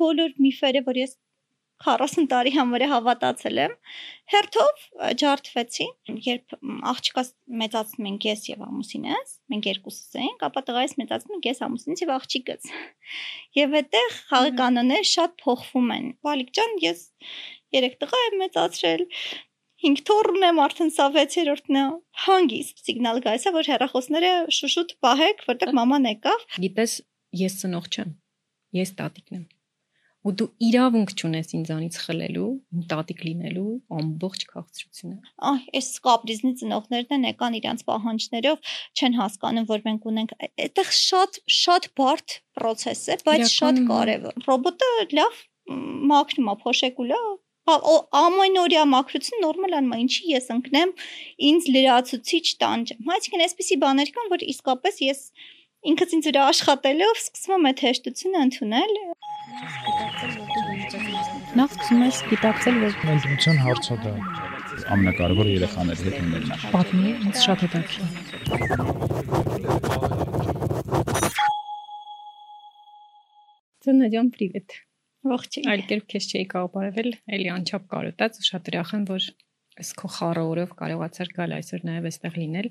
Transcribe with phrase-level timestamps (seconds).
[0.00, 1.18] բոլոր միֆերը, որ ես
[1.80, 3.74] 40 տարի համարը հավատացել եմ,
[4.32, 4.80] հերթով
[5.22, 5.86] ջարդվեցի,
[6.26, 6.56] երբ
[6.90, 7.30] աղջկաս
[7.62, 12.12] մեծացնում ենք ես եւ ամուսինս, մենք երկուսս ենք, ապա տղայիս մեծացնում ենք ես ամուսինս եւ
[12.16, 12.72] աղջիկս։
[13.60, 17.06] Եվ այդտեղ խաղի կանոնները շատ փոխվում են։ Բալիկ ջան, ես
[17.80, 19.06] երեք տղա եմ մեծացրել,
[19.80, 21.84] 5 թորն եմ արդեն սա 6-րդն է
[22.26, 26.96] հանգիստ սիգնալ գալիս է որ հեռախոսները շուշուտ պահեք որտեղ մաման եկավ գիտես
[27.40, 28.12] ես ծնող չեմ
[28.76, 29.46] ես տատիկն եմ
[30.20, 33.70] ու դու իրավունք չունես ինձանից խլելու, իմ տատիկ լինելու
[34.00, 35.16] ամբողջ քաղցրությունը։
[35.50, 41.40] Այ, այս կապրիզնի ծնողներն են եկան իրանց պահանջներով, չեն հասկանում, որ մենք ունենք այդտեղ շատ
[41.60, 45.40] շատ բարդ process է, բայց շատ կարևոր։ Ռոբոտը լավ
[46.10, 47.20] մաքրում է, փոշեկուլ է,
[47.70, 50.92] ամենօրյա մաքրություն նորմալ անում է, ինչի ես ընկնեմ
[51.50, 55.22] ինձ լրացուցիչ տանջեմ։ Այսինքն այսպիսի բաներ կան, որ իսկապես ես
[55.90, 58.94] ինքս ինձ վրա աշխատելով սկսում եմ այդ հեշտությունը ընդունել
[61.50, 64.10] Նախ սկսում ես գիտակցել, որ ընդունության հարցը դա.
[64.94, 68.10] Ամենակարևորը երեխաների հետ ունենալն է։ Պատմի, ինձ շատ հետաքրքիր։
[73.82, 74.76] Ծնա ջան, պրիվետ։
[75.32, 79.26] Ողջույն։ Այլ կերպ քեզ չէի կարող բարևել, էլի անչափ կարոտած ու շատ ուրախ եմ, որ
[79.82, 82.70] այս քո խառը օրով կարողացար գալ այսօր նաև այստեղ լինել։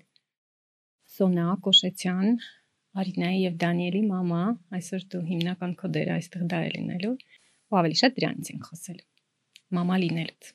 [1.19, 2.31] Սոնա Կոշեցյան,
[2.99, 4.43] Արինայի եւ Դանիելի մամա,
[4.79, 7.15] այսօր դու հիմնական քո դերը այստեղ դա է լինելու
[7.69, 8.99] ու ավելի շատ դրանից ենք խոսել։
[9.77, 10.51] Մամա լինելուց։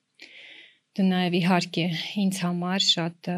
[0.94, 1.86] Դու նաև իհարկե
[2.24, 3.30] ինձ համար շատ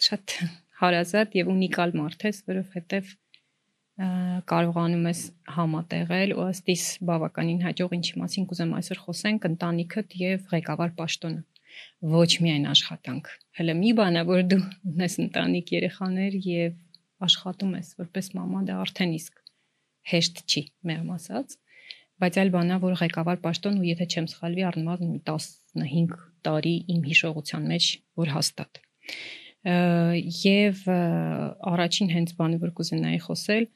[0.00, 0.36] շատ
[0.80, 3.10] հարազատ եւ ունիկալ մարդ ես, որովհետեւ
[4.48, 5.20] կարողանում ես
[5.54, 11.42] համատեղել ու ըստիս բավականին հաջող ինչի մասին կուզեմ այսօր խոսենք ընտանիքդ եւ ղեկավար պաշտոնը
[12.14, 13.28] ոչ միայն աշխատանք
[13.60, 14.60] հələ մի բան է որ դու
[14.92, 19.42] ունես ընտանիք երեխաներ եւ աշխատում ես որպես մամա դա արդեն իսկ
[20.14, 21.58] հեշտ չի մեղմ ասած
[22.20, 27.68] բայց այլ բանա որ ղեկավար պաշտոն ու եթե չեմ սխալվի առնվազն 15 տարի իմ հիշողության
[27.70, 27.88] մեջ
[28.20, 28.82] որ հաստատ
[30.40, 30.84] եւ
[31.70, 33.66] առաջին հենց բանը որ կուզենայի խոսել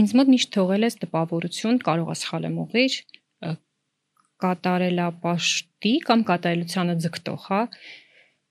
[0.00, 2.96] ինձ մոտ միշտ թողել ես տպավորություն կարող է սխալեմ ուղիղ
[4.40, 7.60] կատարելապաշտի կամ կատարելությանը ձգտող, հա,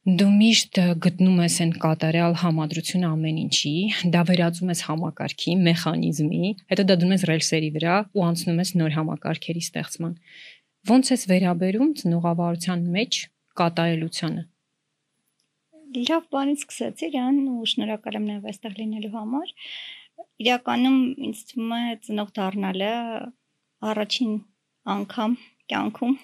[0.07, 3.73] դու միշտ գտնում ես այն կատարյալ համադրությունը ամեն ինչի,
[4.13, 8.95] դա վերածում ես համակարգի, մեխանիզմի, հետո դա դնում ես ռելսերի վրա ու անցնում ես նոր
[8.95, 10.13] համակարգերի ստեղծման։
[10.89, 13.19] Ոնց ես վերաբերում ծնողավարության մեջ
[13.59, 14.43] կատարելությանը։
[15.99, 19.53] Լավ բանից սկսեցի, իրան ու շնորհակալ եմ նաև այստեղ լինելու համար։
[20.39, 22.91] Իրականում ինձ թվում է ծնող դառնալը
[23.89, 24.33] առաջին
[24.95, 25.37] անգամ
[25.73, 26.15] կյանքում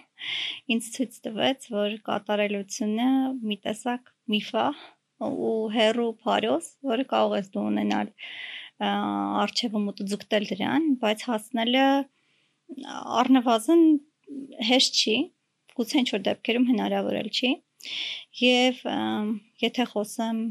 [0.75, 3.07] ինձ ցույց տվեց, որ կատարելությունը
[3.45, 4.67] մի տեսակ միֆ է
[5.25, 8.11] ու հերո փարոս, որը կարող ես դու ունենալ
[8.85, 11.85] արխիվում ու ձգտել դրան, բայց հասնելը
[13.21, 13.83] առնվազն
[14.69, 15.15] հեշտ չի,
[15.79, 17.51] գուցե ինչ որ դեպքերում հնարավոր էլ չի։
[18.41, 18.81] Եվ
[19.63, 20.41] եթե խոսեմ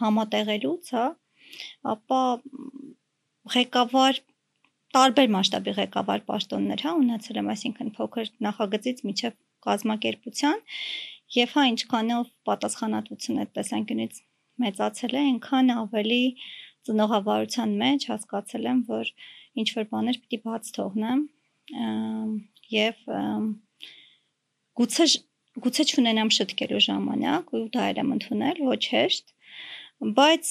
[0.00, 1.06] համատեղելուց, հա,
[1.94, 2.22] ապա
[3.54, 4.20] ղեկավար
[4.96, 9.36] տարբեր մասշտաբի ղեկավար պաշտոններ հա ունեցել եմ, այսինքն փոքր նախագծից միջև
[9.66, 10.62] կազմակերպության
[11.36, 14.20] եւ հա ինչքանով պատասխանատվություն այդ տեսանկյունից
[14.64, 16.22] մեծացել է, այնքան ավելի
[16.90, 19.12] ծնողավարության մեջ հասկացել եմ, որ
[19.60, 21.24] ինչ որ բաներ պիտի բաց թողնեմ
[22.74, 23.02] եւ
[24.80, 25.06] գուցե
[25.60, 29.32] գուցե չունենամ շտկելու ժամանակ ու դա էլ եմ ընդունել ոչ հեշտ
[30.00, 30.50] բայց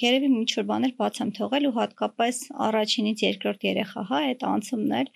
[0.00, 2.36] երևի ինչ որ բաներ բաց եմ թողել ու հատկապես
[2.66, 5.10] առաջինից երկրորդ երեխա հա այդ անցումն էլ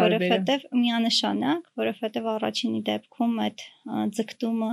[0.00, 3.66] որովհետև միանշանակ որովհետև առաջինի դեպքում այդ
[4.16, 4.70] ձգտումը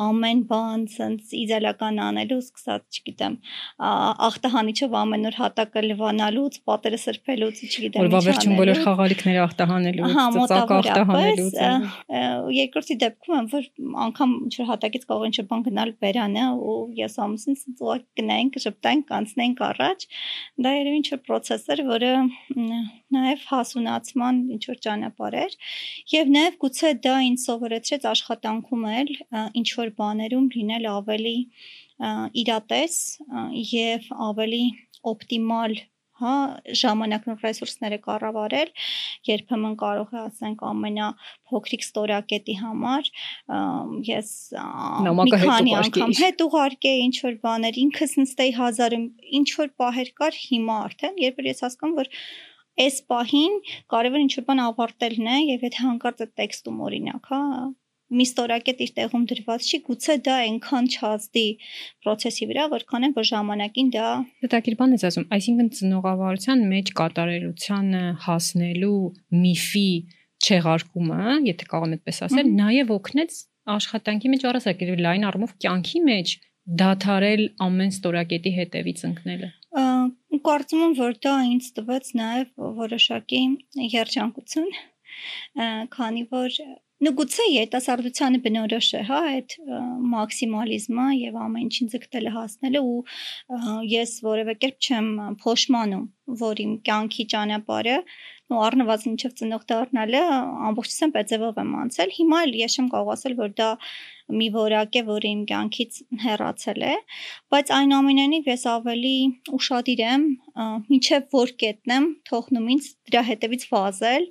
[0.00, 3.34] ամեն բան ցենց իդեալական անելու սկսած, չգիտեմ,
[4.28, 10.72] ախտահանիչով ամեն օր հատակը լվանալուց, պատերը սրբելուց, չգիտեմ, ինչա։ Որովհետև վերջին բոլոր խաղալիքները ախտահանելուց, ծծակ
[10.78, 11.58] ախտահանելուց։
[12.56, 13.68] Երկրորդի դեպքում եմ, որ
[14.06, 18.58] անգամ ինչ որ հատակից կարող ինչ որ բան գնալ բերանը ու ես ամուսինս ծուղակ գնայինք,
[18.64, 20.08] շփտանք, կանցնենք առաջ։
[20.62, 22.12] Դա երևի ինչ որ process էր, որը
[23.12, 25.56] նաև հասունացման ինչ որ ճանապարհ էր
[26.12, 29.10] եւ նաև գուցե դա ինձ սովորեցրեց աշխատանքում էլ
[29.60, 31.36] ինչ որ բաներում լինել ավելի
[32.42, 32.98] իրատես
[33.72, 34.62] եւ ավելի
[35.12, 35.80] օպտիմալ
[36.22, 36.34] հա
[36.78, 38.70] ժամանակն ու ռեսուրսները կառավարել
[39.28, 43.10] երբեմն կարող է ասենք ամենափոքրիկ ստորակետի համար
[44.10, 44.30] ես
[45.18, 49.06] մի քանի անգամ հետ ուղարկեի ինչ որ բաներ ինքս նստեի հազարում
[49.42, 52.12] ինչ որ պահեր կար հիմա արդեն երբ որ ես հասկանում որ
[52.82, 53.56] այս պահին
[53.92, 57.40] կարևոր ինչ որ բան ավարտելն է եւ եթե հանկարծ այդ տեքստում օրինակ հա
[58.12, 61.46] մի ստորակետ իր տեղում դրված չի, գուցե դա այնքան չազդի
[62.04, 64.08] process-ի վրա, որքան է որ ժամանակին դա
[64.44, 69.00] հետաքրքիր բան ես ասում, այսինքն ծնողավարության մեջ կատարելությանը հասնելու
[69.42, 69.88] միֆի
[70.42, 73.42] չեղարկումը, եթե կարող եմ այդպես ասել, նաև օգնեց
[73.72, 76.32] աշխատանքի մեջ առասարակ լայն առումով կյանքի մեջ
[76.82, 79.50] դաթարել ամեն ստորակետի հետևից ընկնելը
[80.46, 83.42] կարծում եմ որ դա ինձ տվեց նաև որոշակի
[83.94, 84.70] երջանկություն
[85.96, 86.58] քանի որ
[87.02, 89.54] նգուցե երիտասարդությանը բնորոշ է, հա, այդ
[90.12, 93.00] մաքսիմալիզմը եւ ամեն ինչին ձգտելը հասնելը ու
[93.92, 95.08] ես որևէ կերպ չեմ
[95.42, 96.04] փոշմանում,
[96.42, 97.96] որ իմ կյանքի ճանապարհը
[98.52, 100.22] ու առնվազն ինչև ծնող դառնալը
[100.68, 103.68] ամբողջությամբ այդ ձևով եմ անցել։ Հիմա էլ ես չեմ կարող ասել, որ դա
[104.32, 106.92] մի որակ է, որը իմ կյանքից հեռացել է,
[107.52, 109.16] բայց այնուամենայնիվ ես ավելի
[109.58, 110.26] ուրախadir եմ,
[110.96, 114.28] ինչև որ կետնեմ, թողնում ինձ դրա հետևից վազել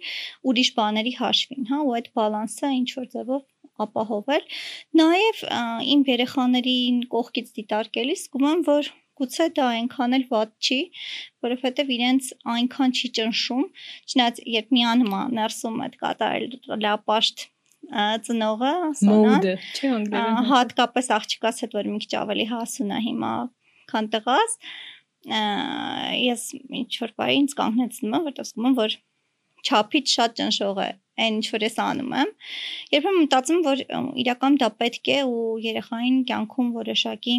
[0.52, 3.44] ուրիշ բաների հաշվին, հա, ու այդ բալանսը ինչ որ ձևով
[3.86, 4.44] ապահովել։
[5.02, 5.46] Նաև
[5.94, 8.92] իմ երեխաներին կողքից դիտարկելիս զգում եմ, որ
[9.22, 10.80] գուցե դա այնքան էլ վատ չի,
[11.46, 13.66] որովհետև իրենց այնքան չի ճնշում,
[14.12, 17.46] չնայած երբ միանում է ներսում այդ կատարել լապաշտ
[18.28, 18.74] ծնողը,
[19.92, 23.32] անգլերեն։ Հատկապես աղջկաս հետ որ մի քիչ ավելի հասուն է հիմա,
[23.92, 24.58] քան տղաս,
[26.22, 26.44] ես
[26.82, 29.00] ինչ որ բայ ինձ կանգնեցնում եմ, որտեղ զգում եմ, որ
[29.62, 30.90] չափից շատ ճնշող է
[31.22, 32.32] այն ինչ որ ես անում եմ
[32.96, 33.84] երբեմն մտածում որ
[34.24, 37.36] իրական դա պետք է ու երեխային կյանքում որոշակի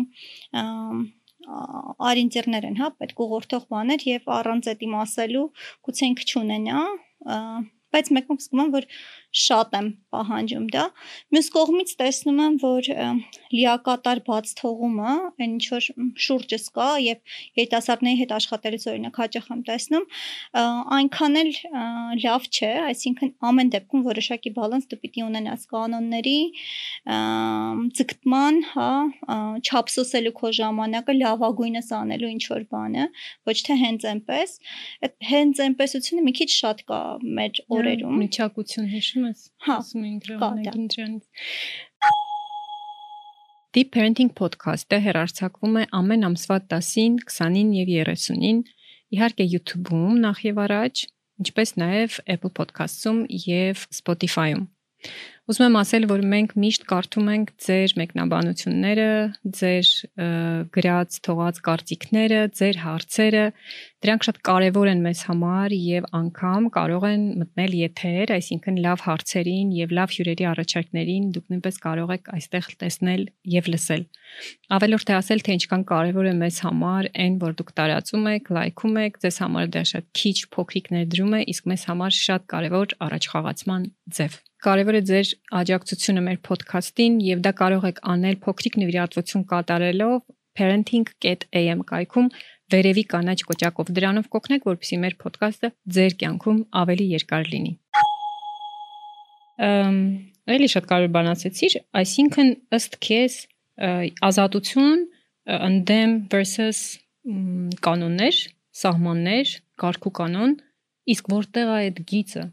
[2.12, 5.46] արինտերներ են, հա, պետք ուղղորդող բաներ եւ առանց այդ իմասելու
[5.88, 6.82] գուցե ինքը չունենա,
[7.92, 8.88] բայց մեկում զգում եմ, որ
[9.32, 10.82] շատ եմ պահանջում դա։
[11.32, 12.88] Մյուս կողմից տեսնում եմ, որ
[13.52, 15.86] լիակատար բաց թողումը, այն ինչ որ
[16.24, 20.06] շուրջս կա եւ երիտասարդների հետ աշխատելուց օրինակ հաճախ եմ տեսնում,
[20.98, 21.50] այնքան էլ
[22.22, 26.36] լավ չէ, այսինքն ամեն դեպքում որոշակի բալանս դու պիտի ունենաս կանոնների,
[28.02, 28.90] ձգտման, հա,
[29.64, 33.08] չափսոսելու քո ժամանակը լավագույնս անելու ինչ որ բանը,
[33.48, 34.54] ոչ թե հենց այնպես։
[35.32, 37.00] հենց այնպեսությունը մի քիչ շատ կա
[37.40, 41.24] մեր օրերում։ Միջակություն հիշում ես։ Հա, ասում էինք Ռոմանագին դրանից։
[43.72, 48.58] Deep Parenting Podcast-ը հեռարձակվում է ամեն ամսվա 10-ին, 20-ին եւ 30-ին,
[49.16, 51.04] իհարկե YouTube-ում նախ եւ առաջ,
[51.42, 54.66] ինչպես նաեւ Apple Podcast-ում եւ Spotify-ում։
[55.50, 59.06] Ուզում եմ ասել, որ մենք միշտ կարդում ենք ձեր մեկնաբանությունները,
[59.58, 59.88] ձեր
[60.76, 63.42] գրած, թողած կարծիքները, ձեր հարցերը։
[64.06, 69.74] Դրանք շատ կարևոր են մեզ համար եւ անգամ կարող են մտնել եթեր, այսինքն լավ հարցերին
[69.82, 73.26] եւ լավ հյուրերի առաջարկներին դուք նույնպես կարող եք այստեղ տեսնել
[73.58, 74.06] եւ լսել։
[74.78, 78.96] Ավելորդ է ասել, թե ինչքան կարևոր է մեզ համար այն, որ դուք տարածում եք, լայքում
[79.02, 83.90] եք, ձեզ համար դա շատ քիչ փոքրիկ ներդրում է, իսկ մեզ համար շատ կարևոր առաջխաղացման
[84.18, 90.20] ձև։ Կարևոր է ձեր աջակցությունը մեր ոդքասթին եւ դա կարող եք անել փոքրիկ նվիրատվություն կատարելով
[90.58, 92.28] parenting.am կայքում
[92.74, 97.74] վերևի կանաչ կոճակով դրանով կօգնեք, որպեսզի մեր ոդքասթը ձեր կյանքում ավելի երկար լինի։
[99.66, 99.98] Ամ
[100.52, 103.34] էլի շատ կարևոր բան ասեցիր, այսինքն ըստ քեզ
[104.30, 105.04] ազատություն
[105.58, 106.86] ընդդեմ versus
[107.82, 108.42] կանոններ,
[108.78, 110.58] սահմաններ, կարգու կանոն,
[111.14, 112.50] իսկ որտեղ է այդ գիծը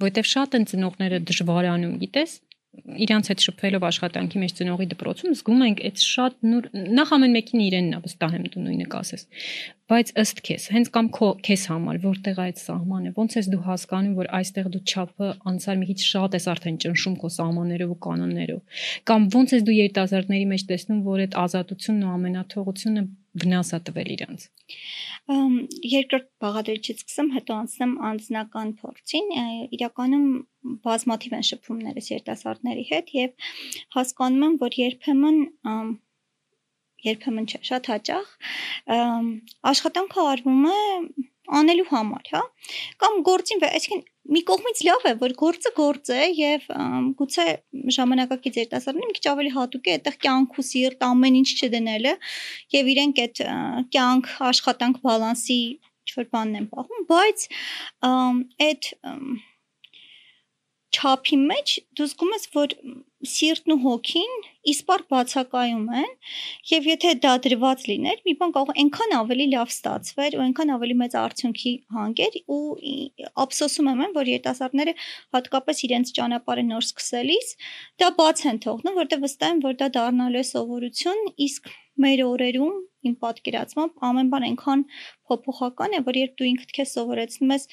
[0.00, 2.38] որովհետև շատ են ծնողները դժվարանում, գիտես,
[2.70, 6.68] իրանց հետ շփվելով աշխատանքի մեջ ծնողի դպրոցում զգում ենք այդ շատ նոր
[6.98, 9.24] նախ ամեն մեկին իրենն է վստահ եմ դու նույնը կասես
[9.90, 13.62] բայց ըստ քեզ հենց կամ քո քեզ համար որտեղ է այդ սահմանը ոնց ես դու
[13.66, 17.98] հասկանում որ այստեղ դու չափը անցար մի քիչ շատ ես արդեն ճնշում քո սահմաններով ու
[18.06, 23.04] կանոններով կամ ոնց ես դու երիտասարդների մեջ տեսնում որ այդ ազատությունն ու ամենաթողությունը
[23.40, 24.46] վնաս է տվել իրանց
[25.30, 29.28] երկրորդ բաղադրիչից սկսեմ, հետո անցնեմ անձնական փորձին։
[29.76, 30.26] Իրականում
[30.86, 33.50] բազմաթիվ են շփումներս երիտասարդների հետ եւ
[33.96, 35.38] հասկանում եմ, որ երբեմն
[37.06, 38.30] երբեմն չէ, շատ հաճախ
[39.72, 40.78] աշխատանքը արվում է
[41.50, 42.40] անելու համար, հա?
[43.02, 46.66] Կամ գործին, այսինքն մի կողմից լավ է, որ գործը գործ է եւ
[47.18, 47.46] գուցե
[47.96, 52.14] ժամանակակից երիտասարդները մի քիչ ավելի հատուկ է այդտեղ կյանք ու սիրտ ամեն ինչ չդնելը
[52.76, 53.42] եւ իրենք այդ
[53.96, 55.60] կյանք աշխատանք բալանսի
[56.10, 57.46] ինչ-որ բանն են պահում, բայց
[58.70, 58.92] այդ
[60.90, 62.72] չափի մեջ դու զգում ես, որ
[63.30, 64.32] սիրտն ու հոգին
[64.72, 66.08] իսպար բացակայում են
[66.70, 70.96] եւ եթե դա դրված լիներ, մի բան կարող այնքան ավելի լավ ստացվեր ու այնքան ավելի
[71.02, 72.60] մեծ արդյունքի հանգեր ու
[73.44, 74.96] ափսոսում եմ, որ երիտասարդները
[75.36, 77.54] հատկապես իրենց ճանապարհը նոր սկսելիս
[78.00, 82.76] դա բաց են թողնում, որտեղ վստահ եմ, որ դա դառնալու է սովորություն, իսկ մեր օրերում
[83.08, 84.82] իմ պատկերացմամբ ամեն բան այնքան
[85.28, 87.66] փոփոխական է, որ երբ դու ինքդ քեզ սովորեցնում ես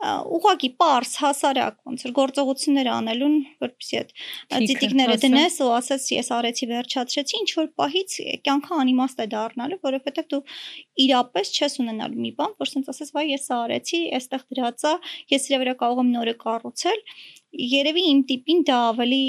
[0.00, 4.12] ուղակի པարս հասարակ ոնց որ գործողություններ անելուն որպեսի այդ
[4.70, 8.14] ծիտիկները դնես ու ասես ես արեցի վերջացրեցի ինչ որ պահից
[8.48, 10.40] կյանքը անիմաստ է դառնալու որովհետև դու
[11.04, 14.94] իրապես չես ունենալու մի բան որ ասես ասես վայ ես արեցի այստեղ դրածա
[15.36, 17.04] ես իրա վրա կարող եմ նորը կառուցել
[17.50, 19.22] երևի իմ տիպին դա ավելի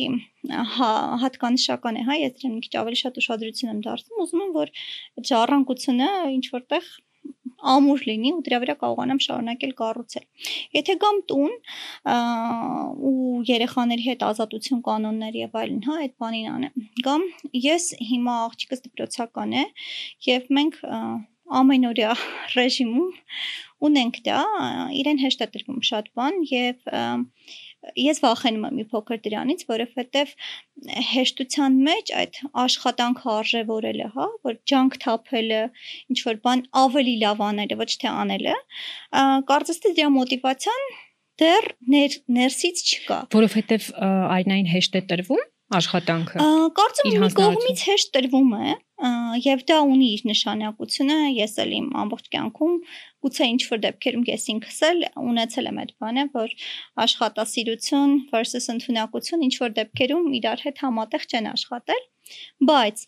[0.75, 0.89] հա
[1.21, 4.71] հատկանշական է, հա, ես դրան մի քիչ ավելի շատ ուշադրություն եմ դարձնում, ուզում եմ որ
[5.31, 6.91] ժառանգությունը ինչ որտեղ
[7.73, 10.25] ամուր լինի ու դրա վրա կարողանամ շարունակել կառուցել։
[10.77, 11.55] Եթե գամ տուն
[13.11, 17.27] ու երեխաների հետ ազատություն կանոններ եւ այլն, հա, այդ բանին անեմ։ Գամ
[17.65, 19.65] ես հիմա աղջիկս դպրոցական է
[20.29, 20.79] եւ մենք
[21.61, 22.13] ամենօրյա
[22.55, 23.11] ռեժիմում
[23.87, 24.39] ունենք դա,
[25.01, 26.91] իրեն հեշտ է տրվում շատ բան եւ
[27.97, 30.33] ես վախենում եմ մի փոքր դրանից, որովհետեւ
[31.11, 35.61] հեշտության մեջ այդ աշխատանքը արժևորելը, հա, որ ջանք թափելը,
[36.13, 38.57] ինչ որ բան ավելի լավ անելը, ոչ թե անելը,
[39.51, 40.85] կարծես թե դրա մոտիվացիան
[41.41, 43.89] դեռ ներ, ներսից չկա։ Որովհետեւ
[44.37, 46.47] այնային հեշտ է տրվում աշխատանքը։
[46.77, 48.73] Կարծում եմ մի կողմից հեշտ տրվում է,
[49.45, 52.75] եւ դա ունի իր նշանակությունը ես էլ իմ ամբողջ կյանքում
[53.25, 56.55] գուցե ինչ որ դեպքերում ես ինքս էլ ունեցել եմ այդ բանը որ
[57.05, 62.03] աշխատասիրություն versus ընդունակություն ինչ որ դեպքերում իրար հետ համատեղ չեն աշխատել
[62.69, 63.05] բայց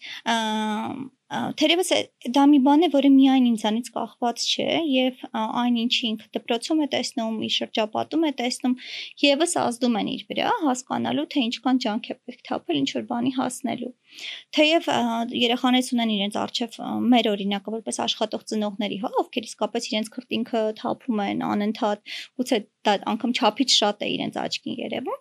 [1.33, 1.89] թերևս
[2.35, 6.87] դա մի բան է, որը միայն ինձանից կախված չէ եւ այն ինչի ինքը դպրոցում է
[6.93, 8.75] տեսնում, իր շրջապատում է տեսնում,
[9.23, 13.33] եւս ազդում են իր վրա, հասկանալու թե ինչքան ջանք է պետք թափել ինչ որ բանի
[13.39, 13.93] հասնելու։
[14.55, 14.89] Թեև
[15.37, 16.77] երեխաներից ունեն իրենց արժև
[17.13, 22.95] մեր օրինակը որպես աշխատող ծնողների, հա, ովքեր իսկապես իրենց քրտինքը թափում են անընդհատ, գուցե դա
[23.13, 25.19] անգամ չափից շատ է իրենց աչքին երևում,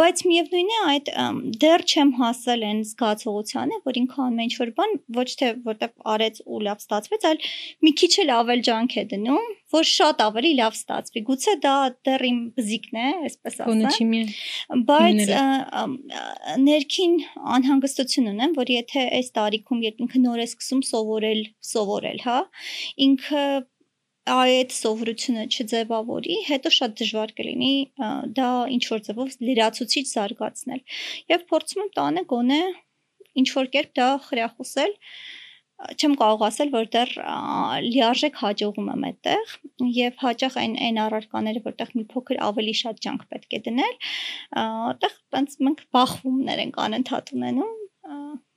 [0.00, 1.10] բայց միևնույն է այդ
[1.64, 5.94] դեռ չեմ հասել այն զգացողությանը, որ ինքը անում է ինչ որ բան ոչ թե որտեվ
[6.14, 7.42] արեց ու լավ ստացվեց, այլ
[7.86, 11.74] մի քիչ էլ ավել ջանք է դնում, որ շատ ավելի լավ ստացվի։ Գուցե դա
[12.08, 14.14] դեռ իմ բզիկն է, այսպես ասեմ։
[14.90, 15.32] Բայց
[16.66, 17.18] ներքին
[17.56, 22.38] անհանգստություն ունեմ, որ եթե այս տարիքում երբ ինքը նոր է սկսում սովորել, սովորել, հա,
[23.06, 23.44] ինքը
[24.34, 27.72] այդ սովորությունը չձևավորի, հետո շատ դժվար կլինի
[28.38, 30.80] դա ինչ որ ձևով լրացուցիչ զարգացնել։
[31.34, 32.62] Եվ փորձում եմ տանը գոնե
[33.42, 34.96] ինչ որ կերպ դա խրախուսել
[35.80, 37.12] չեմ կարող ասել, որ դեռ
[37.86, 39.54] լիարժեք հաջողում եմ այդտեղ
[39.96, 43.94] եւ հաճախ այն այն առարկաները, որտեղ մի փոքր ավելի շատ ջանք պետք է դնել,
[44.60, 47.79] այդտեղ տենց մենք բախումներ ենք անընդհատ ունենում,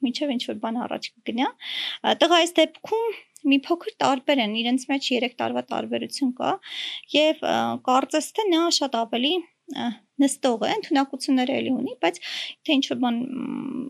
[0.06, 1.50] միջև ինչ որ բան առաջ կգնա։
[2.24, 3.08] Տղա այս դեպքում
[3.54, 6.52] մի փոքր տարբեր են, իրենց մեջ 3 տարվա տարբերություն կա
[7.14, 7.44] եւ
[7.88, 9.34] կարծես թե նա շատ ավելի
[10.22, 12.20] նստող է, ընդունակությունները էլի ունի, բայց
[12.64, 13.18] թե ինչ որ բան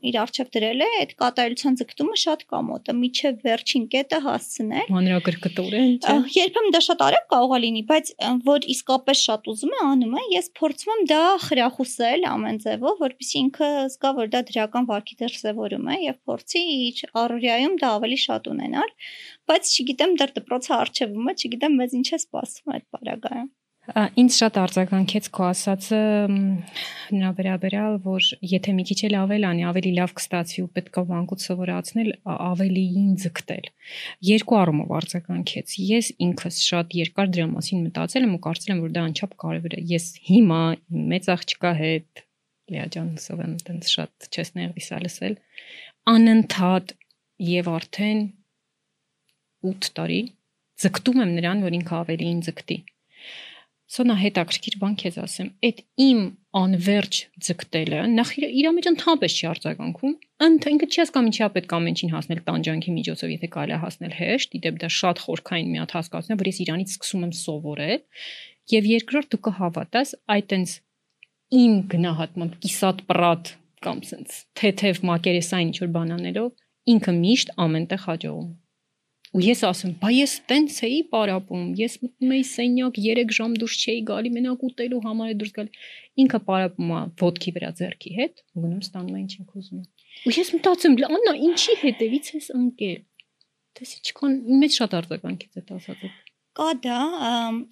[0.07, 5.75] իր արժև դրել է, այդ կատարելության ձգտումը շատ կամոտ է, միջև վերջին կետը հասցնել։ Մանրակրկտոր
[5.79, 8.11] է, չէ։ Երբեմն դա շատ արագ կարող է լինի, բայց
[8.47, 13.41] որ իսկապես շատ ուզում է, անում է, ես փորձում եմ դա խրախուսել ամեն ձևով, որպեսզի
[13.43, 18.51] ինքը զգա, որ դա դրական վարքի դրսևորում է եւ փորձի իր առօրյայում դա ավելի շատ
[18.53, 18.95] ունենալ,
[19.51, 23.51] բայց չգիտեմ դեռ դպրոցը արժևում է, չգիտեմ մեզ ինչ է սպասում այդ բարագայում։
[23.83, 25.97] Ինձ շատ արձագանքեց քո ասածը
[26.31, 31.03] նրա վերաբերյալ, որ եթե մի քիչ էլ ավել անի, ավելի լավ կստացվի ու պետք է
[31.09, 33.67] վանկուց սովորացնել, ավելիին ձգտել։
[34.29, 38.93] Երկու առումով արձագանքեց։ Ես ինքս շատ երկար դրա մասին մտածել եմ ու կարծել եմ, որ
[38.95, 40.61] դա անչափ կարևոր է։ Ես հիմա
[41.11, 42.23] մեծ աղջկա հետ
[42.71, 45.33] Լիա ջան, սով եմ տենց շատ չես ներվիսա լսել,
[46.13, 46.95] անընդհատ
[47.43, 48.23] եւ արդեն
[49.67, 50.21] 8 տարի
[50.79, 52.77] ձգտում եմ նրան, որ ինքը ավելիին ձգտի
[53.93, 56.21] Սոնա հետաքրքիր բան քեզ ասեմ։ Այդ իմ
[56.57, 60.15] անverջ ձգտելը նախ իր մեջ ընդհանրապես չի արձագանքում։
[60.47, 64.57] Ընդ ինքը չի հասկանում ինչա պետք ամենին հասնել տանջանքի միջոցով, եթե կարելի է հասնել հեշտ,
[64.57, 68.01] իդեպ դա շատ խորքային մի հատ հասկացություն է, որ ես իրանից սկսում եմ սովորել։
[68.73, 70.75] Եվ երկրորդ դու կհավատաս, այդ տենց
[71.53, 76.51] իմ գնահատմամբ կիսատ պրատ կամ սենց թեթև մակերեսային ինչ որ բան անելով
[76.93, 78.51] ինքը միշտ ամենտեղ հաջողում
[79.33, 83.77] ու ես ասում, բա ես տենց էի պարապում, ես մտնում էի սենյակ 3 ժամ դուրս
[83.83, 85.81] չէի գալի մենակ ուտելու համար է դուրս գալի։
[86.23, 89.85] Ինքը պարապում է ոդքի վրա ձեռքի հետ, ու գնում ստանում է ինչ ինքը ուզում է։
[90.29, 93.01] Ու ես մտածում, Աննա, ինչի հետևից ես ընկել։
[93.73, 96.09] Դες ինչքան մեծ շատ արձագանքից է ասածը։
[96.53, 96.97] Կա դա,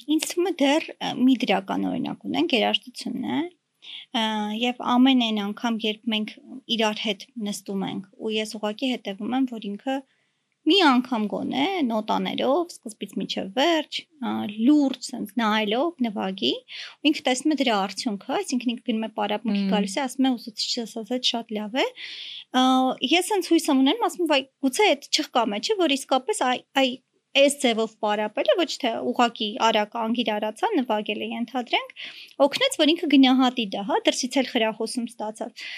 [0.10, 0.86] ինձ թվում է դեռ
[1.22, 3.42] մի դրական օրինակ ունենք, երաժշտությունն է,
[4.62, 6.34] եւ ամեն այն անգամ երբ մենք
[6.76, 9.96] իրար հետ նստում ենք ու ես ուղակի հետևում եմ որ ինքը
[10.70, 14.00] մի անգամ գոնե նոտաներով սկզբից մինչև վերջ
[14.68, 19.64] լուրջ sense նայելով նվագի ու ինքը տեսնում է դրա արդյունքը այսինքն ինքը գնում է պարապմունքի
[19.74, 21.88] գալիս է ասում է ուսուցիչը ասած շատ լավ է
[23.16, 26.92] ես sense հույս եմ ունենում ասում վայ գուցե այդ չխկա մեջը որ իսկապես այ այ
[27.42, 31.94] այս ձևով պարապելը ոչ թե ուղակի արագ անգիր արածա նվագել է ենթադրենք
[32.46, 35.70] օգնեց որ ինքը գնահատի դա հա դրսից էլ խրախուսում ստացավ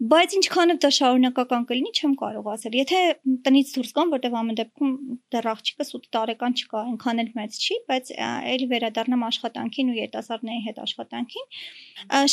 [0.00, 3.00] բայց ինչքանով դա շարունակական կլինի չեմ կարող ասել եթե
[3.44, 4.94] տնից դուրս գամ որտեվ ամեն դեպքում
[5.34, 10.64] դեռ աղջիկս 8 տարեկան չկա այնքան էլ մեծ չի բայց էլի վերադառնամ աշխատանքին ու երիտասարդների
[10.70, 11.46] հետ աշխատանքին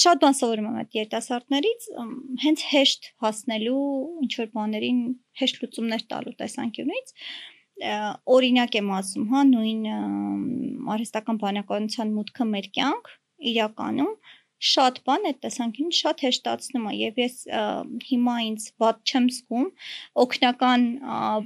[0.04, 1.92] շատ բան սովորում եմ այդ երիտասարդներից
[2.48, 3.84] հենց հեշտ հասնելու
[4.24, 5.04] ինչ որ բաներին
[5.44, 7.16] հեշտ լուծումներ տալու տեսանկյունից
[7.78, 9.84] օրինակ եմ ասում, հա, նույն
[10.94, 13.12] արհեստական բանականության մուտքը մեր կյանք
[13.52, 14.14] իրականում
[14.58, 17.36] շատ բան այդ տեսանկյունից շատ հեշտացնում է եւ ես
[18.08, 19.68] հիմա ինձ ված չեմ զգում
[20.24, 20.86] օկնական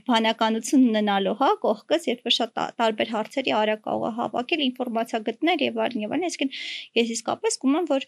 [0.08, 5.82] բանականություն ունենալու հա կողքս երբ որ շատ տարբեր հարցերի արագ կարող հավաքել ինֆորմացիա գտնել եւ
[5.88, 6.56] այլն եւ այլն այսինքն
[7.02, 8.08] ես իսկապես զգում եմ որ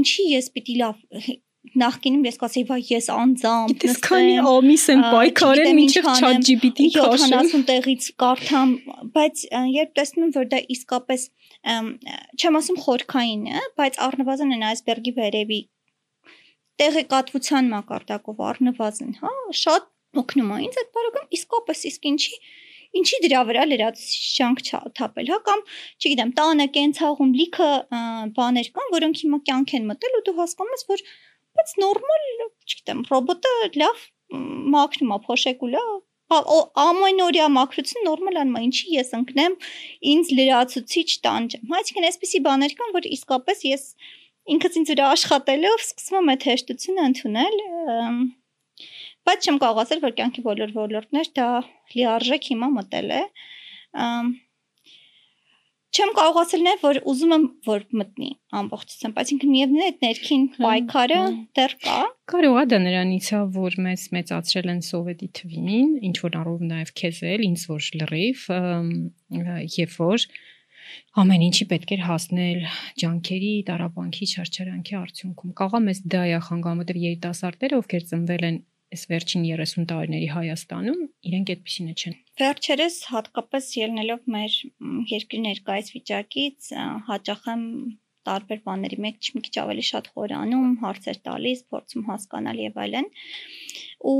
[0.00, 1.02] ինչի ես պիտի լավ
[1.80, 7.64] նախկինում ես կասեի, վայ ես անձամբ նստեմ, քանի ամիս եմ պայքարել մինչև ChatGPT-ին քաշեմ 70
[7.70, 8.74] տեղից կարդամ,
[9.16, 11.24] բայց երբ տեսնում որ դա իսկապես
[11.64, 15.60] չեմ ասում խորքային է, բայց առնվազն այն այսբերգի վերևի
[16.82, 19.90] տեղեկատվության մակարդակով առնվազն, հա, շատ
[20.24, 22.38] օգնում է ինձ այդ բարակում իսկապես իսկ ինչի
[22.94, 24.58] ինչի դրա վրա լրացուցիչ
[24.98, 25.62] թափել, հա կամ
[25.98, 27.70] չգիտեմ, տանը կենցաղում լիքը
[28.36, 31.04] բաներ կան, որոնք հիմա կյանք են մտել ու դու հասկանում ես, որ
[31.58, 32.28] բայց նորմալ,
[32.70, 34.04] չգիտեմ, ռոբոտը լավ
[34.74, 35.84] մաքրում է, փոշեկուլա,
[36.32, 39.56] ամենօրյա մաքրություն նորմալ անում է, ինչի ես ընկնեմ
[40.14, 43.84] ինձ լրացուցիչ տանջեմ։ Հա, այսինքն այսպիսի բաներ կան, որ իսկապես ես
[44.54, 47.54] ինքս ինձ վրա աշխատելով սկսում եմ այդ հեշտությունը ընդունել,
[49.24, 51.48] բայց չեմ կարող ասել, որ կյանքի բոլոր ոլորտներ դա
[51.94, 53.22] լիարժեք հիմա մտել է։
[55.94, 60.00] չեմ կարող ասել նաև որ ուզում եմ որ մտնի ամբողջությամբ, բայց ինքը միևնույն է այդ
[60.04, 61.20] ներքին պայքարը
[61.58, 61.98] դեռ կա։
[62.32, 66.92] Կարող է դա նրանից է որ մեզ մեծացրել են սովետի թվին, ինչ որ առով նաև
[66.98, 68.42] քեզ էլ, ինձ որ լրիվ,
[69.78, 70.28] երբ որ
[71.22, 72.64] ամեն ինչի պետք էր հասնել
[73.00, 78.58] ջանքերի, տարապանքի, չարչարանքի արդյունքում։ Կարող է մեզ դա է խանգարում, որտեղ երիտասարդները, ովքեր ծնվել են
[78.94, 84.56] այս վերջին 30 տարիների Հայաստանում իրենք այդպեսինը չեն։ Վերջերս հատկապես ելնելով մեր
[85.10, 86.70] երկրի ներկայիս վիճակից
[87.10, 87.62] հաճախ եմ
[88.28, 93.08] տարբեր բաների մեջ մի քիչ ավելի շատ խորանում, հարցեր տալիս, փորձում հասկանալ եւ այլն։
[94.14, 94.18] Ու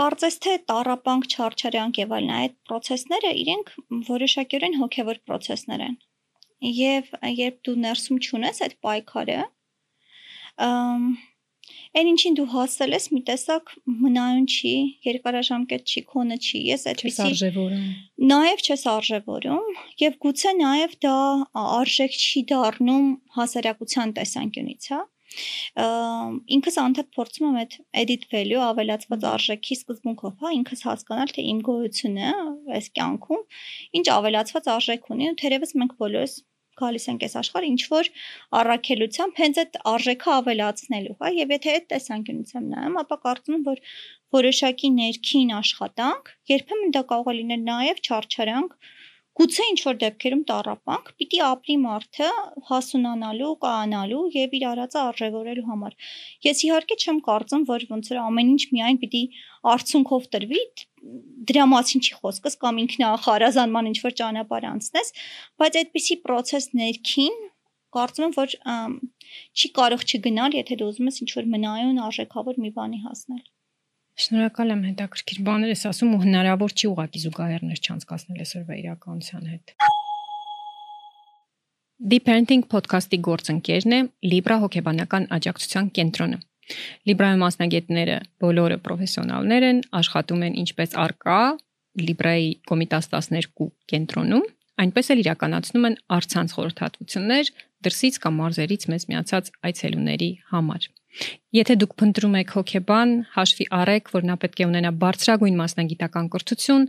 [0.00, 3.72] կարծես թե տարապանք, չարչարանք եւ այլն այդ process-ները իրենք
[4.10, 5.96] որոշակիորեն հոգեվոր process-ներ են։
[6.80, 9.40] Եվ երբ դու ներսում ճունես այդ պայքարը,
[11.90, 13.70] Այն ինչին դու հասել ես, մի տեսակ
[14.02, 14.74] մնայուն չի,
[15.06, 17.86] երկարաժամկետ չի, քոնը չի։ Ես այդպեսի արժևորում։
[18.30, 21.16] Նաև չես արժևորում եւ գուցե նաև դա
[21.64, 25.00] արժեք չի դառնում հասարակության տեսանկյունից, հա
[26.56, 31.60] ինքս անդադ փորձում եմ այդ edit value ավելացված արժեքի սկզբունքով, հա, ինքս հասկանալ թե իմ
[31.68, 32.32] գոյությունը
[32.78, 33.44] այս կյանքում
[34.00, 36.34] ինչ ավելացված արժեք ունի ու թերևս մենք բոլորս
[36.80, 38.10] գալիս ենք այս աշխարհ ինչ որ
[38.60, 43.66] առաքելությամբ հենց այդ արժեքը ավելացնելու, հա, եւ եթե այդ տեսանկյունից եմ նայում, ապա կարծում եմ,
[43.70, 43.84] որ
[44.40, 48.74] որոշակի ներքին աշխատանք երբեմն դա կարող է լինել նաեւ չարչարանք,
[49.40, 52.30] գուցե ինչ որ դեպքերում տարապանք, պիտի ապրի մարդը
[52.70, 55.94] հասունանալու, կանալու եւ իր արածը արժևորելու համար։
[56.46, 59.22] Ես իհարկե չեմ կարծում, որ ոնց որ ամեն ինչ միայն պիտի
[59.74, 60.60] արցունքով տրվի,
[61.50, 65.12] դրա մասին չի խոսքս կամ ինքնախարազանման ինչ որ ճանապարհ անցնես,
[65.60, 67.38] բայց այդպիսի process ներքին
[67.94, 68.56] կարծում եմ, որ
[69.56, 73.42] չի կարող չգնալ, եթե դու ուզում ես ինչ որ մնայուն արժեքավոր մի բանի հասնել։
[74.20, 79.74] Շնորհակալ եմ հետաքրքիր բաներ ես ասում ու հնարավոր չի ուղակի զուգահեռներ չանցկացնել այսօրվա իրականության հետ։
[82.00, 86.38] Deep Parenting podcast-ի գործընկերն է Libra հոգեբանական աջակցության կենտրոնը։
[87.08, 91.40] Libra-ի մասնագետները բոլորը պրոֆեսիոնալներ են, աշխատում են ինչպես արկա
[92.00, 94.46] Libra-ի կոմիտաս 12 կենտրոնում,
[94.80, 97.52] այնպես էլ իրականացնում են արցանց խորհրդատվություններ
[97.84, 100.88] դրսից կամ մարզերից մեզ միացած այցելուների համար։
[101.56, 106.84] Եթե դուք փնտրում եք հոգեբան, հաշվի առեք, որ նա պետք է ունենա բարձրագույն մասնագիտական կրթություն,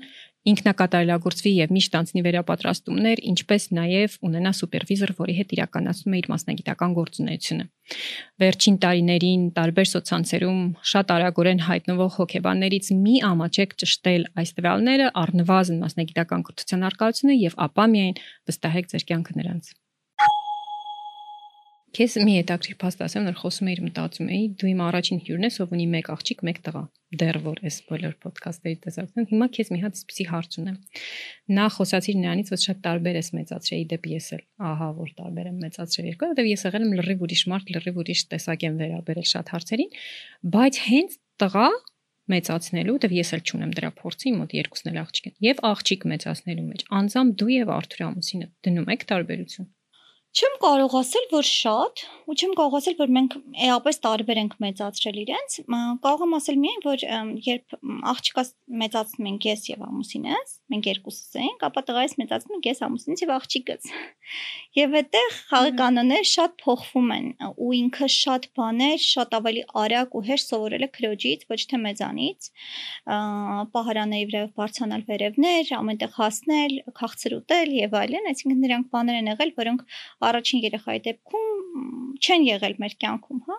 [0.50, 6.96] ինքնակատարելագործվի եւ միշտ անցնի վերապատրաստումներ, ինչպես նաեւ ունենա սուպերվիզոր, որի հետ իրականացնում է իր մասնագիտական
[6.98, 7.66] գործունեությունը։
[8.42, 16.48] Վերջին տարիներին տարբեր սոցցանցերում շատ արագորեն հայտնվող հոգեբաններից մի ամաչեք ճշտել այս տվյալները, առնվազն մասնագիտական
[16.50, 19.74] կրթության արկայությունը եւ ապա միայն վստահեք ձեր կյանքը նրանց։
[21.92, 25.58] Քեզ մի հետաքրիր փաստ ասեմ, որ խոսում էիր մտածում էի, դու իմ առաջին հյուրն ես,
[25.60, 26.84] ով ունի մեկ աղջիկ, մեկ տղա։
[27.20, 30.78] Դեռ որ էս բոլոր ոդքասթերի տեսակցում, հիմա քեզ մի հատ էսպիսի հարց ունեմ։
[31.52, 35.60] Նա խոսացիր նրանից, որ շատ տարբեր ես մեծացրել, դեպ ես էլ, ահա որ տարբեր եմ
[35.68, 39.52] մեծացրել երկու, որովհետև ես եղել եմ լրիվ ուրիշ մարդ, լրիվ ուրիշ տեսակ եմ վերաբերել շատ
[39.52, 39.92] հարցերին,
[40.56, 41.68] բայց հենց տղա
[42.32, 46.06] մեծացնելու, դեռ ես էլ չունեմ դրա փորձը, իմ մոտ երկուսն էլ աղջիկ են, եւ աղջիկ
[46.12, 49.68] մեծացնելու մեջ անձամբ դու եւ Արթուր ամուսինը դնում եք տարբերություն։
[50.32, 53.34] Չեմ կարող ասել, որ շատ, ու չեմ կարող ասել, որ մենք
[53.68, 55.58] էապես տարբեր ենք մեծացրել իրենց։
[56.06, 57.04] Կարող եմ ասել միայն, որ
[57.48, 57.76] երբ
[58.14, 63.24] աղջիկաս մեծացնում ենք ես եւ ամուսինս, մենք երկուսս ենք, ապա տղայիս մեծացնում ենք ես ամուսինս
[63.26, 63.92] եւ աղջիկս։
[64.72, 70.24] Եվ այդտեղ խաղի կանոնները շատ փոխվում են, ու ինքը շատ բաներ, շատ ավելի արագ ու
[70.30, 72.48] հեշտ սովորել է քրոջից, ոչ թե մեծանից։
[73.76, 79.54] Պահարանների վրա բարձանալ վերևներ, ամենտեղ հասնել, քաղցր ուտել եւ այլն, այսինքն նրանք բաներ են եղել,
[79.60, 79.84] որոնք
[80.30, 81.48] առաջին երեխայի դեպքում
[82.22, 83.58] չեն եղել մեր կյանքում, հա։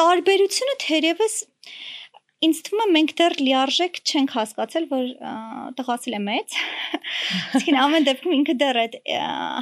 [0.00, 1.40] Տարբերությունը թերևս
[2.40, 5.08] ինձ թվում է մենք դեռ լիարժեք չենք հասկացել, որ
[5.76, 6.54] տղասել է մեծ։
[7.58, 8.94] Իսկին ամեն դեպքում ինքը դեռ այդ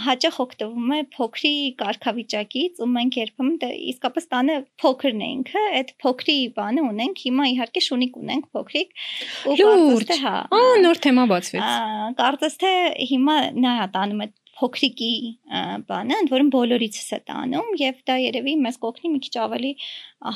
[0.04, 1.52] հաճախ օգտվում է փոքրի
[1.82, 7.48] կարգավիճակից ու մենք երբեմն դե իսկապես տանը փոքրն է ինքը, այդ փոքրի բանը ունենք, հիմա
[7.54, 8.94] իհարկե շունիկ ունենք փոքրիկ
[9.48, 11.74] ու կարծես թե հա։ Ա նոր թեմա բացվեց։
[12.22, 12.72] Կարծես թե
[13.10, 15.14] հիմա նա տանում է փոքրիկի
[15.88, 19.72] բանը, ընդ որում բոլորիցս է տանում եւ դա երևի մեզ կօգնի մի քիչ ավելի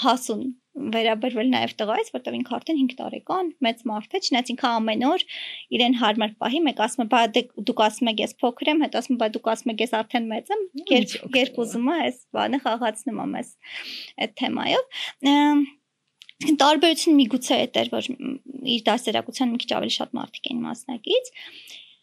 [0.02, 5.04] հասուն վերաբերվել նաև տղայից, որտեղ ինքը արդեն 5 տարեկան մեծ մարդ է, չնայած ինքը ամեն
[5.08, 5.24] օր
[5.76, 9.02] իրեն հարմար պահի, մեկ ասում է, բա դե դուք ասում եք ես փոքր եմ, հետո
[9.02, 12.62] ասում բա դուք ասում եք ես արդեն մեծ եմ, երբ երբ ուզում է այս բանը
[12.64, 13.54] խաղացնում եմ ես
[14.22, 14.98] այդ թեմայով
[16.42, 18.06] տարբերությունը միգուցե այդ էր որ
[18.72, 21.30] իր դասերակցության մի քիչ ավելի շատ մարդիկ էին մասնակից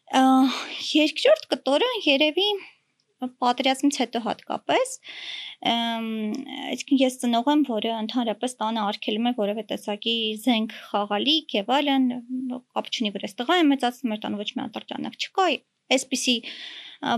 [0.09, 2.49] երկրորդ կտորը երևի
[3.19, 4.91] պատերազմից հետո հատկապես
[5.69, 12.05] այսինքն ես ծնող եմ, որը ընդհանրապես տանը արգելում է որևէ տեսակի զենք խաղալիք եւ այլն,
[12.77, 15.47] կապ չունի այս տղա է մեծացնում, մեր տանը ոչ մի անտարճանակ չկա,
[15.99, 16.35] այսպիսի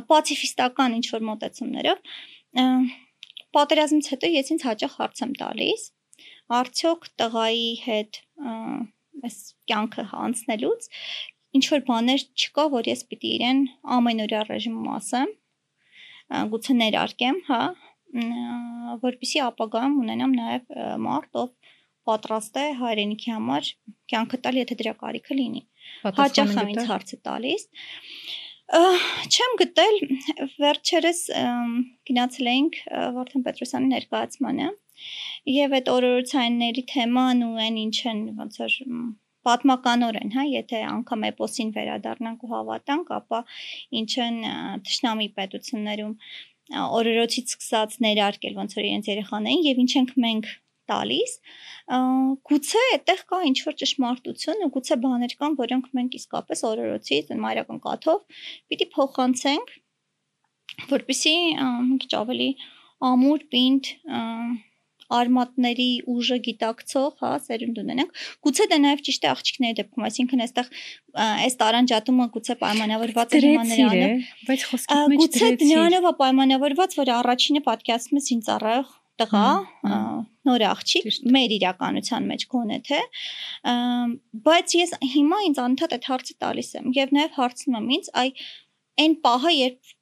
[0.09, 2.01] պացիֆիստական ինչ որ մոտեցումներով
[3.55, 5.85] պատերազմից հետո ես ինձ հաճախ հարց եմ տալիս,
[6.61, 8.19] արդյոք տղայի հետ
[9.21, 9.37] այս
[9.69, 10.87] կյանքը հանցնելուց
[11.57, 13.61] ինչ որ բաներ չկա, որ ես պիտի իրեն
[13.97, 15.31] ամենօրյա ռեժիմում ասեմ,
[16.51, 17.61] գուցե ներարկեմ, հա,
[19.01, 20.71] որպիսի ապագայում ունենամ նաև
[21.05, 21.75] մարդ, ով
[22.09, 23.67] պատրաստ է հայրենիքի համար
[24.11, 25.61] կյանքը տալ, եթե դրա կարիքը լինի։
[26.21, 27.65] Հաճախ եմ ինձ հարցը տալիս։
[28.71, 29.97] Չեմ գտել
[30.63, 31.21] վերջերս
[32.09, 32.77] գնացել էինք
[33.17, 34.69] Վարդան Պետրոսյանի ներկայացմանը
[35.51, 38.75] եւ այդ օրորոցայինների թեման ու այն ինչ են ոնց որ
[39.47, 43.39] պատմականորեն, հա, եթե անգամ էպոսին վերադառնանք ու հավատանք, ապա
[44.01, 44.39] ինչ են
[44.87, 46.15] ճշնամի պետություններում
[46.71, 50.51] օրերոցից սկսած ներարկել ոնց որ իրենց երեխաներին եւ ինչ ենք մենք
[50.91, 51.33] տալիս
[52.47, 57.81] գուցե այդտեղ կա ինչ որ ճշմարտություն ու գուցե բաներ կան որոնք մենք իսկապես օրերոցից մայրական
[57.85, 59.73] կաթով պիտի փոխանցենք
[60.91, 61.35] որպեսի
[61.91, 62.49] մի քիչ ավելի
[63.11, 63.93] ամուր պինդ
[65.17, 70.71] արմատների ուժը գիտակցող, հա, սերունդ ունենանք։ Գուցե դա նաև ճիշտ է աղջիկների դեպքում, այսինքն այստեղ
[71.21, 77.63] այս տարանջատումը գուցե պայմանավորված է նրանով, բայց խոսքի մեջ գուցե նրանով է պայմանավորված, որ առաջինը
[77.67, 79.47] պատկասում է ինձ առայող տղա,
[80.47, 82.99] նոր աղջիկ մեր իրականության մեջ գոնե թե
[84.47, 88.29] բայց ես հիմա ինձ անընդհատ այդ հարցը տալիս եմ եւ նաեւ հարցնում եմ ինձ այ
[89.05, 89.93] այն պահը երբ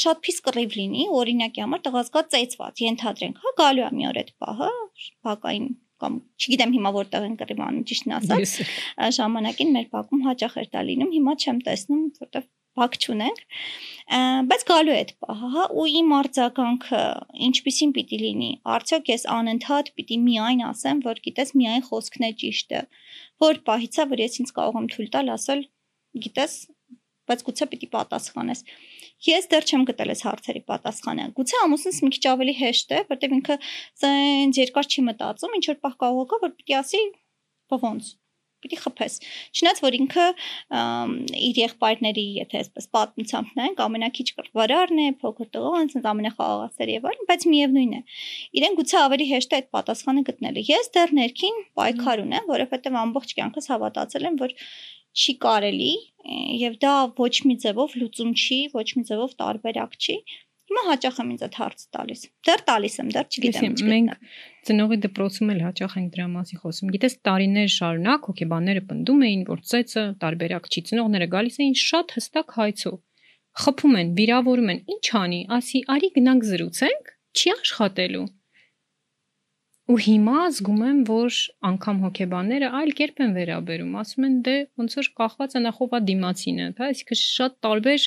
[0.00, 4.32] շատ փիս կռիվ լինի, օրինակի համար տղազգա ծեծված, ենթադրենք, հա, գալու է մի օր այդ
[4.44, 4.70] պահը,
[5.28, 8.52] բակային կամ չգիտեմ հիմա որտեղ են կռիվ անում, ճիշտն ասած,
[9.18, 12.46] ժամանակին մեր բակում հաճախ էր դա լինում, հիմա չեմ տեսնում, որտեղ
[12.78, 13.40] բակ չունենք,
[14.50, 17.02] բայց գալու է այդ պահը, հա, ու իմ արձագանքը
[17.48, 22.82] ինչպեսին պիտի լինի։ Արդյոք ես անընդհատ պիտի միայն ասեմ, որ գիտես, միայն խոսքն է ճիշտը։
[23.44, 25.64] Որ պահից է, որ ես ինձ կարող եմ թույլ տալ ասել,
[26.28, 26.54] գիտես,
[27.28, 28.62] բայց գուցե պիտի պատասխանես։
[29.28, 33.36] Ես դեռ չեմ գտել այս հարցերի պատասխանը։ Գուցե ամուսինս մի քիչ ավելի հեշտ է, որտեղ
[33.38, 33.58] ինքը
[34.04, 37.04] ցենց երկար չի մտածում, ինչ որ պահ կարող է, որ պիտի ասի
[37.78, 38.16] ո՞ոնց
[38.62, 39.16] պիտի խփես։
[39.54, 40.24] Չնայած որ ինքը
[41.48, 47.28] իր եղբայրների, եթե այսպես պատմությամբ նայենք, ամենակիչ կռվարարն է, փոքր տղան, ցած ամենախաղաղասեր եւ այլն,
[47.30, 48.02] բայց միևնույն է։
[48.58, 53.34] Իրեն գուցե ավելի հեշտ է այդ պատասխանը գտնելը։ Ես դեռ ներքին պայքար ունեմ, որովհետեւ ամբողջ
[53.38, 54.56] կյանքս հավատացել եմ, որ
[55.18, 55.92] չի կարելի
[56.28, 60.16] եւ դա ոչ մի ձևով լուծում չի, ոչ մի ձևով տարբերակ չի։
[60.68, 64.34] Հիմա հաճախ եմ ինձ այդ հարցը տալիս։ Դեռ տալիս եմ, դեռ չգիտեմ ինչ գտնեմ։ Մենք
[64.68, 69.62] ծնողի դպրոցում էլ հաճախ ենք դրա մասին խոսում։ Գիտես, տարիներ շարունակ հոգեբանները պնդում էին, որ
[69.72, 72.98] ծեծը տարբերակ չի։ Ծնողները գալիս էին շատ հստակ հայցով։
[73.64, 78.26] Խփում են, վիրավորում են։ Ինչ անի, ասի, արի գնանք զրուցենք, չի աշխատելու
[79.88, 84.96] ու հիմա զգում եմ, որ անգամ հոկեբանները այլ կերպ են վերաբերում, ասում են դե ոնց
[84.98, 88.04] որ կախված է նախովա դիմացինը, հա, այսինքն շատ տարբեր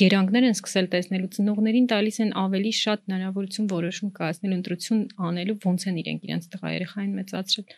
[0.00, 5.86] գերանքներ են սկսել տեսնելու ծնողներին տալիս են ավելի շատ հնարավորություն որոշում կայացնել ընտրություն անելու ոնց
[5.92, 7.76] են իրենք իրենց տղա երեխային մեծացրել։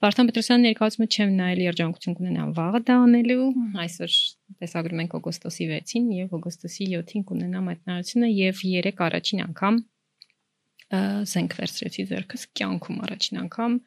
[0.00, 3.48] Վարդան Պետրոսյանը ներկայացումը չեմ նայել երջանկություն կունենամ վաղը դա անելու,
[3.84, 4.18] այսօր
[4.64, 9.82] տեսագրում ենք օգոստոսի 6-ին եւ օգոստոսի 7-ին կունենամ այդ նարությունը եւ 3 առաջին անգամ
[10.90, 13.80] զենք վերցրեցի ձեռքս կյանքում առաջին անգամ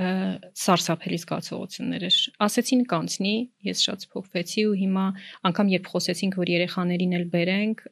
[0.00, 3.32] սարսափելի զգացողություններ էր։ Ասեցին կանցնի,
[3.66, 5.06] ես շատ փոխվեցի ու հիմա
[5.50, 7.82] անգամ երբ խոսեցինք, որ երեխաներին էլ բերենք,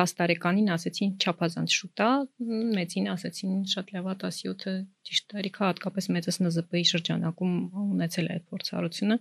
[0.00, 2.10] 10 տարեկանին ասեցին չափազանց շուտ է,
[2.80, 4.74] մեծին ասեցին շատ լավ է 17-ը
[5.06, 9.20] ճիշտ տարիքա, հատկապես մեծս ՆԶՊ-ի շրջանակում ունեցել է այդ փորձառությունը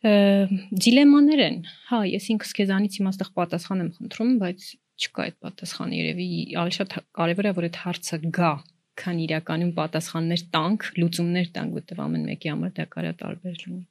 [0.00, 1.56] դիլեմաներ են։
[1.90, 4.68] Հա, ես ինքս քեզանից հիմա այստեղ պատասխան եմ խնդրում, բայց
[5.00, 6.28] չկա այդ պատասխանը երևի
[6.60, 8.52] ավելի շատ կարևոր է որ այդ հարցը գա
[9.00, 13.82] քան իրականում պատասխաններ տանք, լուծումներ տանք, որտեղ ամեն մեկի համար դա կարա տարբեր լինի։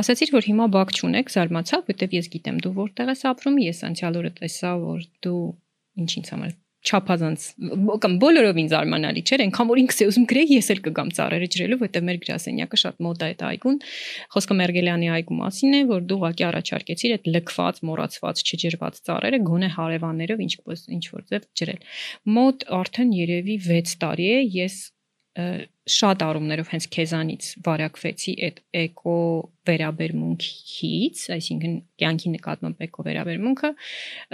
[0.00, 4.18] Ասացիր, որ հիմա բակ չունեք, զարմացա, որտեվ ես գիտեմ դու որտեղ ես ապրում, ես անցյալ
[4.22, 5.42] օրը տեսա, որ դու
[6.02, 7.44] ինչ-ինչ համար չափազանց
[8.02, 12.06] կամ բոլորովին զարմանալի չէր, այնքան որ ինքս ուզում գրեի, ես էլ կգամ ծառերը ջրելու, որտեղ
[12.08, 13.76] մեր գրասենյակը շատ մոդ է այդ այգուն։
[14.34, 19.70] Խոսքը Մերգելյանի այգու մասին է, որ դու ուղակի առաջարկեցիր այդ լքված, մոռացված, չջրված ծառերը գոնե
[19.78, 20.54] հարևաններով ինչ
[20.98, 21.86] ինչ որ ձև ջրել։
[22.38, 24.82] Մոտ արդեն երևի 6 տարի է ես
[25.32, 29.16] շատ առումներով հենց քեզանից վարակվեցի այդ էկո
[29.68, 33.70] վերաբերմունքից, այսինքն կյանքի նկատմամբ էկո վերաբերմունքը,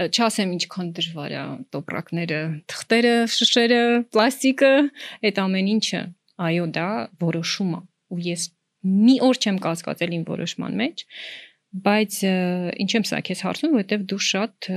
[0.08, 1.44] չասեմ ինչքան դժվար է
[1.76, 2.40] տոպրակները,
[2.74, 3.82] թղթերը, շշերը,
[4.16, 4.72] պլաստիկը,
[5.30, 6.02] այդ ամեն ինչը,
[6.48, 6.88] այո, դա
[7.22, 8.48] որոշում է ու ես
[8.88, 11.06] մի օր չեմ կասկածել իմ որոշման մեջ,
[11.68, 12.14] բայց
[12.80, 14.68] ինչ եմ սա քեզ հարցնում, որովհետև դու շատ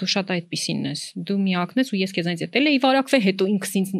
[0.00, 3.72] դու շատ այդպեսին ես։ Դու միակն ես ու ես քեզանից էտել էի վարակվել, հետո ինքս
[3.80, 3.94] ինձ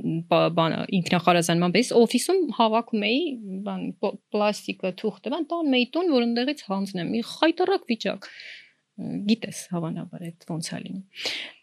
[0.58, 3.22] բան ինքնախարազանման բես օֆիսում հավաքում էի
[3.66, 3.88] բան
[4.36, 8.30] պլաստիկը, թուղթը, բան տան մեի տուն, որ ընդեղից հանձնեմ։ Մի խայտարակ վիճակ
[9.32, 11.02] գիտես հավանաբար այդ ոնց է լինում։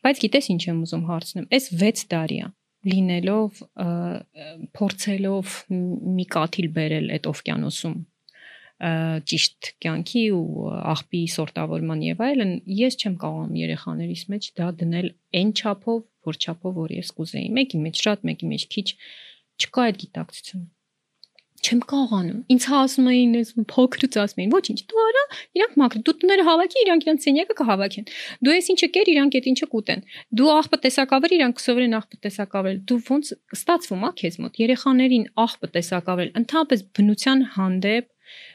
[0.05, 2.49] Բայց գիտես ինչ եմ ուզում հարցնեմ։ Այս 6 տարի է
[2.83, 3.61] լինելով
[4.77, 5.53] փորձելով
[6.17, 7.95] մի կաթիլ բերել այդ օվկիանոսում
[9.31, 15.09] ճիշտ կյանքի ու աղբի սորտավորման եւ այլն ես չեմ կարողանում երեխաներիս մեջ դա դնել
[15.39, 18.87] այն չափով որ չափով որ ես կուզեի մեկի մեջ շատ մեկի մեջ քիչ
[19.63, 20.67] չկա այդ գիտակցությունը
[21.63, 25.23] չեմ կարողանում։ Ինձ հասում էին ես փոքրուց ասում էին, ոչինչ, դու արա,
[25.57, 28.07] իրանք մաքր, դու տները հավաքի, իրանք իրանք սենյակը կհավաքեն։
[28.43, 30.03] Դու ես ինչը կեր, իրանք այդ ինչը կուտեն։
[30.39, 35.71] Դու աղբը տեսակավեր, իրանք կսովորեն աղբը տեսակավեր։ Դու ոնց ստացվում է քեզ մոտ երեխաներին աղբը
[35.77, 38.12] տեսակավեր, ընդհանրապես բնության հանդեպ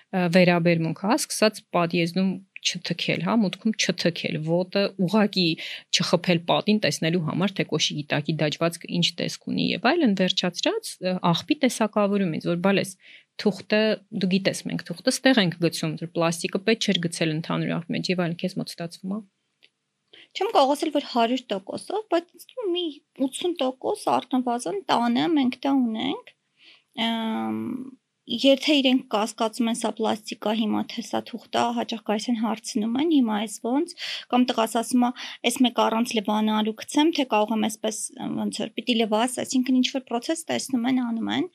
[0.09, 5.47] վերաբերմունք, հա, սկսած պատիեզնում չթքել, հա, մուտքում չթքել, ոտը ուղակի
[5.95, 10.93] չխփել պատին տեսնելու համար, թե կոշի գիտակի դաջվածքը ինչ տեսք ունի եւ այլն վերջացրած
[11.33, 12.95] աղբի տեսակավորում ինձ որ բալես
[13.39, 13.83] թուղթը
[14.19, 18.11] դու գիտես մենք թուղթը ստեղ ենք գցում, դեռ պլաստիկը պետք չէր գցել ընդհանուր աղբի մեջ
[18.11, 19.21] եւ այլն քեզ մոտ ստացվում է
[20.39, 22.27] չեմ կարող ասել որ 100%-ով, բայց
[22.73, 22.85] մի
[23.27, 26.35] 80% առնվազն տանը մենք դա ունենք
[28.29, 33.13] եթե իրենք կասկածում են սա պլաստիկա հիմա թե սա թուղթա հաճախ գայս են հարցնում են
[33.17, 33.95] հիմա էս ոնց
[34.33, 35.11] կամ տղաս ասում է
[35.49, 38.01] էս մեկ առանց լվանալու գցեմ թե կարող եմ այսպես
[38.39, 41.49] ոնց որ պիտի լվաս այսինքն ինչ որ process տեսնում են անում են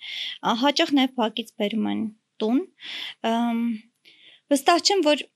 [0.63, 2.03] հաճախ նաև բակից բերում են
[2.41, 2.63] տուն
[4.53, 5.27] վստահ չեմ որ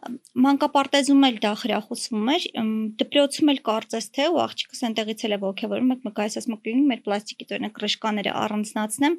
[0.00, 2.44] մանկապարտեզում էլ դա խրախուսվում էր
[3.00, 7.02] դպրոցում էլ կարծես թե ու աղջիկս այնտեղից էլ է ողջավորում մեկ մկայս ասում կլինի մեր
[7.04, 9.16] պլաստիկի տոնը կրշկաները առանձնացնեմ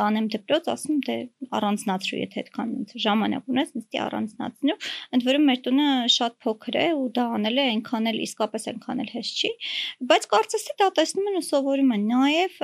[0.00, 1.16] տանեմ դպրոց ասում թե
[1.58, 2.72] առանձնացրու եթե այդքան
[3.04, 4.78] ժամանակ ունես նստի առանձնացնու
[5.12, 9.02] ընդ որում մեր տունը շատ փոքր է ու դա անել է այնքան էլ իսկապես այնքան
[9.02, 9.52] էլ հեշտ չի
[10.12, 12.58] բայց կարծես թե դա տեսնում են ու սովորում են նաև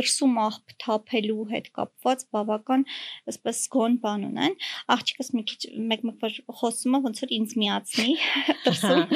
[0.00, 2.84] դրսում աղբ թափելու հետ կապված բավական
[3.30, 4.56] այսպես գոն բան ունեն
[4.96, 6.38] աղջիկս մի քիչ մեկ-մեկ որ
[6.80, 8.12] խոսում է ոնց որ ինձ միացնի
[8.64, 9.12] դրսում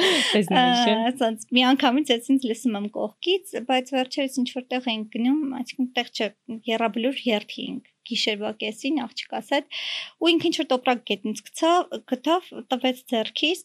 [1.09, 5.89] ասած մի անգամից ես ինձ լսում եմ կողքից բայց վերջերս ինչ որտեղ ենք գնում այսինքն
[5.97, 6.27] տեղ չէ
[6.69, 9.77] երաբլուր երթի ենք գիշերվա կեսին աղջկաս հետ
[10.21, 11.71] ու ինքը ինչ որ տոպրակ գետնից գցա
[12.11, 13.63] գտավ տվեց ձեռքիս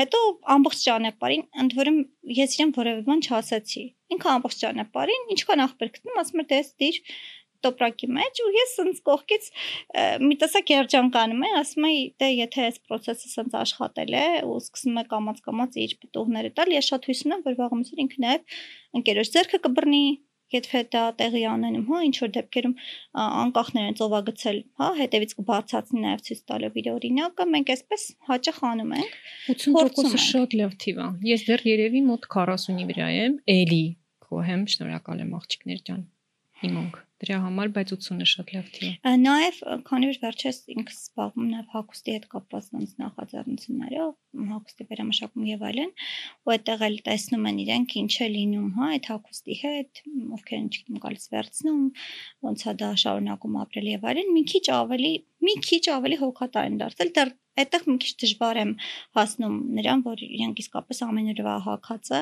[0.00, 0.22] հետո
[0.54, 2.00] ամբողջ ճանապարհին ընդ որում
[2.40, 6.98] ես իրեն որևէ բան չասացի ինքը ամբողջ ճանապարհին ինչքան ախպեր գտնում ասում էր դες դիր
[7.64, 9.48] տոպրակի մեջ ու ես ինձ կողքից
[10.24, 15.00] մի տեսակ երջանկանում եմ, ասում եմ, դե եթե այս process-ը սենց աշխատել է ու սկսում
[15.00, 18.62] է կամած-կամած իր պտուղները տալ, ես շատ հույս ունեմ, որ վաղամիջը ինքը նաև
[19.00, 20.04] ընկերոջ ձեռքը կբռնի
[20.54, 22.74] եթե դա տեղի անենում, հա, ինչ որ դեպքերում
[23.24, 28.94] անկախներ են ծովագցել, հա, հետևից կբացացնի նաև ցույց տալով իր օրինակը, մենք այսպես հաճախ անում
[29.00, 29.16] ենք։
[29.54, 33.84] 80%-ը շատ լավ թիվ է։ Ես դեռ երևի մոտ 40-ի վրա եմ, էլի
[34.24, 36.04] Կոհեմ, շնորհակալ եմ աղջիկներ ջան
[36.64, 41.48] հիմոնք դրա համար, բայց 80-ը շատ լավ թի է։ Նաև քանի որ վերջերս ինքս զբաղվում
[41.54, 44.12] նաև հակոստի հետ կապված ոնց նախաձեռնություններով,
[44.54, 45.92] հակոստի վերամշակում եւ այլն,
[46.44, 50.02] ու այդտեղ էլ տեսնում են իրենք ինչ է լինում, հա, այդ հակոստի հետ,
[50.38, 51.84] ովքեր ինչ գիտեմ գալիս վերցնում,
[52.48, 55.12] ոնց է դա շարունակում ապրել եւ այլն, մի քիչ ավելի,
[55.46, 58.70] մի քիչ ավելի հոգատար են դարձել, դեռ այդտեղ մի քիչ դժվար եմ
[59.14, 62.20] հասնում նրան, որ իրենք իսկապես ամեն օրվա հակածը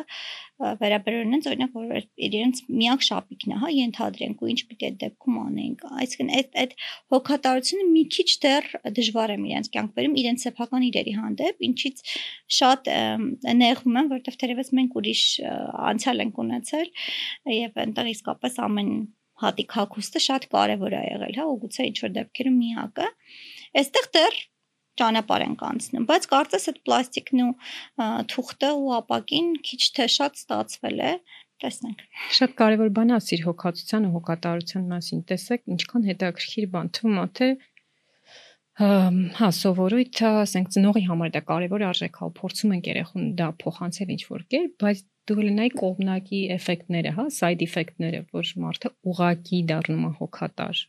[0.82, 5.38] վերաբերում են, օրինակ որ իրենց միակ շապիկն է, հա, ենթադրենք ու ինչ պիտի այդ դեպքում
[5.42, 6.76] անենք։ Այսինքն այդ այդ
[7.14, 8.68] հոգատարությունը մի քիչ դեռ
[9.00, 12.04] դժվար եմ իրենց կյանք բերում իրենց սեփական իրերի հանդեպ, ինչից
[12.60, 12.92] շատ
[13.62, 15.24] նեղվում եմ, որովհետև թերևս մենք ուրիշ
[15.92, 16.94] անցյալ ենք ունեցել
[17.56, 18.94] եւ այնտեղ իսկապես ամեն
[19.42, 23.08] հատիկ հակոստը շատ կարևոր է եղել, հա, ու գուցե ինչ որ դեպքերում միակը։
[23.82, 24.40] Այստեղ դեռ
[25.02, 27.52] ճանապարհ ենք անցնում, բայց կարծես այդ պլաստիկն ու
[28.32, 31.12] թուղթը ու ապակին քիչ թե շատ ստացվել է,
[31.62, 32.02] տեսնենք։
[32.38, 37.26] Շատ կարևոր բան է ասիր հոգացության ու հոգատարության մասին։ Տեսեք, ինչքան հետաքրքիր բան թվում է,
[37.38, 37.48] թե
[38.72, 44.22] հա սովորույթը, ասենք ծնողի համար դա կարևոր արժեք է, փորձում են երեխուն դա փոխանցել ինչ
[44.32, 50.10] որ կերպ, բայց դու լնայի կողմնակի էֆեկտները, հա, side effect-ները, որ մարդը ուղակի դառնում է
[50.18, 50.80] հոգատար,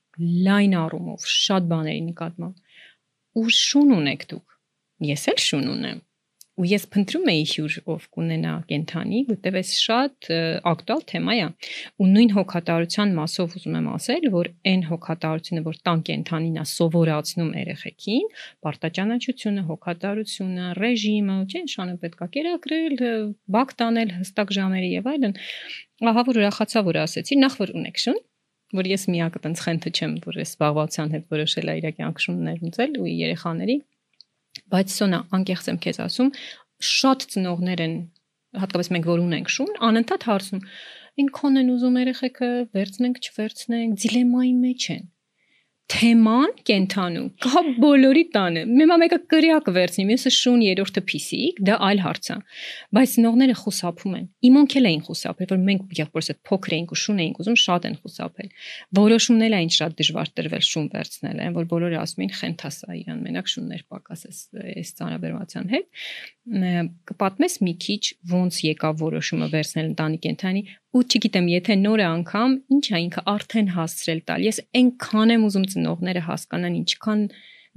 [0.47, 4.57] լայն առումով, շատ բաների նկատմամբ ու շուն ունեք դուք։
[5.09, 6.01] Ես էլ շուն ունեմ։
[6.53, 10.27] Ու ես փնտրում էի հյուր ով կունենա կենթանի, որտեվ այս շատ
[10.69, 11.45] ակտուալ թեմա է։
[11.97, 17.49] Ու նույն հոգատարության մասով ուզում եմ ասել, որ այն հոգատարությունը, որ տան կենթանին է սովորացնում
[17.57, 18.27] երեխեքին,
[18.67, 23.01] պարտաճանաչությունը, հոգատարությունը, ռեժիմը, չէ՞, շանը պետքա կերակրել,
[23.57, 25.35] բակ տանել հստակ ժամերի եւ այլն։
[26.13, 28.21] Ահա որ ուրախացա, որ ասեցի, նախ որ ունեք շուն,
[28.73, 32.95] որ ես միակը տենց խենթը չեմ, որ ես զբաղվածության հետ որոշել եմ իր կյանքշուններ ունեցել
[33.03, 33.75] ու երեխաների,
[34.73, 36.29] բայց սոնա անկեղծ եմ քեզ ասում,
[36.83, 37.95] շատ ծնողներ են
[38.63, 40.63] հատկապես մենք որ ունենք շուն, անընդհատ հարցում
[41.23, 45.03] ինքան են ուզում երեխեքը վերցնենք, չվերցնենք, դիլեմայի մեջ են
[45.91, 52.01] թեման կենթանու կա բոլորի տանը մեմա մեկը կրյակ վերցնի մյուսը շուն երրորդը փիսիկ դա այլ
[52.03, 52.37] հարց է
[52.97, 56.99] բայց նողները խուսափում են իմանք էլ էին խուսափել որ մենք եղբորս այդ փոքր էինք ու
[57.03, 58.49] շուն էինք ուզում շատ են խուսափել
[59.03, 63.23] որոշումն էլ այն շատ դժվար տրվել շուն վերցնել են որ բոլորը ասում էին խենթասա իրան
[63.27, 64.39] մենակ շուններ պակաս էս
[64.73, 65.87] էս ծանրաբերմացան հետ
[67.11, 72.85] կպատմես մի քիչ ոնց եկավ որոշումը վերցնել ընտանի կենթանի ու չգիտեմ, եթե նորը անգամ ինչ
[72.93, 77.23] է ինքը արդեն հասցրել տալ։ Ես այնքան եմ ուզում ծնողները հասկանան ինչքան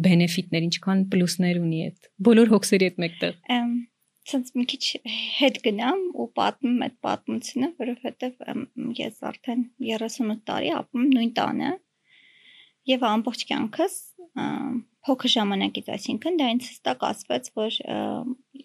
[0.06, 3.38] բենեֆիտներ, ինչքան պլյուսներ ունի այդ բոլոր հոգսերի հետ մեկտեղ։
[4.26, 4.84] Ցած մի քիչ
[5.38, 8.54] հետ գնամ ու պատմեմ այդ պատմությունը, որովհետև
[8.98, 11.70] ես արդեն 38 տարի ապրում նույն տանը
[12.90, 13.94] եւ ամբողջ կյանքս
[15.06, 17.76] փոքր ժամանակից, այսինքն դա ինձ հստակ ասվեց, որ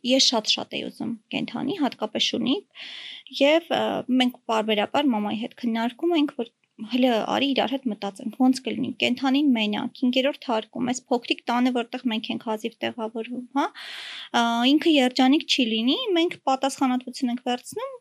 [0.09, 2.55] ես շատ-շատ էի ուզում կենթանի, հատկապես շունի,
[3.41, 3.69] եւ
[4.21, 6.51] մենք բարբերաբար մամայի հետ քննարկում ենք, որ
[6.91, 12.05] հələ արի իրար հետ մտածենք ոնց կլինի կենթանին մենակ 5-րդ հարկում էս փոքրիկ տանը որտեղ
[12.11, 13.65] մենք ենք հազիվ տեղավորվում հա
[14.71, 17.93] ինքը երջանիկ չի լինի մենք պատասխանատվություն ենք վերցնում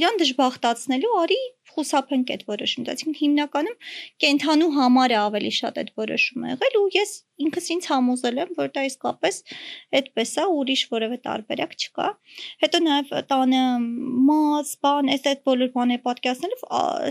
[0.00, 1.40] իրան դժբախտացնելու արի
[1.76, 3.76] խուսափենք այդ որոշումից հիմնականում
[4.24, 7.12] կենթանու համար է ավելի շատ այդ որոշումը եղել ու ես
[7.46, 9.40] ինքս ինձ համոզել եմ որ դա իսկապես
[10.00, 12.08] այդպես է ուրիշ որևէ տարբերակ չկա
[12.64, 13.64] հետո նաև տանը
[14.30, 16.64] մաս բան այս այդ բոլոր բաները պատկերացնելով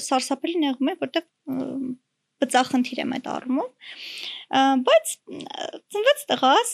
[0.10, 1.30] սարսափելի նեղում է որտեղ
[2.43, 3.69] բծախնդիր եմ այդ առումով
[4.89, 5.13] բայց
[5.95, 6.73] ծնվեց տղաս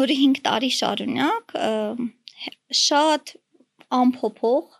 [0.00, 1.54] որը 5 տարի շարունակ
[2.80, 3.34] շատ
[4.00, 4.76] անփոփոխ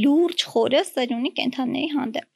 [0.00, 2.28] լուրջ խորը սեր ունի կենթանիների հանդեպ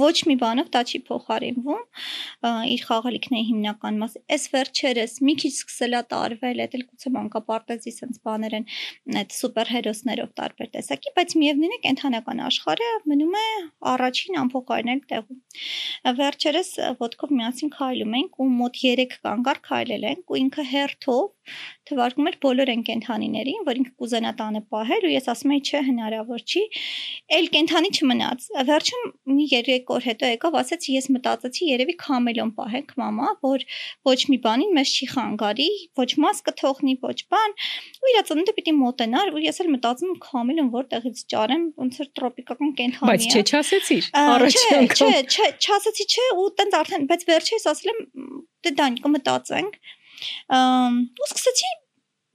[0.00, 1.82] ոչ մի բանով դա չի փոխարինվում
[2.72, 8.22] իր խաղալիքների հիմնական մասը այս վերջերս մի քիչ սկսելա տարվել այդ էլ գուցե մանկապարտեզի sense
[8.28, 8.66] բաներ են
[9.22, 13.46] այդ սուպերհերոսներով տարբեր տեսակի բայց միևնույն է կենթանական աշխարհը մնում է
[13.92, 15.42] առաջին անփոխարինել տեղում
[16.22, 21.28] վերջերս ոդկով միասին քայլում ենք ու մոտ 3 կանգար քայլել ենք ու ինքը հերթով
[21.90, 25.80] թվարկում էր բոլոր են կենթանիներին, որ ինքը կուզենա տանը պահել ու ես ասում եի, չէ,
[25.88, 26.62] հնարավոր չի։
[27.38, 29.02] Էլ կենթանի չմնաց։ Վերջում
[29.32, 33.64] մի 3 օր հետո եկավ, ասաց, ես մտածեցի, երևի քամելոն պահենք մամա, որ
[34.08, 35.68] ոչ մի բանին մեզ չի խանգարի,
[36.02, 37.56] ոչ մասկը թողնի, ոչ բան։
[38.02, 42.72] Ու իր ծնունդը պիտի մոտենար, ու ես էլ մտածում քամելոն որտեղից ճարեմ, ոնց որ տրոպիկական
[42.82, 47.26] կենթանի է։ Բայց չէ, չասեցիր։ Առաջ անգամ։ Չէ, չէ, չասեցի, չէ, ու տենց արդեն, բայց
[47.32, 48.02] վերջերս ասել եմ,
[48.62, 49.80] դե դան կմտածենք
[50.22, 51.70] ու սկսեցի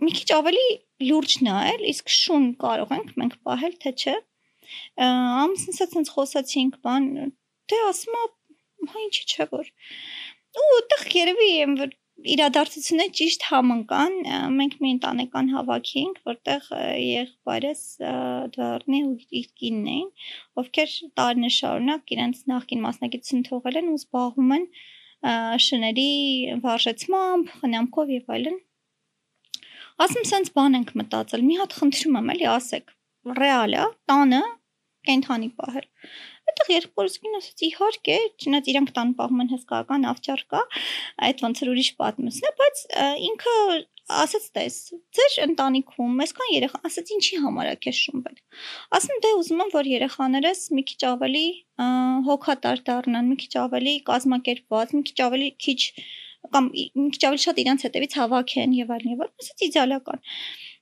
[0.04, 0.66] մի քիչ ավելի
[1.08, 4.16] լուրջ նայել, իսկ շուն կարող ենք մենք պահել թե չէ։
[5.08, 7.08] Ամսից ցած խոսացինք, բան,
[7.72, 8.34] դե ասում եմ,
[8.92, 9.72] հա ինչի՞ չէ որ։
[10.58, 11.96] Ու այդտեղ երևի եմ որ
[12.34, 14.16] իրադարձությունը ճիշտ համընկան
[14.58, 16.70] մենք մի ընտանեկան հավաքինք որտեղ
[17.04, 17.82] եղբայրս
[18.56, 20.08] դառնի ու իր կինն էին
[20.62, 24.66] ովքեր տարիներ շարունակ իրենց նախկին մասնակիցություն թողել են ու զբաղվում են
[25.68, 26.10] շների
[26.64, 28.58] վարժեցմամբ, խնամքով եւ այլն։
[30.06, 32.94] Ասում sense բան ենք մտածել։ Մի հատ խնդրում եմ, էլի ասեք։
[33.38, 34.42] Ռեալ է, տանը
[35.08, 35.88] կենթանի պահել։
[36.48, 40.62] Այդտեղ երբ Պոլսկին ասաց իհարկե, չնայած իրանք տան պահում են հսկական ավճար կա,
[41.28, 42.84] այդ ոնց որ ուրիշ պատմությունն է, բայց
[43.28, 43.56] ինքը
[44.08, 44.76] ասաց տես,
[45.18, 48.62] ձեր ընտանիքում այսքան երեխա, ասաց ինչի համար է քեզ շուն պետք։
[48.98, 51.44] Ասում դե ուզում եմ որ երեխաներս մի քիչ ավելի
[52.28, 55.82] հոգատար դառնան, մի քիչ ավելի կազմակերպված, մի քիչ ավելի քիչ
[56.56, 60.22] կամ մի քիչ ավելի շատ իրանց հետևից հավաքեն եւ այլն եւ այլն, ասաց իդեալական։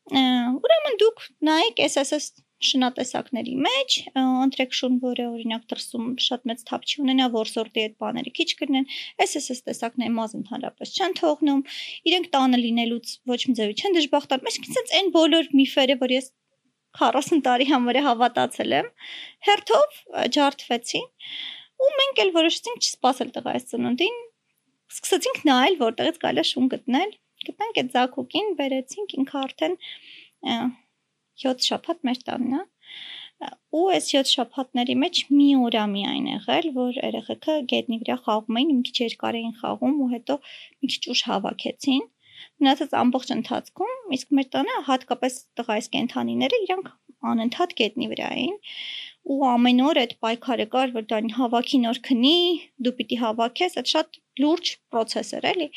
[0.06, 7.02] Ուրեմն դուք նայեք SSS շնատեսակների մեջ, ընտրեք շուն, որը օրինակ դրսում շատ մեծ թափ չի
[7.04, 8.88] ունենա, որսորտի այդ բաները քիչ կրնեն,
[9.26, 11.62] SSS տեսակների մազ ընդհանրապես չեն թողնում,
[12.12, 16.32] իրենք տանը լինելուց ոչ մի ձևի չեն դժբախտանում, այսինքն sense այն բոլոր միֆերը, որ ես
[16.96, 18.90] 40 տարի համար հավատացել եմ,
[19.50, 20.00] հերթով
[20.36, 21.06] ջարդվեցին
[21.76, 24.20] ու մենք էլ որոշեցինք չսպասել տղայիս ծնունդին,
[24.96, 27.12] սկսեցինք նայել որտեղից կարելի է շուն գտնել,
[27.50, 29.78] գտանք այդ զակուկին, բերեցինք ինքը արդեն
[31.44, 32.64] 7 շաբաթ մեր տանն է
[33.76, 38.60] ու այս 7 շաբաթների մեջ մի օր է միայն եղել, որ երեխեքը գետնի վրա խաղում
[38.62, 42.06] էին, մի քիչ երկար էին խաղում ու հետո մի քիչ ուշ հավաքեցին։
[42.64, 46.90] Մնացած ամբողջ ընթացքում իսկ մեր տանը հատկապես տղայիս կենթանիները իրանք
[47.32, 48.58] անընդհատ գետնի վրա էին
[49.36, 52.36] ու ամեն օր այդ պայքարը կար, որ դա հավաքի նոր քնի,
[52.86, 55.68] դու պիտի հավաքես, այդ շատ լուրջ process էր, էլի։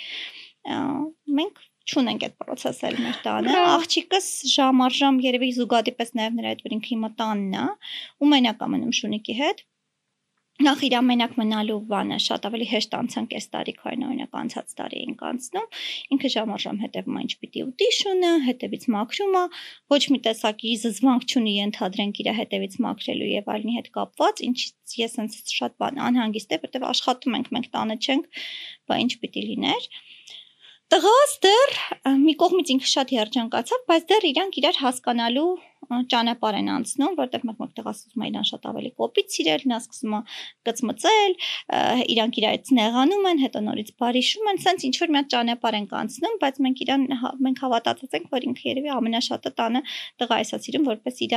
[1.39, 6.63] Մենք չունենք այդ process-ը մեր տանը։ Աղջիկս ժամ առ ժամ երևի զուգադիպես նաև նրա այդ
[6.69, 7.67] որ ինքը հիմա տանն է
[8.21, 9.67] ու մենակ է մնում շունիկի հետ
[10.59, 15.21] նախ իր ամենակ մնալու բանը շատ ավելի հեշտ անցանք այս տարիքային օրինակ անցած տարի էինք
[15.29, 15.69] անցնում
[16.17, 19.45] ինքը ժամ առ ժամ հետևում է ինչ պիտի ուտի շունը հետևից մաքրում է
[19.95, 24.59] ոչ մի տեսակի զզվանք չունի ընդհանրենք իր հետևից մաքրելու եւ այլնի հետ կապված ինչ
[24.99, 28.45] ես sense շատ բան անհանգիստ է որտեվ աշխատում ենք մենք տանը չենք
[28.91, 29.91] բա ինչ պիտի լիներ
[30.93, 31.73] Տղաս դեռ
[32.19, 35.51] մի կողմից ինքը շատ երջանկացավ, բայց դեռ իրանք իրար հասկանալու
[35.89, 40.15] ճանապարհ են անցնում, որտեղ մեկ-մեկ տղաս ուզում է իրան շատ ավելի կոպիտ սիրել, նա սկսում
[40.19, 40.21] է
[40.69, 41.37] կծմծել,
[42.15, 45.87] իրանք իրարից նեղանում են, հետո նորից բարիշում են, սենց ինչ որ մի հատ ճանապարհ են
[45.99, 49.83] անցնում, բայց մենք իրան հա, մենք հավատացած ենք, որ ինքը երևի ամենաշատը տանը
[50.19, 51.35] տղա էսա սիրում, որպես իր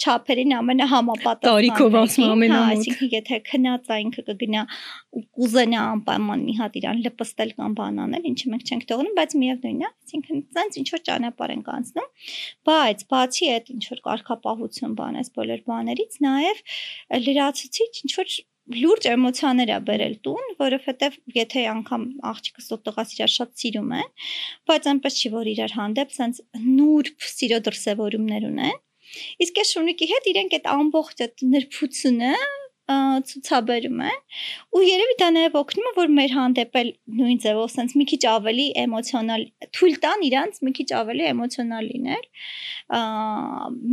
[0.00, 4.62] չափերին ամենահամապատասխան։ Տարիքով ասում հա, ամենամոտ։ Այսինքն եթե քնած է ինքը կգնա
[5.10, 9.34] ու կուզենա անպայման մի հատ իրան լպստել կամ բան անել, ինչը մենք չենք թողնում, բայց
[9.40, 12.08] միևնույնն է, այսինքն ցած ինչ որ ճանապարհ ենք անցնում,
[12.70, 16.62] բայց բացի այդ ինչ որ կարգապահություն բան էս բոլոր բաներից, նաև
[17.26, 18.38] լրացուցիչ ինչ որ
[18.70, 24.10] լուրջ էմոցիաներ է բերել տուն, որովհետև եթե անգամ աղջիկս ու տղաս իրար շատ սիրում են,
[24.70, 28.78] բայց այնպես չի որ իրար հանդեպ sense նուրբ սիրո դրսևորումներ ունեն,
[29.42, 32.34] իսկ այս շունիկի հետ իրենք այդ ամբողջ այդ նրբությունը
[33.30, 34.18] ցուցաբերում են
[34.76, 38.20] ու երևի դա նաև օգնում է որ մեր հանդեպ էլ նույն ձևով sense մի քիչ
[38.32, 39.44] ավելի էմոցիոնալ
[39.78, 42.24] թույլ տան իրանց մի քիչ ավելի էմոցիոնալ լինել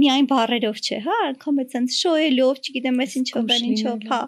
[0.04, 4.22] միայն բարերով չէ հա անգամ այդ sense շոյելով չգիտեմ ես ինչով են ինչով հա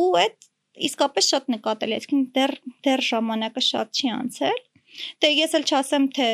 [0.00, 0.38] ու այդ
[0.86, 4.58] իսկապես շատ նկատել է այսինքն դեռ դեռ ժամանակը շատ չի անցել
[5.22, 6.28] Դե ես էլ չասեմ թե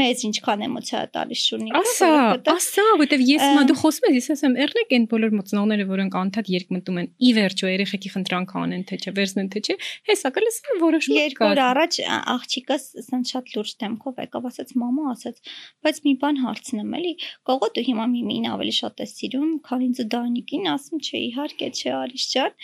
[0.00, 2.08] մեզ ինչքան էմոցիա տալիս շունիկը։ Ասա,
[2.52, 6.50] ասա, որտեվ ես հիմա դու խոսում ես, ես ասեմ, եռնեք այն բոլոր մոծնողները, որոնք անդադ
[6.54, 9.76] երկմտում են, ի վերջո երեխեքի խնդրանք անեն, թե չէ, վերցնեն թե չէ,
[10.10, 11.98] հեսա կլսեմ որոշում կա։ Երկու օր առաջ
[12.34, 15.40] աղջիկս ասեն շատ լուրջ դեմքով եկավ, ասաց մամա, ասաց,
[15.84, 17.12] բայց մի բան հարցնեմ, էլի,
[17.50, 21.90] կողո դու հիմա միմին ավելի շատ ես սիրում, քան ինձ Դանիկին, ասում չէ, իհարկե չէ,
[22.00, 22.54] Արիշ ջան,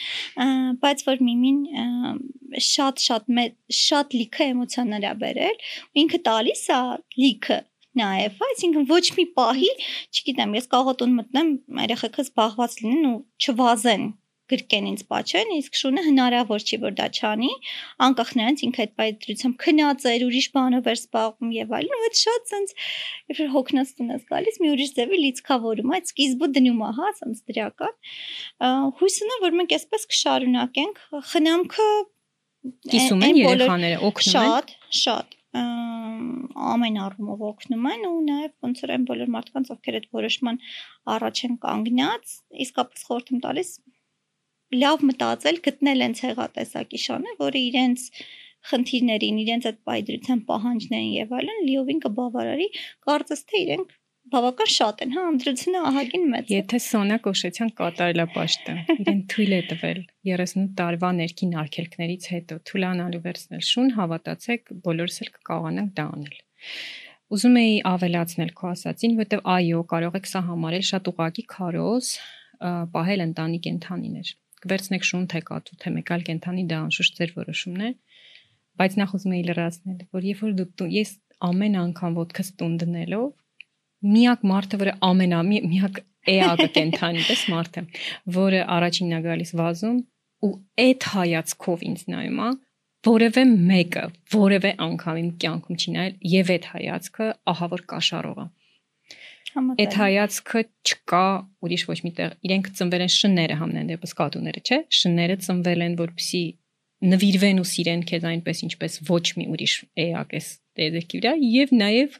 [0.83, 1.61] բայց որ միմին
[2.63, 3.31] շատ շատ
[3.77, 6.82] շատ լիքը էմոցիա նրա բերել ու ինքը տալիս է
[7.22, 7.59] լիքը
[7.97, 9.72] նաև, այսինքն ոչ մի պահի,
[10.12, 11.51] չգիտեմ, ես կաղոտուն մտնեմ,
[11.87, 14.07] երեխեքը զբաղված լինեն ու չվազեն
[14.51, 17.49] գրկեն ինձ պաչեն, իսկ շունը հնարավոր չի որ դա չանի,
[18.07, 22.20] անկախ նրանց ինքը այդ բայդրությամբ քնած էր, ուրիշ բանով էր զբաղվում եւ այլն, ու այդ
[22.22, 22.76] շատ sense
[23.32, 27.43] երբ որ հոգնածություն ես գալիս, մի ուրիշ ձևի լիցքավորում, այդ սկիզբը դնում է, հա, sense
[27.51, 27.95] դրական։
[29.03, 31.91] Հույսն է, որ մենք այսպես կշարունակենք, խնամքը
[32.93, 38.93] Կիսում են երեխաները, օգնում են։ Շատ, շատ ամեն առումով օգնում են ու նաև ոնց որ
[38.95, 40.59] այն բոլոր մարդկանց, ովքեր այդ որոշման
[41.17, 42.35] առաջ են կանգնած,
[42.67, 43.71] իսկապես խորհուրդ եմ տալիս
[44.77, 48.07] լավ մտածել, գտնել այն ցեղատեսակի շանը, որը իրենց
[48.67, 52.69] խնդիրներին, իրենց այդ պայդրության պահանջներին եւ այլն լիովին կբավարարի,
[53.07, 53.95] կարծես թե իրենք
[54.33, 59.61] բավական շատ են, հա, անդրությունը ահագին մեծ է։ Եթե Սոնա Կոշեցյան կատարելապաշտը իրեն թույլ է
[59.70, 60.01] տվել
[60.31, 66.41] 38 տարվա ներքին արգելքներից հետո թուլանալու վերցնել շուն, հավատացեք, բոլորս էլ կկարողանանք դա անել։
[67.37, 72.11] Ուզում էի ավելացնել քո ասածին, որովհետև այո, կարող եք սա համարել շատ ուղակի քարոզ,
[72.97, 74.29] պահել ընտանի կենթանիներ։
[74.66, 77.91] Կվերցնեք շուն թե կատու, թե մեկ այլ կենթանի, դա անշուշտ ձեր որոշումն է,
[78.81, 81.11] բայց նախ ուզում էի լրացնել, որ երբ որ դու ես
[81.47, 83.27] ամեն անգամ ոդքս տուն դնելով
[84.05, 86.03] միակ մարդը, որը ամենա միակ
[86.37, 87.83] էակը կենթանի պես մարդը,
[88.37, 89.99] որը առաջինն է գալիս վազում
[90.47, 90.53] ու
[90.85, 92.51] այդ հայացքով ինձ նայում է,
[93.07, 98.47] որևէ մեկը, որևէ անգամ իմ կյանքում չի նայել եւ այդ հայացքը ահա որ կաշառող է։
[99.57, 101.27] Այդ հայացքը չկա
[101.65, 106.43] ուրիշ ոչ միտեղ։ Իրենք ծնվել են շները համնեն դեպս կատուները, չէ՞։ Շները ծնվել են, որպեսի
[107.07, 109.75] նվիրվեն ու սիրեն քեզ այնպես ինչպես ոչ մի ուրիշ
[110.05, 110.47] էակ էս
[110.81, 112.19] դեզեկի վրա եւ նաեւ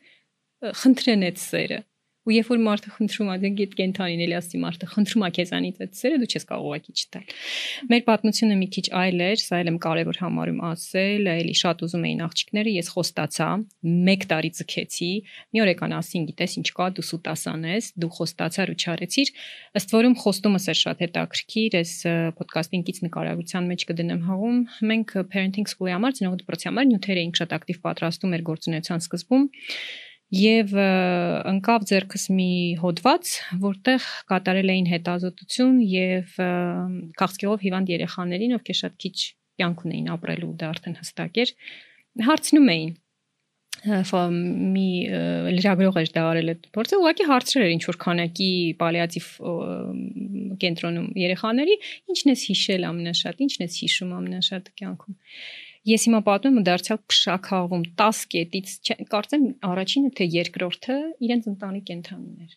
[0.63, 1.83] խնդրեն այդ սերը
[2.27, 5.77] ու երբ որ մարդը խնդրում է դենք այդ կենթանին էլի ասի մարդը խնդրում է քեզանից
[5.85, 7.35] այդ սերը դու չես կարող ուղակի չտալ
[7.93, 12.07] մեր պատմությունը մի քիչ այլ էր սա էլ եմ կարևոր համարում ասել էլի շատ ուզում
[12.11, 13.49] էին աղջիկները ես խոստացա
[13.87, 15.11] 1 տարի ցկեցի
[15.55, 19.33] մի օր եկան ասին գիտես ինչ կա դու սուտասանես դու խոստացար ու չարեցիր
[19.79, 21.93] ըստ որում խոստումս էր շատ հետաքրքիր ես
[22.43, 24.59] ոդկասթին կից նկարագրության մեջ կդնեմ հաղում
[24.91, 29.49] մենք parenting school-ի համար ծնողի դպրոցի համար նյութեր էինք շատ ակտիվ պատրաստում մեր գործունեության սկզբում
[30.35, 32.51] եւ ընկավ ձերքս մի
[32.83, 36.37] հոդված, որտեղ կատարել էին հետազոտություն եւ
[37.21, 39.17] քաղցկեղով հիվանդ երեխաներին, ովքեր շատ քիչ
[39.57, 41.53] կյանք ունեին ապրելու, դա արդեն հստակ էր,
[42.27, 42.95] հարցնում էին
[43.85, 44.89] մի
[45.57, 48.49] լրագրող էր դա արել այդ փորձը ուղղակի հարցրել էր ինչ որ քանակի
[48.81, 49.27] պալիատիվ
[50.65, 51.77] կենտրոնում երեխաների
[52.15, 55.19] ինչն է հիշել ամենաշատ ինչն է հիշում ամենաշատ կյանքում
[55.87, 58.71] Ես հիմա պատմում եմ դարձյալ փշակաղում 10 կետից,
[59.13, 62.57] կարծեմ առաջինը թե երկրորդը իրենց ընտանի կենթանիներ։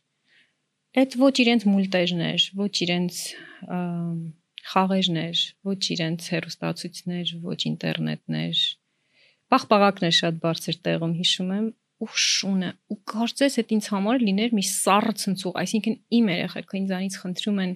[1.00, 3.20] Այդ ոչ իրենց մուլտեժներ, ոչ իրենց
[4.70, 8.64] խաղերներ, ոչ իրենց հերոստացույցներ, ոչ ինտերնետներ։
[9.54, 11.70] Պաղպաղակներ շատ բարձր տեղում հիշում եմ
[12.00, 17.18] ու շունը ու կարծես այդ ինձ համար լիներ մի սառը ցնցուղ, այսինքն իմ երեխեքը ինձանից
[17.24, 17.74] խնդրում են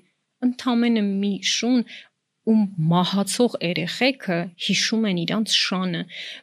[0.48, 1.82] ընդամենը մի շուն
[2.50, 6.02] ում մահացող երեխեքը հիշում են իրանց շանը,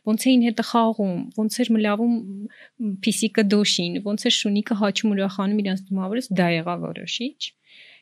[0.09, 2.15] ոնց էին հետը խաղում, ոնց էր մլավում
[3.05, 7.41] փիսիկը դոշին, ոնց էր շունիկը հաչում ուրախանում իրանց դիմավորից, դա եղավ որոշիչ։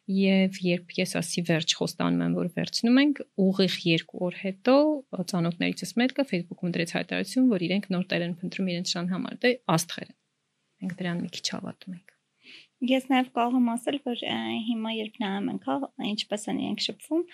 [0.08, 4.76] Եվ երբ ես ասի վերջ խոստանում եմ, որ վերցնում ենք, ուղիղ 2 օր հետո
[5.32, 9.52] ծանոթներիցս մեկը Facebook-ում դրեց հայտարարություն, որ իրենք նոր տեր են փնտրում իրենց շան համար։ Դե
[9.76, 10.14] աստղեր։
[10.78, 12.17] Մենք դրան մի քիչ հավատում ենք։
[12.86, 14.20] Ես նաև կարող եմ ասել, որ
[14.68, 15.76] հիմա երբ նայում ենք, հա,
[16.12, 17.24] ինչպես են իրենք շփվում,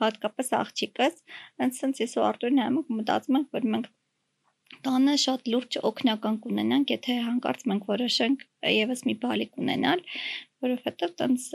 [0.00, 1.18] հատկապես աղջիկս,
[1.60, 3.90] այնց sense ես ու Արտուրը նայում ենք, մտածում ենք, որ մենք
[4.84, 8.44] տանը շատ լուրջ օգնական կունենանք, եթե հանկարծ մենք որոշենք
[8.74, 10.02] եւս մի բալիկ ունենալ,
[10.64, 11.48] որովհետեւ տենց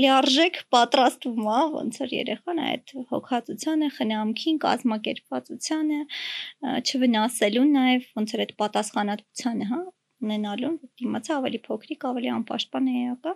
[0.00, 6.00] լիարժեք պատրաստվում է ոնց որ երեխան այդ հոգացությանը, խնամքին, կազմակերպվածությանը,
[6.88, 9.82] չվնասելուն նաև ոնց որ այդ պատասխանատվությանը, հա,
[10.24, 13.32] ունենալուն դիմացը ավելի փոքրիկ, ավելի անպաշտպան է եկա։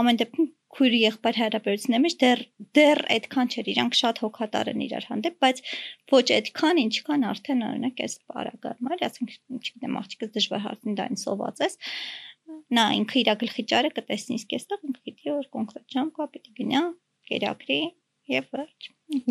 [0.00, 2.42] Ամեն դեպքում քույրի եղբայր հարաբերությունների մեջ դեռ
[2.76, 5.62] դեռ այդքան չէր, իրանք շատ հոգատար են իրար հանդեպ, բայց
[6.12, 11.22] ոչ այդքան, ինչքան արդեն օրինակ այս բարակարում այլ, ասենք, չգիտեմ, աղջիկս դժվար հարցին դա ինձ
[11.26, 11.78] սոված ես,
[12.76, 16.52] նա ինքը իր գլխի ճարը կտեսնի իսկ այստեղ ինքը գիտի որ կոնկրետ ժամ կա, պիտի
[16.60, 16.82] գնա,
[17.30, 17.80] կերակրի
[18.32, 18.88] եւ վերջ։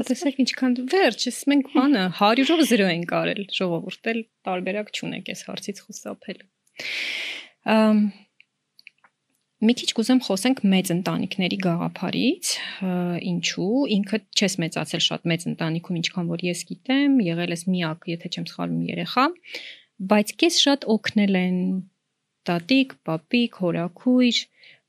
[0.09, 5.41] Տեսեք ինչքան վերջ, ես մենք բանը 100-ով 0 ենք արել, ժողովուրդ էլ տարբերակ չունեք այս
[5.49, 6.47] հարցից խուսափելու։
[7.75, 8.05] Ամ
[9.65, 12.49] Մի քիչ կուզեմ խոսենք մեծ ընտանիքների գաղափարից,
[13.29, 18.31] ինչու ինքը չես մեծացել շատ մեծ ընտանիքում, ինչքան որ ես գիտեմ, եղել ես միակ, եթե
[18.35, 19.25] չեմ սխալվում, երեխա,
[20.11, 21.57] բայց քեզ շատ օգնել են
[22.51, 24.41] տատիկ, պապիկ, հորաքույր,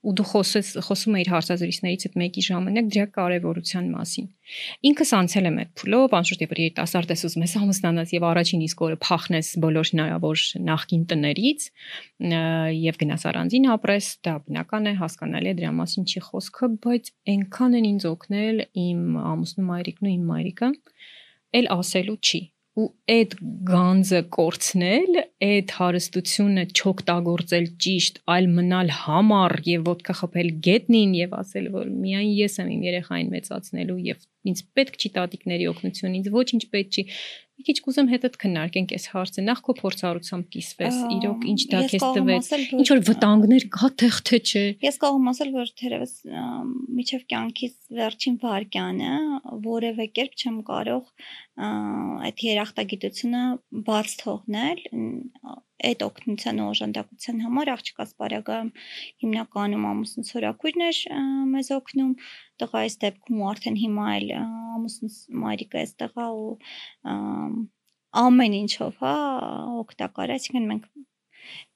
[0.07, 4.27] ու դու խոսես խոսում ես հարցազրույցներից այդ մեկի ժամանակ դրա կարևորության մասին։
[4.87, 8.83] Ինքս անցել եմ այդ փուլով, անշուշտ երբ երիտասարդ ես ուզում ես ամուսնանաս եւ առաջին իսկ
[8.87, 11.67] օրը փախնես բոլոր հնարավոր նախկին տներից
[12.87, 17.77] եւ գնաս առանձին ապրես, դա բնական է, հասկանալի է, դրա մասին չի խոսքը, բայց այնքան
[17.77, 20.71] են ինձ օգնել իմ ամուսնու մայրիկն ու իմ մայրիկը,
[21.57, 22.41] ել ասելու չի
[22.77, 23.31] ու այդ
[23.67, 31.69] գանձը կորցնել, այդ հարստությունը չօգտագործել ճիշտ, այլ մնալ համառ եւ ոդկա խփել գետնին եւ ասել
[31.73, 36.63] որ միայն ես եմ իմ երեխային մեծացնելու եւ ինձ պետք չի տատիկների օգնություն, ինձ ոչինչ
[36.73, 37.05] պետք չի
[37.57, 42.03] մի քիչ կուզեմ հետդ քննարկենք այս հարցը նախ քո փորձառությամբ կիսվես իրոք ինչ դա քեզ
[42.17, 46.13] տվեց ինչ որ վտանգներ կա թեղ թե չէ ես կարող ասել որ թերևս
[46.99, 49.13] միջև կյանքից վերջին վարկյանը
[49.65, 51.11] որևէ կերպ չեմ կարող
[52.29, 53.43] այդ երախտագիտությունը
[53.89, 54.83] բաց թողնել
[55.87, 58.69] այդ օգնության ու օժանդակության համար աղջկաս բարագայում
[59.23, 61.01] հիմնականում ամուսնուց հորակույրն էր
[61.53, 62.13] մեզ օգնում
[62.63, 66.51] տղայիս դեպքում ու արդեն հիմա էլ ամուսնուց մայրիկը էստեղ է ու
[68.23, 69.15] ամեն ինչով հա
[69.83, 70.87] օգտակար է այսինքն մենք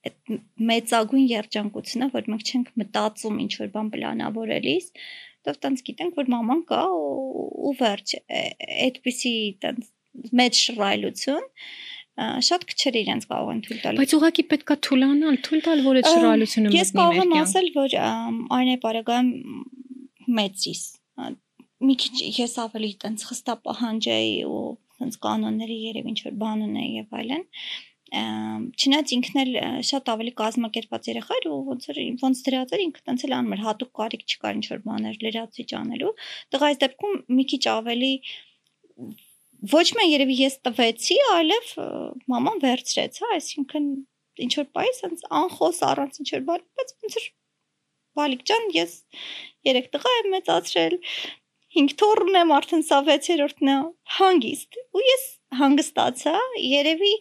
[0.10, 0.36] այդ
[0.72, 4.88] մեծագույն երջանկությունը որ մենք չենք մտածում ինչ որ բան պլանավորելիս
[5.48, 8.16] դեռ տենց գիտենք որ մաման կա ու վերջ
[8.88, 9.92] այդպիսի տենց
[10.42, 11.48] մեծ շռայլություն
[12.46, 16.10] շատ քչեր իրենց կարող են թույլ տալ։ Բայց ուղղակի պետքա թուլանալ, թույլ տալ, որ այդ
[16.12, 17.96] շռայլությունը մտնի մեր կյանք։ Ես կարող եմ ասել, որ
[18.58, 19.30] այն է բարեկամ
[20.40, 20.82] մեծիս։
[21.82, 24.66] Մի քիչ ես ավելի տենց խստա պահանջեի ու
[25.02, 27.46] տենց կանոնների երև ինչ որ բան ունեի եւ այլն
[28.12, 29.54] չնայած ինքն էլ
[29.88, 33.56] շատ ավելի կազմակերպած երեխա էր ու ոնց որ ոնց դրած էր ինքը տենց էլ անում
[33.56, 36.12] էր հատուկ կարիք չկար ինչ որ բաներ լրացիչ անելու
[36.56, 38.12] տղայիս դեպքում մի քիչ ավելի
[39.72, 41.72] ոչ միայն երևի ես տվեցի, այլև
[42.34, 43.90] մաման վերցրեց, հա, այսինքն
[44.46, 47.28] ինչ որ sense անխոս առանց ինչ որ բան, բայց ոնց որ
[48.20, 48.94] Բալիկ ջան, ես
[49.68, 50.96] երեք տղա եմ մեծացրել,
[51.78, 53.76] 5 թոռն եմ, արդեն սա 6-րդն է,
[54.18, 55.28] հանգիստ։ Ու ես
[55.62, 56.34] հանգստացա,
[56.72, 57.14] երևի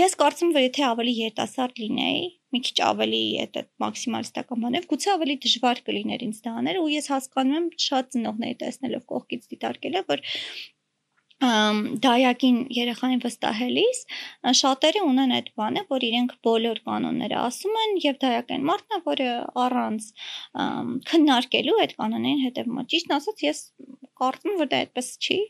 [0.00, 2.20] ես կարծում որ եթե ավելի երիտասարդ լինեի,
[2.54, 7.10] մի քիչ ավելի այդ մաքսիմալիստական բաներ, գուցե ավելի դժվար կլիներ ինձ դա անել ու ես
[7.12, 10.24] հասկանում եմ շատ ծնողների տեսնելով կողքից դիտարկելը, որ
[11.40, 14.00] դայակին երեխային վստահելիս
[14.60, 19.30] շատերը ունեն այդ բանը, որ իրենք բոլոր կանոնները ասում են եւ դայակային մարդն է, որը
[19.64, 20.10] առանց
[21.10, 23.64] քննարկելու այդ կանոններին հետևում է։ Ճիշտն ասած, ես
[24.20, 25.40] կարծում եմ, որ դա այդպես չի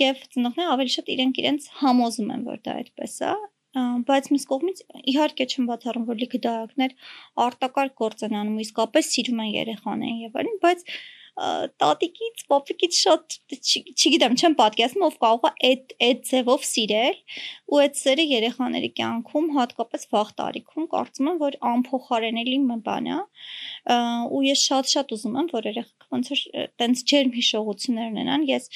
[0.00, 3.32] եւ ծնողները ավելի շատ իրենք իրենց համոզում են, որ դա այդպես է
[3.70, 4.80] բայց մյուս կողմից
[5.12, 6.94] իհարկե չեմ բացառում որ լիքը դայակներ
[7.44, 10.82] արտակարգ գործ են անում իսկապես սիրում են երեխաներին եւ այլն բայց
[11.80, 17.16] տատիկից, պապիկից շատ չգիտեմ, չեմ պատկերացնում ով կարող է այդ այդ ձևով սիրել
[17.70, 23.18] ու այդ սերը երեխաների կյանքում հատկապես վաղ տարիքում կարծում եմ որ անփոխարինելի մի բան է
[24.36, 26.40] ու ես շատ-շատ ուզում եմ որ երեխաք ոնց որ
[26.80, 28.66] տենց ջերմ հիշողություններ ունենան ես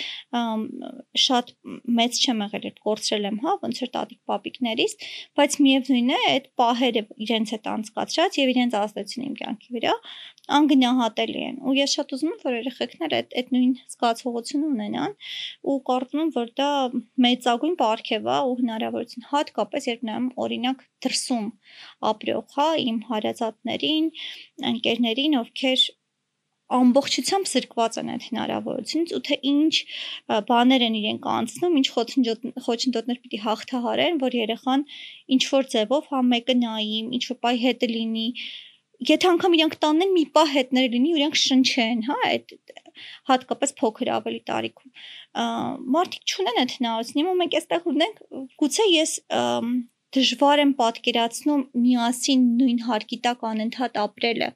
[1.24, 1.52] շատ
[1.98, 4.94] մեծ չեմ եղել այդ կորցրել եմ հա ոնց որ տատիկ պապիկներից
[5.40, 9.94] բայց միևնույն է այդ պահերը իրենց հետ անցկացրած եւ իրենց ազդեցություն իմ կյանքի վրա
[10.52, 15.14] անգնահատելի են ու ես շատ ուզում եմ որ երեխեքներ այդ այդ նույն զգացողությունը ունենան
[15.72, 16.68] ու կարծում եմ որ դա
[17.26, 21.50] մեծագույն պարգև է ու հնարավորություն հատկապես երբ նայում օրինակ դրսում
[22.12, 24.10] ապրող հա իմ հարազատներին
[24.74, 25.86] ընկերներին ովքեր
[26.74, 29.74] ամբողջությամբ սրկված են այդ հնարավորությունից ու թե ինչ
[30.48, 31.88] բաներ են իրենք անցնում, ինչ
[32.66, 34.86] խոչընդոտներ պիտի հաղթահարեն, որ երեխան
[35.36, 38.26] ինչ որ ձևով հա մեկը նայի, ինչ որ բայ հետը լինի,
[39.02, 42.54] եթե անգամ իրանք տանեն մի պահ հետներ լինի, իրանք շնչեն, հա, այդ
[43.30, 44.92] հատկապես փոքր ավելի տարիքում։
[45.96, 48.20] Մարդիկ չունեն այդ հնարավորություն։ Հիմա մենք այստեղ ունենք,
[48.62, 49.14] գուցե ես
[50.14, 54.48] դժվար եմ պատկերացնում միասին նույն հարկի տակ անընդհատ ապրելը,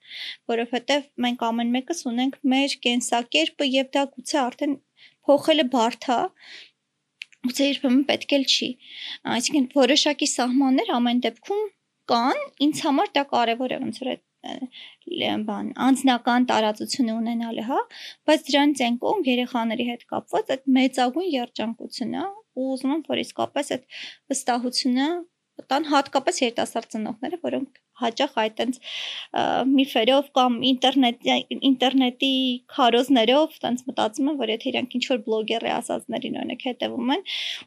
[0.53, 4.77] որովհետև մենք ամեն մեկս ունենք մեր կենսակերպը եւ դա գուցե արդեն
[5.29, 6.21] փոխելը բարդ է,
[7.49, 8.71] գուցե երբեմն պետք էլ չի։
[9.35, 11.67] Այսինքն որոշակի սահմաններ ամեն դեպքում
[12.13, 14.28] կան, ինձ համար դա կարևոր է ոնց որ այդ
[15.49, 17.81] բան անձնական տարածություն ունենալը, հա,
[18.29, 22.23] բայց դրանից են կողմ երեխաների հետ կապված այդ մեծագույն երջանկությունը
[22.59, 23.85] ու ուզում եմ որ իսկապես այդ
[24.33, 25.09] վստահությունը
[25.71, 28.77] տան հատկապես երիտասարդ ծնողները, որոնք հաճախ այդ այնց
[29.73, 31.31] միֆերով կամ ինտերնետ
[31.71, 32.33] ինտերնետի
[32.75, 37.25] քարոզներով այնց մտածում են, որ եթե իրանք ինչ որ բլոգեր է ասածներին օրինակ հետևում են,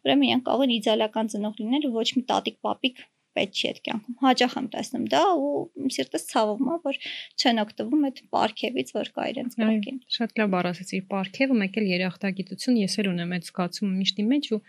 [0.07, 3.03] ուրեմն իրանք կարող են իդեալական ծնող լինել ոչ մի տատիկ պապիկ
[3.37, 6.99] պետք չի այդ կյանքում։ Հաճախ եմ տեսնում դա ու սիրտս ցավում է, որ
[7.41, 12.81] չեն օգտվում այդ պարքևից, որ կա իրենց կողքին։ Շատ լավ բառացեցի պարքևը, մեկ էլ երախտագիտություն,
[12.81, 14.61] ես էլ ունեմ այդ զգացումը միշտի մեջ ու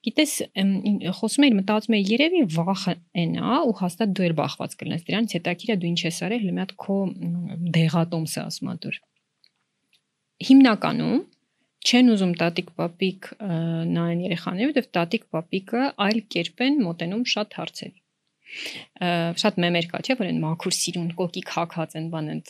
[0.00, 0.34] Գիտես,
[1.18, 5.34] խոսում էի, մտածում էի, երևի վախը այն է ու հաստատ դու էլ բախված կլինես դրանից,
[5.36, 6.96] հետաքրքիր է դու ինչ ես արել, հատ քո
[7.76, 8.96] դեղատոմսը ասում ադուր։
[10.48, 11.20] Հիմնականում
[11.80, 17.99] չեն ուզում տատիկ պապիկ նայեն երեխաները, որովհետև տատիկ պապիկը այլ կերպ են մոտենում շատ հարցերի
[19.40, 22.40] շատ մեմեր կա, չէ, որ այն մաքուր սիրուն կոկիկ հակած են բան են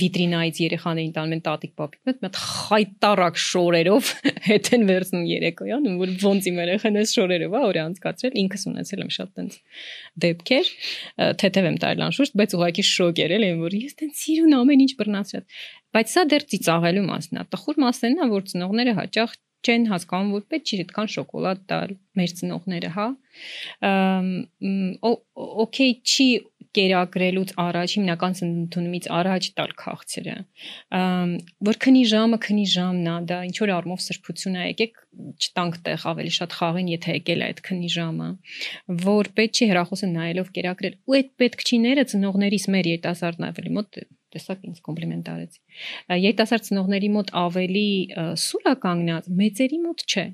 [0.00, 4.10] վիտրինայից երեխաներին տանում են տատիկ պապիկ մոտ մտ խայտարակ շորերով
[4.48, 9.04] հետ են վերցնում երեկոյան, որ ոնց իմ երեխան էս շորերով է օրը անցկացրել, ինքս ունեցել
[9.04, 9.56] եմ շատ տենց
[10.24, 10.74] դեպքեր,
[11.44, 14.92] թեթև եմ տարել անշուշտ, բայց ուղղակի շոկ էր էլ, որ ես տենց սիրուն ամեն ինչ
[15.00, 15.64] բռնացրած
[15.94, 20.44] բայց սա դեռ ծիծաղելու մասն է։ Տխուր մասն է, որ ծնողները հաճախ չեն հասկանում, որ
[20.54, 23.06] պետք չի այդքան շոկոլադ տալ մեր ծնողները, հա։
[25.64, 26.28] օքեյ չի
[26.74, 30.34] կերակրելուց առաջ հիմնական ընդունումից առաջ տալ քաղցրը
[31.68, 34.98] որ քնի ժամը քնի ժամն է դա ինչ որ արմով սրբություն է եկեք
[35.44, 38.28] չտանք տեղ ավելի շատ խաղին եթե եկել է այդ քնի ժամը
[39.04, 44.02] որ պետք չի հրախոսը նայելով կերակրել ու այդ պետք չիները ծնողներիս մեր երիտասարդն ավելի մոտ
[44.34, 47.88] տեսակ ինձ կոմպլիմենտ արեցի երիտասարդ ծնողների մոտ ավելի
[48.44, 50.26] սուր է կանգնած մեծերի մոտ չէ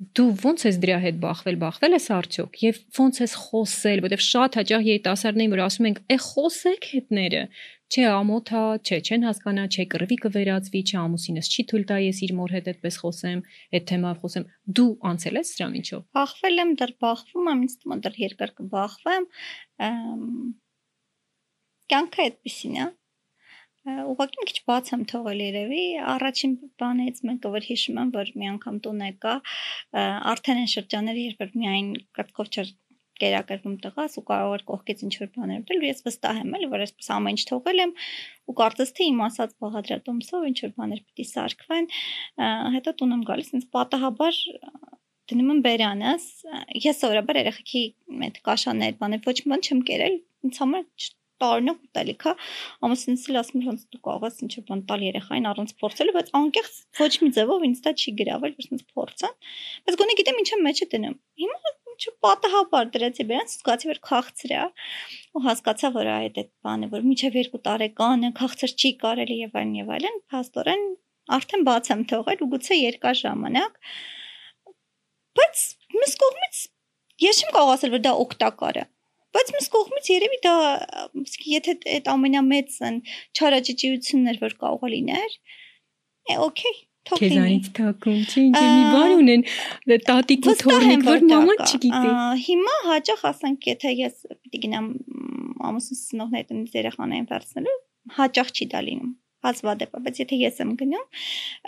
[0.00, 4.56] դու ո՞նց ես դրա հետ բախվել, բախվել ես արդյոք եւ ո՞նց ես խոսել, որովհետեւ շատ
[4.60, 7.42] հաճախ երիտասարդներին որ ասում ենք, «Է խոսեք հետները»։
[7.90, 12.34] Չէ, ամոթա, չէ, չեն հասկանա, չէ, կռվի կվերածվի, չէ, ամուսինս չի թույլ տա ես իր
[12.38, 13.40] մոր հետ այդպես խոսեմ,
[13.76, 14.44] այդ թեմայով խոսեմ։
[14.78, 18.54] Դու անցել ես սրա միջով։ Բախվել եմ, դեռ բախվում եմ, ինձ թվում է դեռ երկար
[18.60, 19.26] կբախվեմ։
[21.90, 22.88] Կյանքը այդպեսին է
[23.90, 25.84] ուղղակի մի քիչ բաց եմ թողել երևի
[26.14, 29.32] առաջին բանից մեկը որ հիշում եմ որ մի անգամ տուն եկա
[30.32, 31.88] արդեն այն շրջանները երբ որ միայն
[32.18, 32.72] կրկով չեր
[33.20, 36.68] կերակրվում տղաս ու կարող էր կողքից ինչ որ բաներ դել ու ես վստահ եմ էլի
[36.72, 37.92] որ այսպես ամեն ինչ թողել եմ
[38.50, 41.90] ու կարծես թե իմ ասած բաղադրատոմսով ինչ որ բաներ պիտի սարքվեն
[42.76, 44.40] հետո տուն եմ գալիս ինձ պատահաբար
[45.30, 46.28] դնում եմ բերանս
[46.86, 47.84] ես սովորաբար երեխեքի
[48.30, 50.16] այդ կաշաներ բաներ ոչ մի բան չեմ կերել
[50.48, 51.10] ինձ համար
[51.42, 52.32] տարօրինակ ուտելիք է
[52.86, 56.80] ամուսինս էլ ասում ոնց դու կարող ես ինչ-որ բան տալ երեխային առանց փորձելու բայց անկեղծ
[57.00, 59.36] ոչ մի ձևով ինձ դա չի գրավել որ ինձ փորձան
[59.88, 64.52] բայց գոնե գիտեմ ինչը մեջ է դնում հիմա ինչ պատահաբար դրեցի բերած զգացի որ քաղցր
[64.56, 64.60] է
[65.36, 69.58] ու հասկացա որ այդ այդ բանը որ միջև 2 տարեկան է քաղցր չի կարելի եւ
[69.60, 70.86] այլն եւ այլն փաստորեն
[71.36, 73.76] արդեն բաց եմ թողել ու գուցե երկար ժամանակ
[75.40, 75.66] բայց
[75.96, 76.62] մյուս կողմից
[77.26, 78.84] ես չեմ կարող ասել որ դա օգտակար է
[79.36, 80.54] Բայց մյուս կողմից երևի դա
[81.54, 83.00] եթե այդ ամենամեծ են
[83.38, 85.36] չարաճճիություններ որ կարող լիներ,
[86.30, 86.78] է օքեյ,
[87.10, 89.44] Քեզանից թակում, չի ինչ մի բան ունեն
[90.08, 92.10] տատիկ ու թորնիկ, որ մաման չգիտի։
[92.44, 94.90] Հիմա հաճախ ասենք, եթե ես պիտի գնամ
[95.70, 97.78] ամուսնուս ծնողների տնից երեխաներին վերցնելու,
[98.20, 99.16] հաճախ չի դա լինում
[99.46, 101.06] հազվադեպ, բայց եթե ես եմ գնում,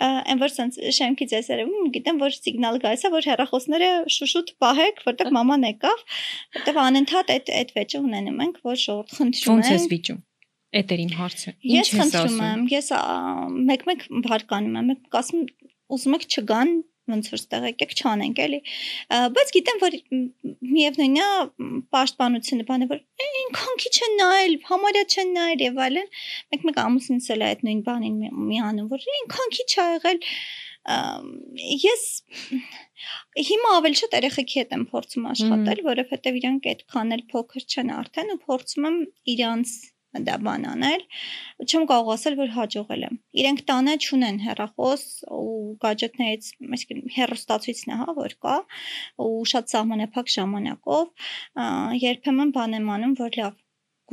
[0.07, 5.01] այն որ sense շեմքից ես երևում, գիտեմ, որ սիգնալ գալիս է, որ հեռախոսները շուշուտ պահեք,
[5.07, 6.05] որտեղ մաման եկավ,
[6.59, 10.21] որտեղ անընդհատ այդ այդ վեճը ունենում ենք, որ շորտ խնդրում են։ Ոնց ես վիճում։
[10.73, 12.87] Էդ էր իմ հարցը։ Ես խնդրում եմ, ես
[13.69, 15.43] մեկ-մեկ բարկանում եմ, մեկ ասում
[15.93, 16.71] ուզում եք չգան
[17.11, 18.59] ոնց որ ստեղ եկեք չանենք էլի
[19.35, 21.27] բայց գիտեմ որ միևնույնն է
[21.95, 26.11] պաշտպանությունը բանը որ այնքան քիչ են նայել համարյա չեն նայել եւ այլն
[26.53, 28.19] մեկ մեկ ամուսինս էլ այդ նույն բանին
[28.53, 30.21] միանում որ այնքան քիչ ա եղել
[30.83, 32.01] ես
[33.47, 38.33] հիմա ավելի շատ երեխեքի հետ եմ փորձում աշխատել որովհետեւ իրանք այդքան էլ փոքր չեն արդեն
[38.33, 38.97] ու փորձում եմ
[39.33, 39.75] իրանց
[40.13, 41.03] դա բան անել,
[41.65, 45.03] չեմ կարող ասել, որ հաջողել եմ։ Իրենք տանը չունեն հեռախոս
[45.33, 45.47] ու
[45.85, 48.55] գadgetներից, այսինքն հեռուստացույցն է, հա, որ կա,
[49.25, 51.27] ու շատ սահմանափակ ժամանակով
[52.03, 53.59] երբեմն բան եմ անում, որ լավ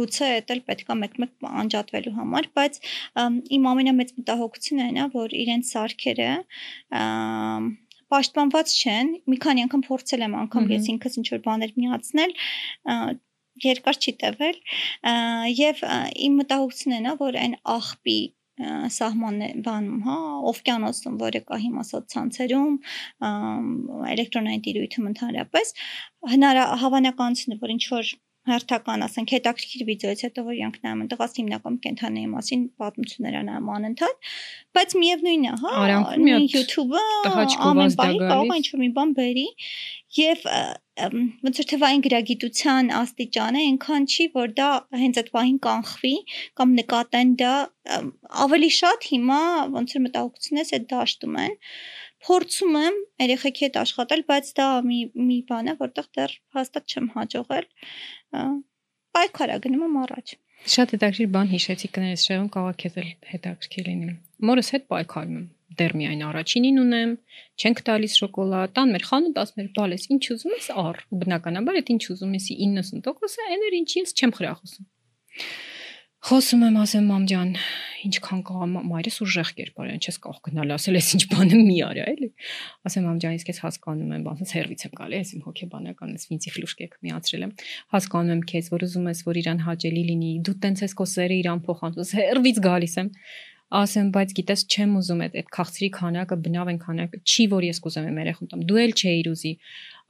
[0.01, 2.77] գուցե դա էլ պետքա մեկ-մեկ անջատվելու համար, բայց
[3.57, 6.29] իմ ամենամեծ մտահոգությունը այն է, որ իրենց սարքերը
[8.11, 12.33] պաշտպանված չեն։ Մի քանի անգամ փորձել եմ անգամ ես ինքս ինչ որ բաներ միացնել,
[13.67, 14.61] երկար չի տևել
[15.61, 15.83] եւ
[16.27, 18.21] իմ մտահոգությունն է, որ այն աղբի
[18.61, 20.17] սահման բանում, հա,
[20.51, 22.75] օվկիանոսում, որը կա հիմա սոցցանցերում,
[24.15, 25.73] էլեկտրոնային տիրույթում ընդհանրապես
[26.35, 28.13] հնար հավանականությունը, որ ինչ որ
[28.49, 33.69] հերթական, ասենք, հետաքրքիր վիդեոից հետո որ իրանք նայում են տղաս հիմնական կենթանիի մասին պատմություններ անամ
[33.77, 34.31] անընդհատ,
[34.79, 35.73] բայց միևնույնն է, հա,
[36.55, 37.03] YouTube-ը
[37.69, 39.47] ամեն բանի կարող է ինչ-որ մի բան բերի
[40.21, 40.47] եւ
[41.01, 44.71] ոնց որ թվային գրագիտության աստիճանը այնքան չի, որ դա
[45.03, 46.15] հենց այդ պահին կանխվի
[46.61, 47.55] կամ նկատեն դա
[48.45, 49.41] ավելի շատ հիմա
[49.77, 51.57] ոնց որ մտահոգությունս այդ դաշտում են
[52.27, 54.99] փորձում եմ երեխեքի հետ աշխատել, բայց դա մի
[55.29, 57.67] մի բան է, որտեղ դեռ հաստատ չեմ հաջողել
[59.17, 60.35] պայքարա գնում եմ առաջ։
[60.71, 62.99] Շատ հետաքրքիր բան հիշեցի կներես շեղում կարող քեզ
[63.31, 64.13] հետաքրքիր լինի։
[64.51, 65.47] Մորս հետ պայքարում եմ
[65.81, 67.11] դեռ միայն առաջինին ունեմ,
[67.61, 71.93] չենք տալիս շոկոլադ, տան մեր խանութ ասում էր, «Բալես, ինչ ուզում ես առ»։ Բնականաբար այդ
[71.95, 74.89] ինչ ուզում եսի 90%-ը այն էր, ինչի ես չեմ խրախուսում։
[76.21, 77.51] Խոսում եմ, ասեմ մամ ջան,
[78.05, 82.29] ինչքան կա մայրս ուժեղ կերպարեն, չես կարող գնալ ասել, ես ինչ բանը մի արա, էլի։
[82.91, 86.27] Ասեմ մամ ջան, իսկ ես հասկանում եմ, բանից հերվից եմ գալի, ես իմ հոգեբանական ես
[86.29, 87.55] վինցի ֆլուշկեք միացրել եմ։
[87.97, 91.41] Հասկանում եմ քեզ, որ ուզում ես, որ իրան հաճելի լինի, դու տենց ես քո սերը
[91.41, 93.11] իրան փոխանցում, հերվից գալիս եմ
[93.71, 97.79] ասեմ, բայց գիտես չեմ ուզում այդ այդ քաղցրի քանակը բնավ են քանակը չի որ ես
[97.85, 99.53] կուզեմ եմ երախում տամ։ Դու էլ չէիր ուզի։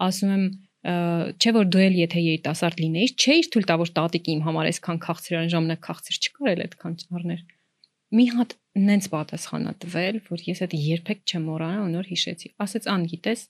[0.06, 0.44] Ասում եմ
[0.80, 5.00] չէ որ դու էլ եթե երիտասարդ լինեիր, չէիր թույլ տա որ տատիկի իմ համար այսքան
[5.04, 7.42] քաղցրան ժամանակ քաղցր չկար էլ այդքան առներ։
[8.10, 12.88] Մի հատ նենց պատասխանա տվել, որ ես այդ երբեք չեմ մոռանա ու նոր հիշեցի։ Ասեց
[12.90, 13.44] ան գիտես,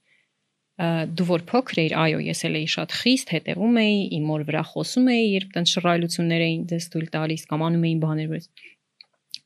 [1.16, 4.62] դու որ փոքր էիր, այո, ես էլ էի շատ խիստ հետևում էի, իմ մոր վրա
[4.70, 8.30] խոսում էի, երբ տան շռայլություններ էին դες դուլ տալիս կամ անում էին բաներ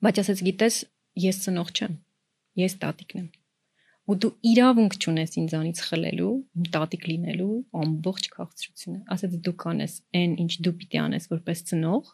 [0.04, 0.76] Բայց ասած գիտես,
[1.24, 1.96] ես ծնող չեմ։
[2.60, 3.28] Ես տատիկն եմ։
[4.04, 6.32] Ու դու իրավունք չունես ինձանից խլելու,
[6.74, 12.10] տատիկ լինելու ամբողջ քաղցրությունը։ Ասած դու կանես այն, ինչ դու պիտի անես որպես ծնող,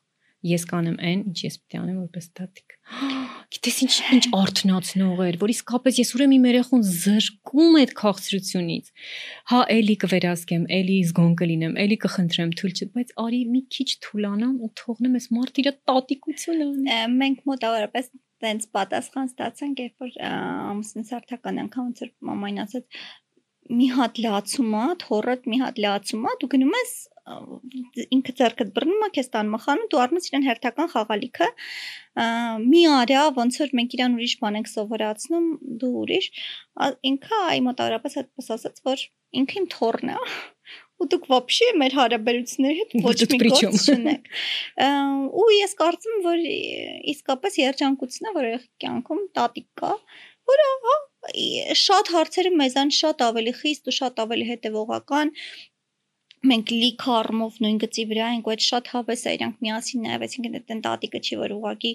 [0.51, 2.77] ես կանեմ այն, ինչ ես պիտի անեմ որպես տատիկ։
[3.51, 8.91] Գիտես ինչ ինչ արթնացնող էր, որ իսկապես ես ուրեմն իմ երախոն զրկում այդ քաղցրությունից։
[9.51, 14.55] Հա, էլի կվերահսկեմ, էլի զգոն կլինեմ, էլի կխնդրեմ թույլ չ, բայց արի մի քիչ թուլանամ
[14.63, 18.13] ու թողնեմ այս մարդը իր տատիկությունը Մենք մոտավորապես
[18.45, 23.01] տենց պատասխան ստացանք, երբ որ ամուսնուց արդական անգամ ոնց որ մամային ասաց
[23.71, 26.95] մի հատ լացումա, թորդ մի հատ լացումա, դու գնում ես
[28.17, 31.49] ինքը ձեռքդ բռնում է, քեզ տան մխանում, դու առնես իրեն հերթական խաղալիքը,
[32.65, 35.49] մի արյա, ոնց որ մենք իրան ուրիշ բան ենք սովորացնում,
[35.83, 36.29] դու ուրիշ,
[37.13, 39.07] ինքը այ մոտավորապես այդպես ասաց, որ
[39.41, 40.19] ինքը իմ թորն է
[41.00, 44.30] ու դուք вообще մեր հարաբերությունների հետ ոչ մի գործ չունեք։
[45.42, 46.46] Ու ես կարծում եմ, որ
[47.16, 48.48] իսկապես երջանկությունն է, որ
[48.86, 49.92] կյանքում տատիկ կա,
[50.52, 50.96] որը հա
[51.82, 55.32] շատ հարցերը մեզան շատ ավելի խիստ ու շատ ավելի հետևողական
[56.41, 60.47] մենք լիք առումով նույն գծի վրա ենք, ու այդ շատ հավես է իրանք միասին նայվեցին
[60.49, 61.91] այդ տատիկը չի որ ուղակի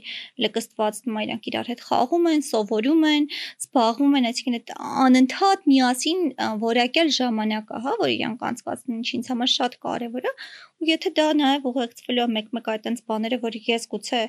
[0.45, 3.25] լկստված նոմա իրանք իրար հետ խաղում են, սովորում են,
[3.65, 4.73] զբաղվում են, այսինքն այդ
[5.05, 6.21] անընդհատ միասին
[6.61, 10.33] որակյալ ժամանակը, հա, որ իրանք անցկացնում ինչ ինձ համար շատ կարևոր է,
[10.85, 14.21] ու եթե դա նաև ուղեկցվելու է մեկ-մեկ այտենց բաները, որ ես գուցե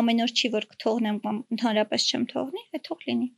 [0.00, 3.30] ամեն օր չի որ կթողնեմ կամ ընդհանրապես չեմ թողնի, այդ թող լինի։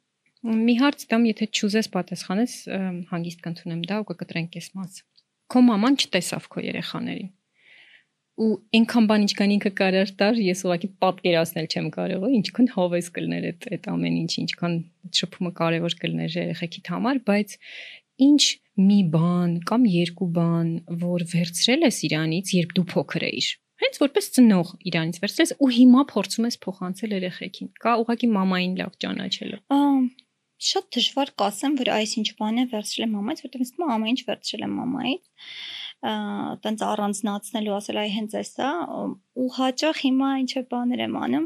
[0.42, 2.54] Մի հարց տամ, եթե չուզես պատասխանես,
[3.12, 5.11] հանգիստ կընդունեմ դա ու կկտրենք այս մասը
[5.52, 7.30] քո մաման չտեսավ քո երեխաներին
[8.42, 13.46] ու այնքան բան ինչքան ինքը կարար տար ես ուղղակի պատկերացնել չեմ կարող ինչքան հավես կլներ
[13.50, 14.76] այդ այդ ամեն ինչ ինչքան
[15.18, 17.56] շփումը կարևոր կլներ երեխեքիդ համար բայց
[18.26, 18.42] ինչ
[18.88, 20.72] մի բան կամ երկու բան
[21.02, 23.48] որ վերցրել ես իրանից երբ դու փոքր էիր
[23.82, 28.98] հենց որպես ծնող իրանից վերցրես ու հիմա փորձում ես փոխանցել երեխեքին կա ուղղակի մամային լավ
[29.04, 29.62] ճանաչելով
[30.62, 34.12] շատ դժվար կասեմ, որ այսինչ բան է վերցրել եմ մամայից, որտեղ ինձ թվում է ամեն
[34.12, 35.24] ինչ վերցրել եմ մամայից
[36.02, 38.70] տենց առանձնացնելու ասել այ հենց էսա
[39.38, 41.44] ու հաճախ հիմա ինչ է բաներ եմ անում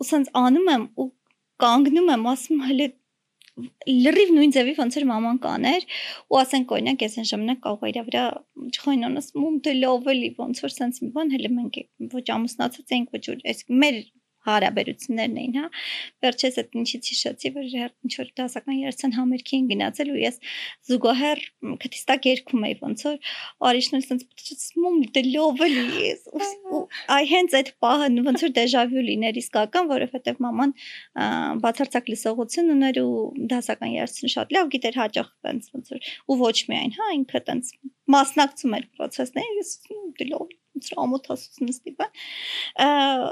[0.00, 1.08] ու սենց անում եմ ու
[1.64, 2.86] կանգնում եմ ասում հələ
[3.88, 5.84] լրիվ նույն ձևի ոնց էր մաման կաներ
[6.32, 8.24] ու ասենք օրինակ ես այն ժամանակ կարող իր վրա
[8.76, 11.78] չխոյնոնս մում դե լավ էլի ոնց որ սենց մի բան հələ մենք
[12.16, 14.02] ոչ ամուսնացած էինք ոչ այս մեր
[14.46, 15.66] հարաբերություններն էին, հա։
[16.26, 17.66] Վերջես այդ ինչից հիշեցի, որ
[18.06, 20.40] ինչ որ դասական երցան համերգի են գնացել ու ես
[20.90, 21.42] զուգահեռ
[21.82, 23.32] քթիստակ երգում էի ոնց որ
[23.70, 24.26] արիշն էլ sense
[24.66, 26.12] սմում դելով էլի
[26.76, 26.82] ու
[27.16, 30.74] այ հենց այդ պահը ոնց որ դեժավյու լիներ իսկական, որովհետև մաման
[31.66, 33.12] բացարձակ լսողություն ուներ ու
[33.52, 37.72] դասական երցն շատ լավ գիտեր հաճախ տենց ոնց որ ու ոչ միայն, հա, ինքը տենց
[38.14, 39.72] մասնակցում էր process-ներին, ես
[40.20, 42.06] դելով ոնց որ ամոթ ասուցն ստիպա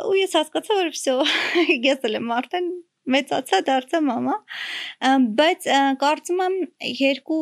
[0.09, 1.17] ու ես հասկացա որ վсё
[1.91, 2.69] ես էլ եմ արդեն
[3.15, 4.37] մեծացա դարձա մամա
[5.41, 5.67] բայց
[6.01, 6.55] կարծում եմ
[7.01, 7.41] երկու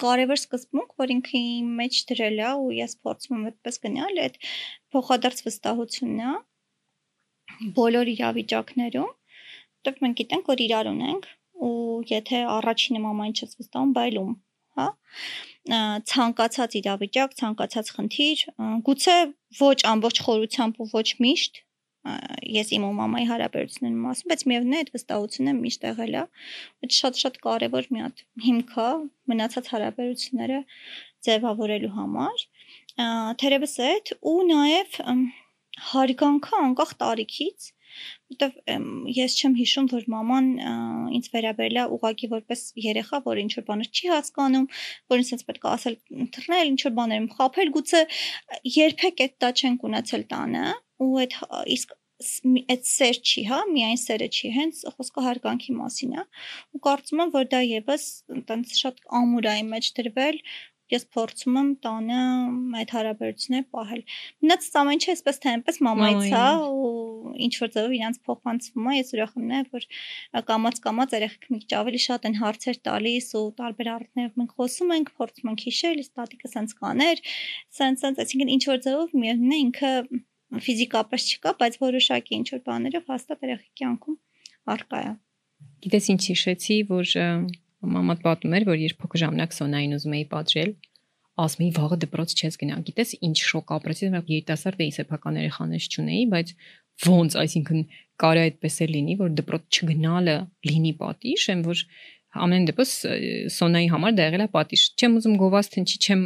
[0.00, 4.36] կարևոր սկզբունք որ ինքը իմ մեջ դրել է ու ես փորձում եմ այդպես գնալ այդ
[4.92, 11.30] փոխադարձ վստահությունն է բոլոր իրավիճակներում որտեղ մենք գիտենք որ իրար ունենք
[11.68, 11.72] ու
[12.12, 14.36] եթե առաջինը մամային չես վստահում բայլում
[14.78, 14.88] հա
[16.08, 18.44] ցանկացած իրավիճակ, ցանկացած խնդիր,
[18.88, 19.16] գուցե
[19.58, 21.60] ոչ ամբողջ խորությամբ ու ոչ միշտ
[22.48, 26.22] ես իմ ու մամայի հարաբերություններում ասում, բայց միևնույն է այդ վստահությունը միշտ եղել է։
[26.86, 28.88] Այդ շատ-շատ կարևոր մի հատ հիմք է
[29.32, 30.60] մնացած հարաբերությունները
[31.28, 32.44] ձևավորելու համար։
[33.42, 34.96] Թերևս այդ ու նաև
[35.88, 37.68] հարգանքը անկախ տարիքից
[38.32, 38.56] որտեվ
[39.18, 40.48] ես չեմ հիշում, որ մաման
[41.18, 44.66] ինձ վերաբերել է ուղակի որպես երեխա, որ ինչ որ բաներ չի հասկանում,
[45.12, 45.96] որ ինձ պետք է ասել,
[46.36, 48.02] թռնել, ինչ որ բաներում խափել, գուցե
[48.78, 50.66] երբեք այդ դա չենք ունեցել տանը,
[51.04, 51.40] ու այդ
[51.78, 56.24] իսկ այդ սեր չի, հա, միայն սերը չի, հենց խոսքը հարգանքի մասին է։
[56.74, 58.06] Ու կարծում եմ, որ դա եւս
[58.48, 60.40] տենց շատ ամուր է իմ մեջ դրվել
[60.92, 62.20] ես փորձում եմ տանը
[62.80, 64.02] այդ հարաբերությունները պահել։
[64.44, 68.94] Մնաց ամեն ինչ էսպես թե այնպես մամայից հա ու ինչ որ ձևով իրանց փոխանցվում է,
[68.98, 69.86] ես ուրախ եմ նաև որ
[70.48, 74.94] կամած կամած երեխեք մի քիչ ավելի շատ են հարցեր տալիս ու տարբեր առիթներով մենք խոսում
[74.98, 77.22] ենք, փորձում ենք հիշել, իսկ տատիկը սենց կաներ,
[77.78, 79.92] սենց սենց, այսինքն ինչ որ ձևով միևնույն է ինքը
[80.64, 84.16] ֆիզիկապես չկա, բայց որոշակի ինչ որ բաներով հաստատ երեխի կյանքում
[84.74, 85.10] արկա է։
[85.84, 87.12] Գիտես ինչ հիշեցի, որ
[87.86, 90.70] մաման պատում էր, որ երբ փոքր ժամանակ Սոնային ուզում էի պատժել,
[91.38, 95.86] ասում էի վաղը դպրոց չես գնա։ Գիտես ինչ շոկ ապրեցի, որ երիտասարդ էի սեփական երեխաներ
[95.88, 96.52] չունեի, բայց
[97.08, 97.84] ոնց, այսինքն
[98.18, 101.82] կարա այդպես է լինի, որ դպրոց չգնալը լինի պատիժ, եմ որ
[102.36, 102.90] ամեն դեպս
[103.54, 106.24] Սոնայի համար դա եղել է պատիժ։ Չեմ ուզում գովաս թնչի, չեմ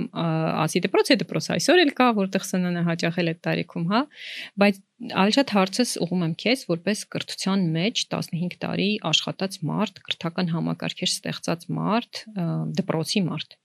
[0.63, 4.01] ասի դպրոց է դպրոց այսօր էլ կա, որտեղ Սոնան է հաճախել այդ տարիքում, հա,
[4.63, 4.81] բայց
[5.23, 11.67] ալչատ հարցս ուղում եմ քեզ որպես կրթության մեջ 15 տարի աշխատած մարդ, կրթական համակարգեր ստեղծած
[11.79, 12.23] մարդ,
[12.83, 13.59] դպրոցի մարդ։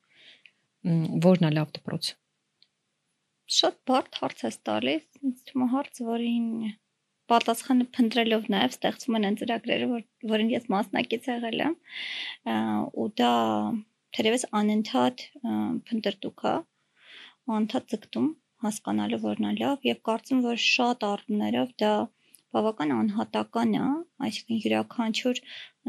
[1.27, 2.13] Որն է լավ դպրոց։
[3.57, 6.47] Շատ բարդ հարց է տալիս, ինձ թվում է հարց, որին
[7.31, 11.77] պատասխանը փնտրելով նաև ստեղծվում են այն ծրագրերը, որ, որին ես մասնակից եղել եմ,
[13.03, 13.31] ու դա
[14.17, 15.23] թերևս անընդհատ
[15.89, 16.53] փնտրտուք է,
[17.47, 18.29] անընդհատ ձգտում
[18.65, 21.91] հասկանալու որն է լավ եւ կարծում որ շատ առումներով դա
[22.55, 23.87] բավական անհատական է,
[24.27, 25.41] այսինքն յուրաքանչյուր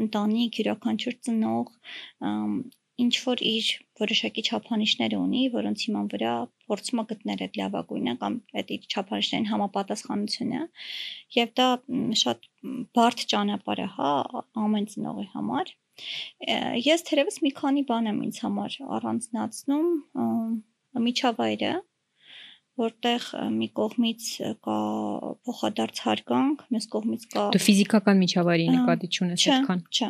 [0.03, 1.71] ընտանիք, յուրաքանչյուր ծնող
[3.03, 3.67] ինչ որ իր
[3.99, 6.33] որոշակի չափանիշներ ունի, որոնց հիման վրա
[6.69, 10.61] փորձում է գտնել այդ լավագույնը կամ այդ իր չափանիշներին համապատասխանությունը,
[11.39, 11.67] եւ դա
[12.23, 12.49] շատ
[12.99, 14.13] բարդ ճանապարհ է, հա,
[14.65, 15.75] ամեն ծնողի համար։
[16.79, 19.89] Ես թերևս մի քանի բան եմ ինձ համար առանձնացնում
[21.09, 21.73] միջավայրը,
[22.79, 23.25] որտեղ
[23.59, 24.27] մի կողմից
[24.63, 24.79] կա
[25.47, 30.09] փոխադարձ հարգանք, մյուս կողմից կա Դու ֆիզիկական միջավայրի նկատի չունես այդքան։ Չէ,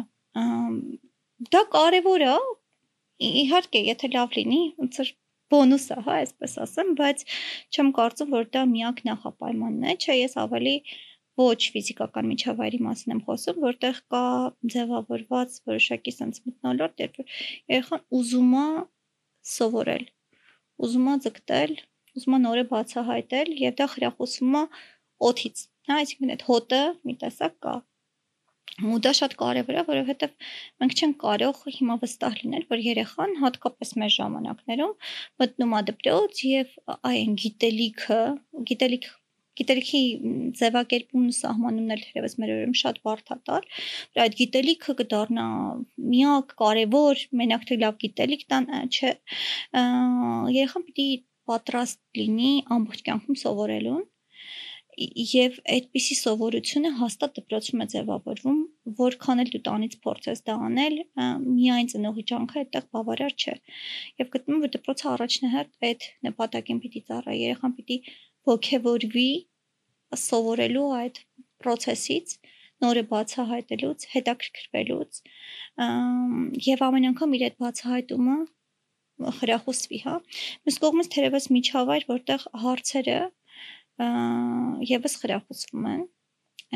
[1.55, 2.35] դա կարևոր է,
[3.19, 5.11] իհարկե, եթե լավ լինի, ոնց որ
[5.49, 7.23] բոնուս է, հա, այսպես ասեմ, բայց
[7.73, 10.75] չեմ կարծում, որ դա միակ նախապայմանն է, չէ, ես ավելի
[11.39, 14.23] ոչ ֆիզիկական միջավայրի մասին եմ խոսում, որտեղ կա
[14.73, 17.37] ձևավորված որոշակի sense մտնոլորտ, երբ որ
[17.73, 18.65] երեխան ուզում է
[19.53, 20.05] սովորել,
[20.85, 21.75] ուզում է ձգտել,
[22.19, 24.63] ուզում է նորը բացահայտել եւ դա խրախուսվում է
[25.29, 27.75] օթից։ Հա, այսինքն այդ հոտը մի տեսակ կա,
[28.79, 30.51] ու դա շատ կարևոր է, որովհետև
[30.81, 34.93] մենք չենք կարող հիմա վստահ լինել, որ երեխան հատկապես մեր ժամանակներում
[35.43, 36.75] մտնում է դպրոց եւ
[37.11, 38.21] այն գիտելիքը,
[38.71, 39.09] գիտելիք
[39.59, 40.01] գիտելիքի
[40.59, 43.65] ձևակերպումն ու սահմանումն էլ թերևս մեր օրերում շատ բարդ է տալ,
[44.15, 45.47] որ այդ գիտելիքը կդառնա
[46.13, 49.11] միակ կարևոր, մենակ թե լավ գիտելիք տան, չէ,
[50.55, 51.09] երեխան պիտի
[51.49, 54.07] պատրաստ լինի ամբողջ կյանքում սովորելուն
[54.99, 58.59] եւ այդպիսի սովորությունը հաստատ դպրոցում է ձևավորվում,
[58.99, 60.97] որքան էլ դու տանից փորձես դա անել,
[61.45, 63.55] միայն ծնողի ջանքը այդտեղ բավարար չէ։
[64.21, 67.97] Եվ գտնում որ դպրոցը առաջնահերթ այդ նպատակին պիտի ծառայի, երեխան պիտի
[68.49, 69.29] ողջևորվի
[70.19, 71.23] սովորելու այդ
[71.63, 72.37] process-ից,
[72.83, 75.19] նորը բացահայտելուց, հետաքրքրվելուց,
[76.69, 78.37] եւ ամեն անգամ իր այդ բացահայտումը
[79.39, 80.15] խրախուսվի, հա։
[80.63, 83.17] Մյուս կողմից թերևս միջավայր, որտեղ հարցերը
[83.99, 86.03] եւս խրախուսվում են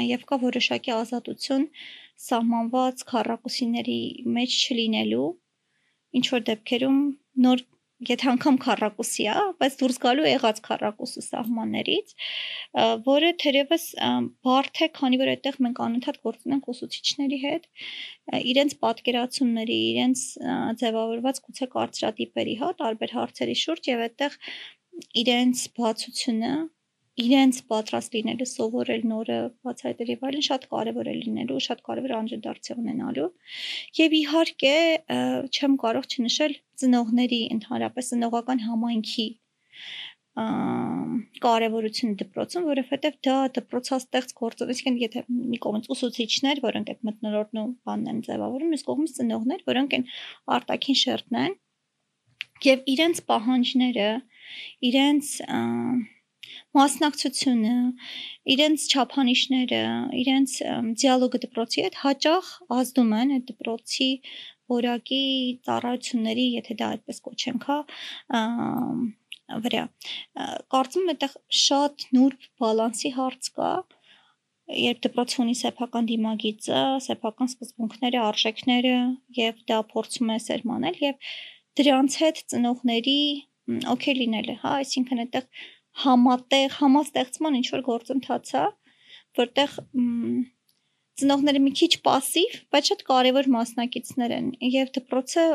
[0.07, 1.67] եւ կա որոշակի ազատություն
[2.23, 3.99] սահմանված քառակուսիների
[4.37, 5.29] մեջ չլինելու
[6.19, 6.99] ինչ որ դեպքերում
[7.45, 7.63] նոր
[8.07, 12.13] եթե անգամ քառակուսի է, բայց դուրս գալու եղած քառակուսու սահմաններից,
[13.07, 13.85] որը թերևս
[14.47, 17.67] բարդ է, քանի որ այդտեղ մենք անընդհատ գործում ենք ուսուցիչների հետ,
[18.53, 20.25] իրենց պատկերացումների, իրենց
[20.83, 24.39] ձևավորված գուցե կարծրատիպերի, հա, տարբեր հարցերի շուրջ եւ այդտեղ
[25.23, 26.53] իրենց բացությունը
[27.21, 29.37] իրենց պատրաստ լինելը, սովորել նորը,
[29.67, 33.27] բացահայտել եւ այլն շատ կարեւոր է լինելու, շատ կարեւոր անդրադարձ է ունենալու։
[33.99, 34.73] Եվ իհարկե,
[35.53, 39.27] չեմ կարող չնշել ծնողների ընդհանրապես ծնողական համայնքի
[40.33, 47.67] կարևորությունը դպրոցում, որովհետև դա դպրոցաստեղծ գործող, այսինքն եթե մի կողմից ուսուցիչներ, որոնք այդ մտնոլորտն ու
[47.85, 50.07] բանն են ձևավորում, մյուս կողմից ծնողներ, որոնք են
[50.57, 51.55] արտաքին շերտն են
[52.63, 54.09] եւ իրենց պահանջները,
[54.89, 56.12] իրենց և
[56.77, 57.73] մասնակցությունը,
[58.53, 59.81] իրենց չափանիշները,
[60.23, 60.53] իրենց
[61.03, 64.09] դիալոգը դպրոցի հետ հաճախ ազդում են այդ դպրոցի
[64.73, 65.23] որակի
[65.67, 67.77] ծառայությունների, եթե դա այդպես կոչենք, հա,
[69.63, 69.83] վրա։
[70.73, 73.71] Կարծում եմ այդտեղ շատ նուրբ բալանսի հարց կա,
[74.79, 78.95] երբ դպրոցը ունի սեփական դիմագիծը, սեփական սկզբունքները, արժեքները
[79.39, 81.31] եւ դա փորձում է սերմանել եւ
[81.79, 83.19] դրանց հետ ծնողների
[83.93, 85.67] օքեյ լինելը, հա, այսինքն այդտեղ
[86.04, 88.64] համատեղ համաստեղծման ինչ որ գործընթաց է,
[89.38, 89.76] որտեղ
[91.18, 95.46] ծնողները մի քիչ пассив, բայց շատ կարևոր մասնակիցներ են եւ դպրոցը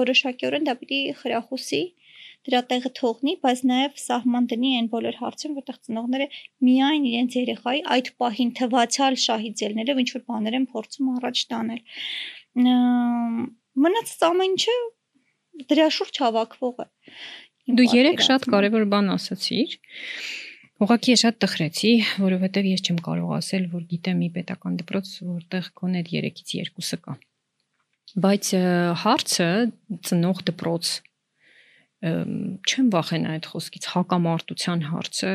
[0.00, 1.82] որոշակիորեն դա պիտի խրախուսի
[2.48, 6.26] դրա տեղը թողնի, բայց նաև սահման դնի այն բոլոր հարցերում, որտեղ ծնողները
[6.68, 11.82] միայն իրենց երեխայի այդ պահին թվացial շահիձելներով ինչ որ բաներ են փորձում առաջ տանել։
[13.84, 14.78] Մնացած ամեն ինչը
[15.70, 16.88] դրա շուրջ հավաքվող է։
[17.65, 19.71] Դու երեք շատ կարևոր բան ասացիր։
[20.85, 21.91] Ուղղակի է շատ տխրեցի,
[22.21, 27.15] որովհետև ես չեմ կարող ասել, որ գիտեմ մի պետական դպրոց, որտեղ կոնե 3-ից 2-ը կա։
[28.25, 28.51] Բայց
[29.01, 29.49] հարցը
[30.09, 30.91] ծնող դպրոց
[32.05, 35.33] չեմ վախենա այդ խոսքից հակամարտության հարցը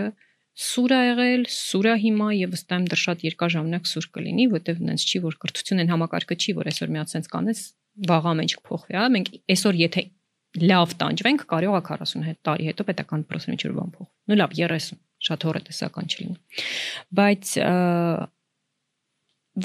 [0.61, 4.47] սուր ա եղել, սուր ա հիմա եւ վստահ եմ դեռ շատ երկար ժամանակ սուր կլինի,
[4.55, 7.62] որտեվ նենց չի որ կրթություն են համակարգը չի, որ այսօր մի հատ sense կանես
[8.11, 10.05] վաղ ամեն ինչ կփոխվի, հա, մենք այսօր եթե
[10.59, 16.11] լավ տանջվենք, կարող է 40 տարի հետո պետական բան փոխվի։ Ну լավ 30, շատ հորետեսական
[16.11, 16.64] չլինի։
[17.20, 17.53] Բայց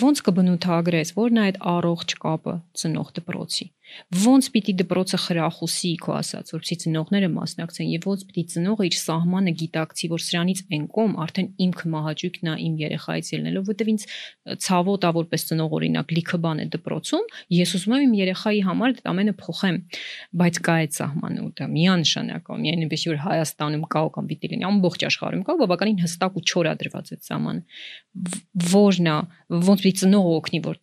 [0.02, 3.68] ոնց կբնութագրես, որն է այդ առողջ կապը ծնող դպրոցի։
[4.26, 9.54] Ոնց պիտի դպրոցը խրախուսի քո ասած, որպեսզի ծնողները մասնակցեն եւ ոնց պիտի ծնողը իր սահմանը
[9.62, 14.06] գիտակցի, որ սրանից են կողմ արդեն իմ կմահաճույքն է իմ երեխայից ելնելով, որտեվ ինձ
[14.66, 17.26] ցավոտ է որպես ծնող օրինակ լիքը բան է դպրոցում,
[17.56, 19.78] ես ուզում եմ իմ երեխայի համար դա ամենը փոխեմ,
[20.36, 24.50] բայց կա այդ սահմանը ու դա միանշանակ է, միայն այնպես որ Հայաստանում կա կամ պիտի
[24.56, 27.62] լինի ամբողջ աշխարհում կա, բավականին հստակ ու չորադրված այդ սահմանը։
[28.76, 29.16] Որն է,
[29.66, 30.78] ոնց պիտի ծնողը օգնի, որ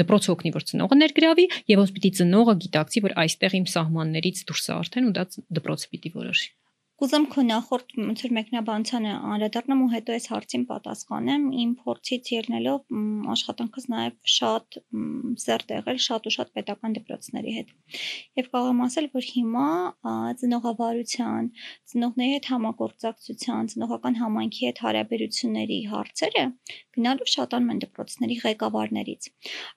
[0.00, 2.10] դպրոցը օգնի, որ ծնողը ներգրավի եւ ոնց պիտի
[2.46, 5.24] ծնողը գիտակցի, որ այստեղ իմ սահմաններից դուրս է արդեն ու դա
[5.58, 6.50] դպրոցը պիտի որոշի։
[6.96, 12.94] Կուզեմ քո նախորդ որ մեկնաբանությանը անդրադառնամ ու հետո այս հարցին պատասխանեմ։ Իմ փորձից ելնելով
[13.34, 14.78] աշխատանքս նաև շատ
[15.42, 17.74] սերտ եղել շատ ու շատ պետական դպրոցների հետ։
[18.40, 19.66] Եվ կարող եմ ասել, որ հիմա
[20.40, 21.50] ծնողավարության,
[21.92, 26.46] ծնողների հետ համագործակցության, ծնողական համայնքի հետ հարաբերությունների հարցերը
[26.96, 29.30] գնալու շատանում են դպրոցների ղեկավարներից։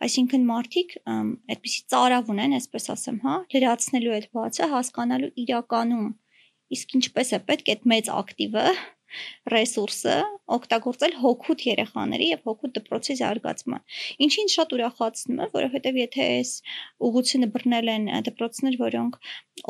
[0.07, 6.09] Այսինքն մարդիկ այդպիսի ծարավ ունեն, այսպես ասեմ, հա, լրացնելու այդ բացը, հասկանալու իրականում
[6.77, 8.65] Իսկ ինչպես է պետք այդ մեծ ակտիվը
[9.49, 10.15] ռեսուրսը
[10.55, 13.83] օգտագործել հոգուտ երեխաների եւ հոգուտ դպրոցի զարգացման։
[14.25, 16.51] Ինչին շատ ուրախացնում է, որովհետեւ եթե այս
[17.09, 19.19] ուղղությունը բռնել են դպրոցներ, որոնք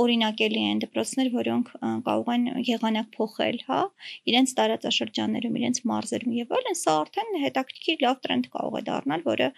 [0.03, 1.71] օրինակելի են, դպրոցներ, որոնք
[2.09, 3.81] կարող են եղանակ փոխել, հա,
[4.33, 9.49] իրենց տարածաշրջաններում, իրենց մարզերում եւ այլն, սա արդեն հետաքրքիր լավ տրենդ կարող է դառնալ, որը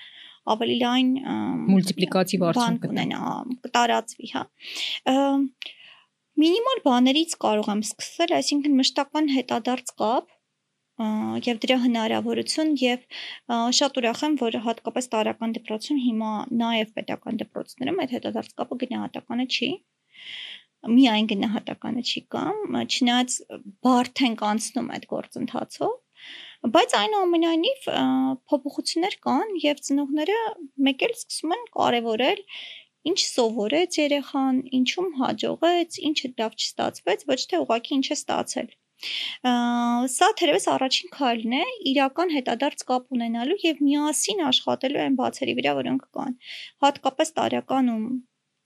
[0.51, 1.09] ավելի լայն
[1.69, 3.19] մուլտիպլիկատիվ արդյունք կունենա,
[3.65, 4.43] կտարածվի, հա
[6.39, 10.29] Մինիմալ բաներից կարող եմ սկսել, այսինքն մշտական հետադարձ կապ
[11.47, 13.03] եւ դրա հնարավորություն եւ
[13.77, 19.47] շատ ուրախ եմ, որ հատկապես տարական դպրոցում հիմա նաեւ պետական դպրոցներում այդ հետադարձ կապը գնահատականը
[19.55, 19.69] չի
[20.89, 23.33] միայն գնահատականը չի կամ չնայած
[23.85, 27.85] բարդ ենք անցնում այդ գործընթացով բայց այնուամենայնիվ
[28.49, 30.39] փոփոխություններ կան եւ ծնողները
[30.87, 32.41] մեկ էլ սկսում են կարևորել
[33.09, 38.71] ինչ սովորեց երեխան, ինչում հաջողեց, ինչը լավ չստացվեց, ոչ թե ուղղակի ինչ է ստացել։
[40.13, 45.71] Սա թերևս առաջին քայլն է իրական հետադարձ կապ ունենալու եւ միասին աշխատելու այն բացերի վրա,
[45.79, 46.35] որոնք կան։
[46.85, 48.03] Հատկապես տարյականում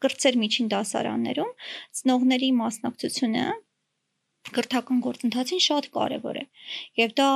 [0.06, 1.54] կրծեր միջին դասարաններում
[2.00, 3.46] ծնողների մասնակցությունը
[4.56, 6.44] կրթական գործընթացին շատ կարևոր է։
[7.00, 7.30] Եվ դա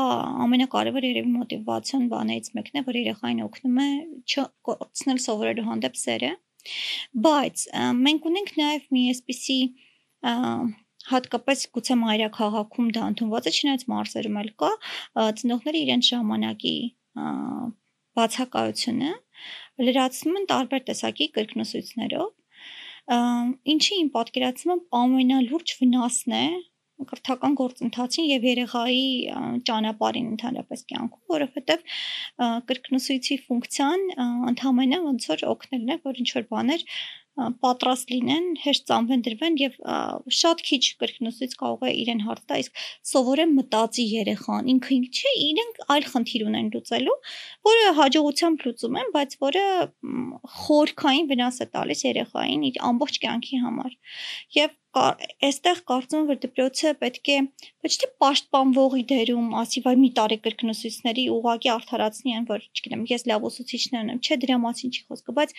[0.46, 3.90] ամենակարևոր երևի մոտիվացիոն բաներից մեկն է, որ երեխային օգնում է
[4.30, 6.32] չկորցնել սովորելու հանդեպ սերը
[7.26, 7.66] Բայց
[8.00, 9.60] մենք ունենք նաև մի այսպիսի
[11.10, 14.72] հատկապես գուցե մայրաքաղաքում դա ընդունված է, չնայած մարզերում էլ կա,
[15.40, 16.76] ծնողները իրենց ժամանակի
[18.20, 19.14] բացակայությունը
[19.90, 22.30] լրացնում են տարբեր տեսակի կրկնուսույցներով,
[23.74, 26.46] ինչի իմ պատկերացմամբ ամենալուրջ վնասն է
[27.10, 29.06] կրթական գործընթացին եւ երեխայի
[29.70, 31.86] ճանապարհին ընդհանրապես կյանքում, որովհետեւ
[32.72, 34.06] կրկնուսույցի ֆունկցիան
[34.54, 36.86] ընդհանրապես ոնց որ օգնելն է, որ ինչ որ բաներ
[37.64, 39.76] պատրաստ լինեն, հեշտ ծամվեն դրվեն եւ
[40.40, 42.82] շատ քիչ կրկնուսից կարող է իրեն հարց տա, իսկ
[43.12, 47.18] սովորեն մտածի երեխան, ինքը ինք չէ, իրենք այլ խնդիր ունեն լուծելու,
[47.70, 49.66] որը հաջողությամբ լուծում են, բայց որը
[50.60, 53.98] խորքային վնաս է տալիս երեխային իր ամբողջ կյանքի համար։
[54.60, 57.36] Եվ այստեղ կարծում եմ որ դպրոցը պետք է
[57.86, 63.26] ոչ թե պաշտպանվողի դերում ասի վայ մի տարի կրկնուսույցների ուղակի արդարացնի են որ չգիտեմ ես
[63.30, 65.54] լավ ուսուցիչներ եմ չէ դրա մասին չի խոսքը բայց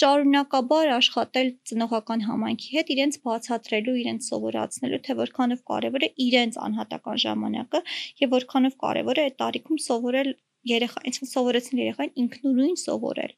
[0.00, 7.24] շարունակաբար աշխատել ծնողական համայնքի հետ իրենց բացատրելու իրենց սովորացնելու թե որքանով կարևոր է իրենց անհատական
[7.28, 7.84] ժամանակը
[8.24, 10.32] եւ որքանով կարևոր է այդ տարիքում սովորել
[10.68, 13.34] երեխա, այսինքն սովորեցնել երեխային ինքնուրույն սովորել։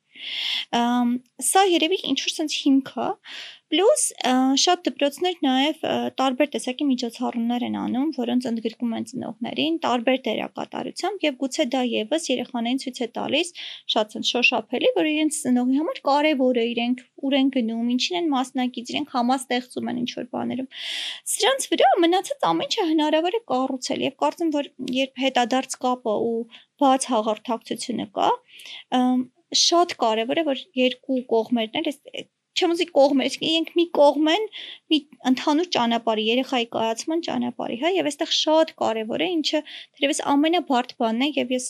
[1.53, 3.09] Սա երևի ինչ որ sense հիմք է,
[3.73, 4.03] Պլյուս
[4.61, 5.85] շատ դպրոցներ նաև
[6.21, 12.29] տարբեր տեսակի միջոցառումներ են անում, որոնց ընդգրկում են ծնողներին, տարբեր դերակատարությամբ եւ գուցե դա եւս
[12.33, 13.53] երեխաներին ցույց է տալիս
[13.95, 18.93] շատ շոշափելի, որ իրենց ծնողի համար կարեւոր է իրենք ուր են գնում, ինչին են մասնակից,
[18.93, 20.69] իրենք համաստեղծում են ինչ-որ բաներում։
[21.33, 24.71] Սրանց վրա մնացած ամեն ինչը հնարավոր է կառուցել եւ կարծում որ
[25.01, 26.37] երբ հետադարձ կապը ու
[26.83, 28.29] բաց հաղորդակցությունը կա,
[29.63, 31.91] շատ կարևոր է որ երկու կողմերն էլ
[32.53, 34.43] չեմ ուզի կողմեր, իրենք մի կողմ են
[34.93, 34.99] մի
[35.31, 39.61] ընդհանուր ճանապարհի, երեխայի կայացման ճանապարհի, հա, եւ այստեղ շատ կարեւոր է, ինչը
[39.97, 41.69] թերևս ամենաբարդ բանն է եւ ես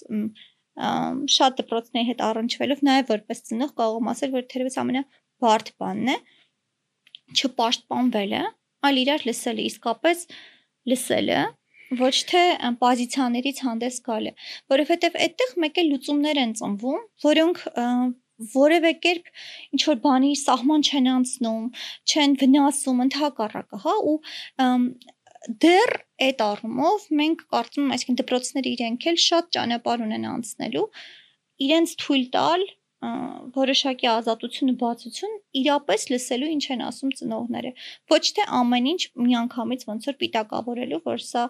[1.36, 6.16] շատ դպրոցների հետ առնչվելով նաեւ որպես ծնող կարող եմ ասել, որ թերևս ամենաբարդ բանն է
[7.32, 8.42] չպաշտպանվելը,
[8.88, 10.24] այլ իրար լսելը, իսկապես
[10.92, 11.42] լսելը
[12.00, 12.42] ոչ թե
[12.82, 14.32] պոզիցիաներից հանդես գալը,
[14.72, 17.62] որովհետև այդտեղ մեկ է լուծումներ են ծնվում, որոնք
[18.52, 19.30] որևէ կերպ
[19.76, 21.66] ինչ որ բանի սահման չեն անցնում,
[22.12, 24.16] չեն վնասում ընդհակառակը, հա, ու
[25.62, 25.92] դեռ
[26.26, 30.84] այդ առումով մենք կարծում այսինքն դպրոցները իրենք էլ շատ ճանապարհ ունեն անցնելու
[31.66, 32.66] իրենց թույլ տալ
[33.02, 37.72] որոշակի ազատություն ու բացություն իրապես լսելու ինչ են ասում ծնողները
[38.12, 41.44] ոչ թե ամեն ինչ միանգամից ոնց որ պիտակավորելու որ սա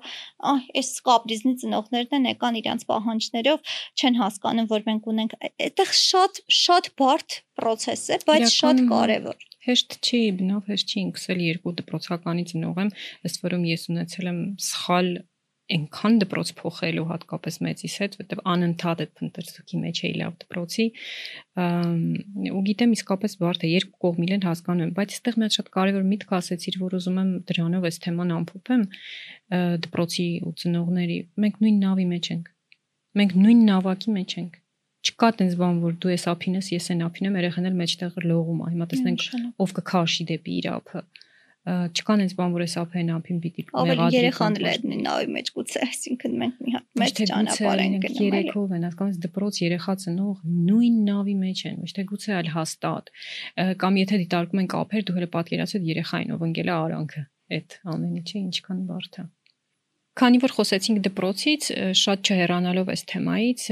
[0.52, 6.42] այ այս կապրիզնի ծնողներն են եկան իրանց պահանջներով չեն հասկանում որ մենք ունենք այդտեղ շատ
[6.62, 12.46] շատ բարդ process է բայց շատ կարևոր հեշտ չի բնավ հեշտ չի ինքսել երկու դպրոցականի
[12.50, 12.88] ծնող եմ
[13.28, 15.10] ըստ որում ես ունեցել եմ սխալ
[15.76, 20.86] այնքան դպրոց փոխելու հատկապես մեծիս հետ, որտեվ անընդհատ այդ փնտրտուքի մեջ էի լավ դպրոցի
[22.52, 26.34] ու գիտեմ իսկապես բարդ է երկու կողմիլ են հասկանում, բայց այստեղ մի շատ կարևոր միտք
[26.38, 28.82] ասեցիր, որ ուզում եմ դրանով այս թեման ամփոփեմ
[29.86, 32.50] դպրոցի ու ծնողների։ Մենք նույն նավի մեջ ենք։
[33.12, 34.60] Մենք նույն նավակի մեջ ենք
[35.02, 38.60] չկա տենց բան որ դու ես ափին ես են ափին եմ երեխան էլ մեջտեղ լողում
[38.62, 39.24] է հիմա տեսնենք
[39.64, 41.02] ով կքաշի դեպի իր ափը
[41.62, 45.82] չկան այնպես բան որ էս ափեն ափին պիտի մեղադրի երեխան էլ այդ նավի մեջ գուցե
[45.86, 50.40] այսինքն մենք մի հատ մեծ ճանապարհ ենք գնում երեքով են հասկանում դպրոց երեխա ծնող
[50.70, 53.12] նույն նավի մեջ են ոչ թե գուցե այլ հաստատ
[53.84, 57.22] կամ եթե դիտարկում ենք ափեր դու հələ պատկերացրու երեխային ով ընկել է արանքը
[57.52, 59.28] այդ ամեն ինչը ինչքան բարդ է
[60.12, 61.66] Քանի որ խոսեցինք դպրոցից,
[61.96, 63.62] շատ չհեռանալով այս թեմայից,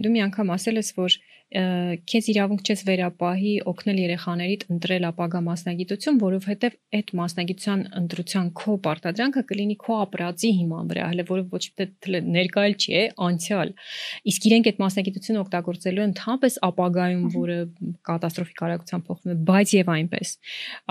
[0.00, 1.16] դու մի անգամ ասել ես, որ
[1.50, 9.42] քեզ իրավունք չես վերապահի օգնել երեխաներիդ ընտրել ապագա մասնագիտություն, որովհետև այդ մասնագիտության ընտրության քո պարտադրանքը
[9.50, 11.88] կլինի քո ապրածի հիման վրա, հələ որը ոչ թե
[12.30, 13.74] ներկայել չի, է անցյալ։
[14.30, 17.58] Իսկ իրենք այդ մասնագիտությունը օգտագործելու թափես ապագայում, որը
[18.06, 20.34] կատաստրոֆիկ արագությամբ փոխվում է, բայց եւ այնպես։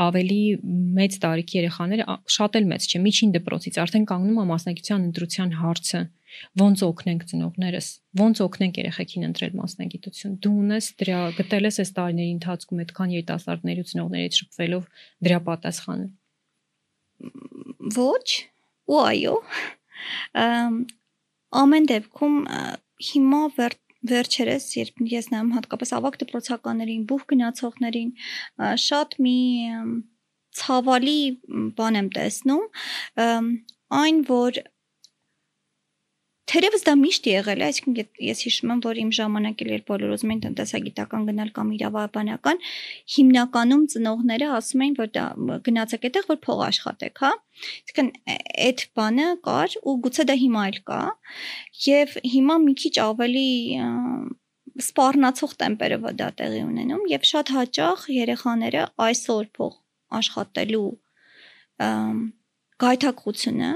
[0.10, 0.44] Ավելի
[1.00, 6.04] մեծ տարիքի երեխաները շատ էլ մեծ չէ, միջին դպրոցից արդեն կանգնում է մասնագիտության ընտրության հարցը
[6.60, 7.88] ոնց օգնենք ծնողներս,
[8.20, 13.84] ոնց օգնենք երեխեքին ընտրել մասնագիտություն։ Դու ունես դրա գտել ես այս տարիների ընթացքում այդքան երիտասարդների
[13.84, 14.84] ու ծնողների հետ շփվելով
[15.28, 16.08] դրա պատասխանը։
[18.00, 18.28] Ոչ,
[18.90, 19.36] ու այո։
[21.60, 22.36] Ամեն դեպքում
[23.10, 23.80] հիմա վեր
[24.10, 28.12] վերջերս երբ ես նայում հատկապես ավակ դպրոցականներին, բուխ գնացողներին,
[28.80, 29.40] շատ մի
[30.60, 31.20] ցավալի
[31.76, 32.64] բան եմ տեսնում,
[34.00, 34.62] այն որ
[36.50, 40.14] Թերևս դա միշտ եղել է, այսինքն ես հիշում եմ, որ իմ ժամանակ էլ երբ բոլոր
[40.16, 42.62] ուզում էին տնտեսագիտական գնալ կամ իրավաբանական,
[43.16, 45.26] հիմնականում ծնողները ասում էին, որ դա
[45.68, 47.32] գնացեք այդտեղ, որ փող աշխատեք, հա։
[47.70, 48.12] Այսինքն
[48.66, 51.02] այդ բանը կար ու գուցե դա հիմա էլ կա,
[51.86, 53.50] եւ հիմա մի քիչ ավելի
[54.80, 59.74] սպառնացող տեմպերով դա տեղի ունենում եւ շատ հաճախ երեխաները այսօր փող
[60.20, 60.90] աշխատելու
[62.84, 63.72] գայթակղությունը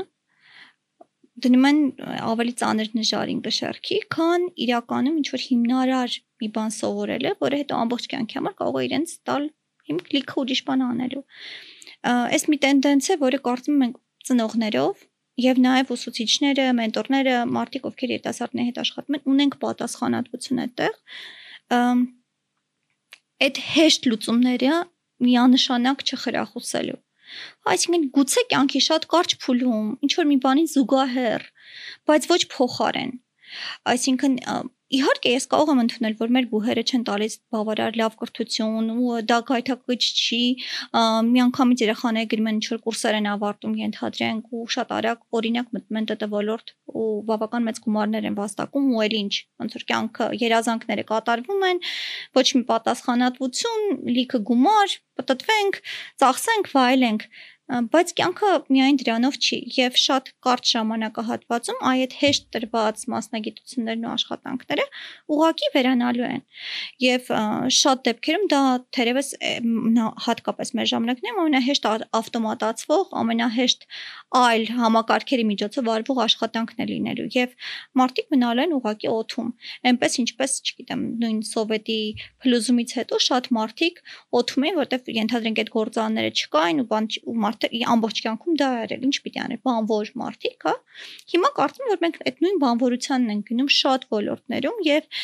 [1.41, 1.79] դնում են
[2.21, 7.79] ավելի ծանր նժարին կշարքի, քան իրականում ինչ որ հիմնարար մի բան սովորել է, որը հետո
[7.83, 9.47] ամբողջ կյանքի համար կարող է իրենց տալ
[9.89, 11.23] հիմք լիքը ուրիշ բան անելու։
[12.13, 13.97] Այս մի տենդենց է, որը կարծում ենք
[14.29, 15.03] ծնողներով
[15.43, 20.93] եւ նաեւ ուսուցիչները, մենտորները, մարդիկ, ովքեր երիտասարդների հետ աշխատում են, ունենք պատասխանատվություն այդտեղ։
[23.43, 24.75] Այդ հեշտ լուծումները
[25.23, 26.99] միանշանակ չխրախուսելու
[27.73, 31.45] Այսինքն գուցե կյանքի շատ կարճ փուլում, ինչ որ մի բանի զուգահեռ,
[32.09, 33.13] բայց ոչ փոխարեն։
[33.93, 34.37] Այսինքն
[34.93, 39.37] իհարկե ես կարող եմ ընդունել, որ մեր բուհերը չեն տալիս բավարար լավ կրթություն ու դա
[39.49, 40.41] գայթակղիչ չի,
[41.33, 46.09] միանգամից երեխաները գրում են ինչ-որ կուրսեր են ավարտում, ենթադրենք ու շատ արագ օրինակ մտնում են
[46.13, 49.33] ՏՏ ոլորտ ու բավական մեծ գումարներ են վաստակում ու էլ ինչ,
[49.63, 51.81] ոնց որ կյանքը երազանքները կատարվում են,
[52.37, 55.81] ոչ մի պատասխանատվություն, լիքը գումար, պատտվենք,
[56.21, 57.27] ծախսենք, վայելենք
[57.63, 64.85] բայց կյանքը միայն դրանով չի եւ շատ կարճ ժամանակահատվածում այդ հեշտ տրված մասնագիտություններն ու աշխատանքները
[65.35, 66.43] ուղակի վերանալու են
[67.03, 67.29] եւ
[67.77, 68.59] շատ դեպքերում դա
[68.97, 69.29] թերևս
[70.27, 71.87] հատկապես մեր ժամանակներում ամենահեշտ
[72.19, 73.87] ավտոմատացվող ամենահեշտ
[74.43, 77.55] այլ համակարգերի միջոցով արվող աշխատանքն է լինելու եւ
[78.03, 79.49] մարդիկ մնալ են ուղակի օթում
[79.93, 81.99] այնպես ինչպես չգիտեմ նույն սովետի
[82.43, 84.01] փլուզումից հետո շատ մարդիկ
[84.41, 87.62] օթում են որտեվ ենթադրենք այդ գործարանները չկային ու բան ու մարդը
[87.93, 90.73] ամբողջ կյանքում դա արել, ինչ պիտի աներ, բանվոր մարդիկ, հա։
[91.33, 95.21] Հիմա կարծում եմ, որ մենք այդ նույն բանվորությանն ենք գնում շատ ոլորտներում եւ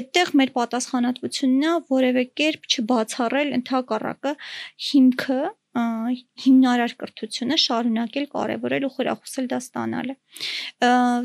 [0.00, 4.36] այդտեղ մեր պատասխանատվությունն է որևէ կերպ չբացառել ընդհակառակը
[4.92, 5.42] հիմքը
[5.72, 10.16] հիմնարար կրթությունը շարունակել կարևորել ու խրախուսել դա ստանալը։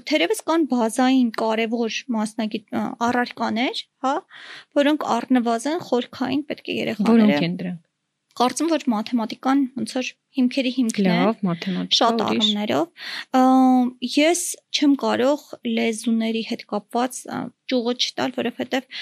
[0.07, 2.79] Թերևս կան բազային կարևոր մասնագիտ
[3.09, 4.13] առարկաներ, հա,
[4.79, 7.86] որոնք առնվազն խորքային պետք է երեխաները Որոնք են դրանք
[8.37, 12.87] կարծում որ մաթեմատիկան ոնց որ հիմքերի հիմքն է լավ մաթեմատիկա շատ առումներով
[14.17, 14.41] ես
[14.77, 15.45] չեմ կարող
[15.77, 17.21] լեզուների հետ կապված
[17.71, 18.99] ճյուղը չտալ որովհետև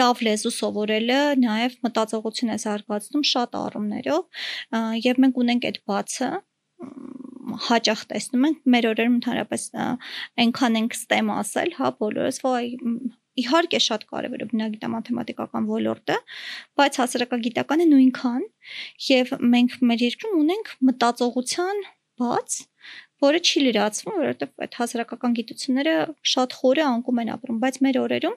[0.00, 4.46] լավ լեզու սովորելը նաև մտածողություն է զարգացնում շատ առումներով
[5.08, 6.30] եւ մենք ունենք այդ բացը
[7.66, 9.64] հաճախ տեսնում ենք մեր օրերում ընդհանրապես
[10.44, 12.62] այնքան ենք ստեմ ասել, հա, բոլորս, ոայ
[13.40, 16.16] իհարկե շատ կարևոր է բնագիտամաթեմատիկական ոլորտը,
[16.80, 18.42] բայց հասարակագիտականը նույնքան
[19.10, 21.84] եւ մենք մեր երկրում ունենք մտածողության
[22.20, 22.58] բաց
[23.20, 25.94] որը չի լրացվում, որովհետև այդ հասարակական գիտությունները
[26.32, 28.36] շատ խորը անկում են ապրում, բայց մեր օրերում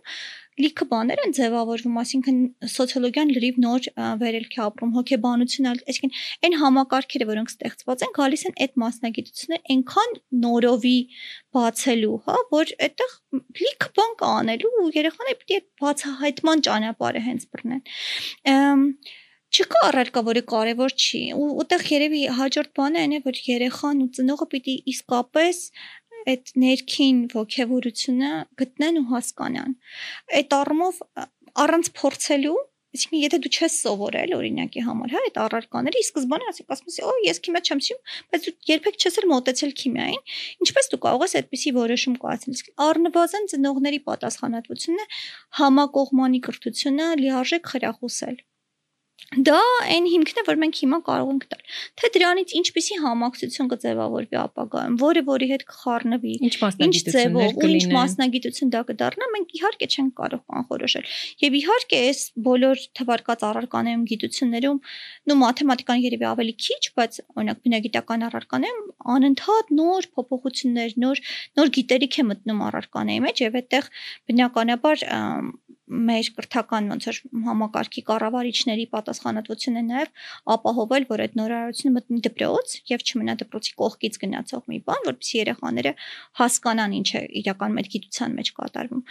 [0.61, 2.37] լիքը բաներ են ձևավորվում, այսինքն
[2.73, 3.87] սոցիոլոգիան լրիվ նոր
[4.21, 6.13] վերելքի ապրում, հոգեբանությունը, այսինքն
[6.47, 10.99] այն համակարգերը, որոնք ստեղծված են, գալիս են այդ մասնագիտությունները այնքան նորովի
[11.57, 13.17] բացելու, հա, որ այդտեղ
[13.63, 17.85] լիքը բան կա անելու ու երեխաները պիտի այդ բացահայտման ճանապարհը հենց բռնեն
[19.53, 24.07] չկա առարկա, որը կարևոր չի։ Ու ուտեղ երևի հաջորդ բանը այն է, որ երեխան ու
[24.17, 25.59] ծնողը պիտի իսկապես
[26.31, 29.75] այդ ներքին ողջավորությունը գտնեն ու հասկանան։
[30.39, 31.01] Այդ առումով
[31.63, 32.59] առանց փորձելու
[32.93, 36.97] Իսկ եթե դու չես սովորել օրինակի համար, հա, այդ առարկաները, ի սկզբանե ասիկ ասում ես,
[37.09, 40.21] օ, ես քիմիա չեմ սիրում, բայց դու երբեք չես էլ մոտեցել քիմիային,
[40.67, 45.07] ինչպես դու կարող ես այդպիսի որոշում կայացնել։ առնվազն ծնողների պատասխանատվությունն է
[45.63, 48.37] համակողմանի կրթությունը լիարժեք խրախուսել։
[49.33, 49.59] Դա
[49.89, 51.61] այն հիմքն է, որ մենք հիմա կարող ենք տալ։
[51.99, 58.73] Թե դրանից ինչպիսի համակցություն կձևավորվի ապագայում, որը որի հետ կխառնվի, ինչ մասնագիտություններ ու ինչ մասնագիտություն
[58.73, 61.07] դա կդառնա, մենք իհարկե չենք կարող կանխորոշել։
[61.43, 64.79] Եվ իհարկե այս բոլոր թվարկած առարկաներում գիտություններում,
[65.33, 71.23] նո մաթեմատիկան երևի ավելի քիչ, բայց օրինակ բնագիտական առարկաներում անընդհատ նոր փոփոխություններ, նոր
[71.57, 73.89] նոր գիտելիք է մտնում առարկաների մեջ եւ այդտեղ
[74.29, 75.07] բնականաբար
[75.87, 80.11] մեր կրթական ոնց որ համակարգի կառավարիչների պատասխանատվությունն է նաև
[80.55, 85.93] ապահովել, որ այդ նորարարությունը մտնի դպրոց եւ չմնա դպրոցի կողքից գնացող մի բան, որպեսզի երեխաները
[86.39, 89.03] հասկանան ինչ է իրական մեր գիտության մեջ կատարվում։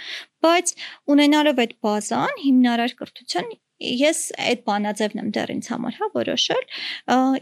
[0.42, 0.74] Բայց
[1.12, 6.66] ունենալով այդ բազան հիմնարար կրթության ես այդ բանաձևն եմ դեռ ինձ համար հա որոշել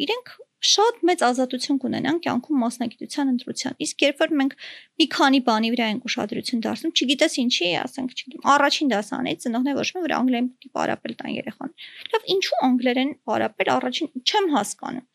[0.06, 4.56] իրենք շատ մեծ ազատություն կունենան կյանքում մասնագիտության ընտրության։ Իսկ երբ որ մենք
[5.00, 10.02] մի քանի բանի վրա ենք ուշադրություն դարձնում, չգիտես ինչի, ասենք, չգիտեմ, առաջին դասանից ծնողները մի
[10.04, 11.72] որ անգլերեն պիտի պարապել տան երեխան։
[12.12, 15.06] Լավ, ինչու անգլերեն պարապել առաջին չեմ հասկանում։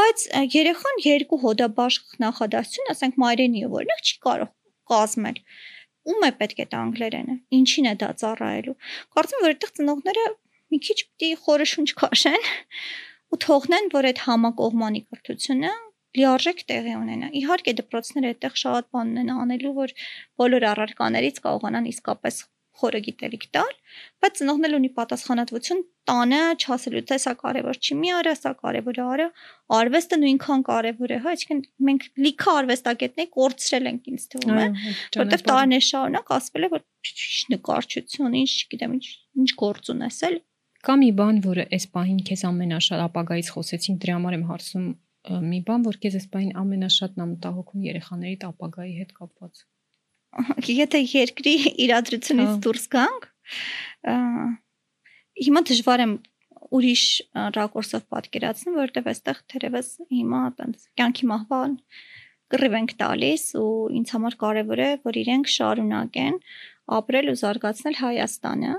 [0.00, 0.24] Բայց
[0.56, 4.50] երեխան երկու հոդաբաշխ նախադասություն, ասենք մայրենիով օրինակ չի կարող
[4.90, 5.42] կազմել
[6.10, 8.76] ում է պետք է դա անգլերենը ինչին է դա ծառայելու
[9.16, 10.24] կարծում եմ որ այդտեղ ծնողները
[10.72, 12.46] մի քիչ պիտի խորը շունչ քաշեն
[13.30, 15.72] ու թողնեն, որ այդ համակողմանի կրթությունը
[16.18, 19.92] լիարժեք տեղի ունենա։ Իհարկե դպրոցները այդտեղ շատ բան ունեն անելու, որ
[20.42, 22.40] բոլոր առարկաներից կարողանան իսկապես
[22.80, 23.72] խորը գիտելիք տալ,
[24.22, 25.80] բայց ծնողն էլ ունի պատասխանատվություն
[26.10, 29.26] տանը չասելու, թե սա կարևոր չի, մի արա, սա կարևոր է, արա,
[29.78, 34.68] արվեստը նույնքան կարևոր է, հա, այսինքն մենք լիքը արվեստագետներ կորցրել ենք ինձ թվում է,
[35.20, 36.86] որտեղ տարիներ շարունակ ասվել է, որ
[37.54, 39.06] նկարչություն, ինչ, չգիտեմ, ինչ,
[39.40, 40.40] ինչ գործ ունեսել,
[40.86, 44.86] Կա մի բան, որը այս պահին քեզ ամենաշատ ապագայից խոսեցինք, դրա համար եմ հարցում
[45.50, 49.60] մի բան, որ քեզ այս պահին ամենաշատն ամտահոգում երեխաների ապագայի հետ կապված։
[50.70, 51.54] Եթե երկրի
[51.84, 53.28] իրադրությունից հա։ դուրս գանք,
[55.44, 56.14] հիմա դժվար եմ
[56.80, 57.04] ուրիշ
[57.58, 61.72] ռակուրսով պատկերացնում, որովհետև այստեղ թերևս հիմա այտենց կյանքի մահվան
[62.50, 66.38] կռիվ ենք տալիս ու ինձ համար կարևոր է, որ իրենք շարունակեն
[67.00, 68.72] ապրել ու զարգացնել Հայաստանը,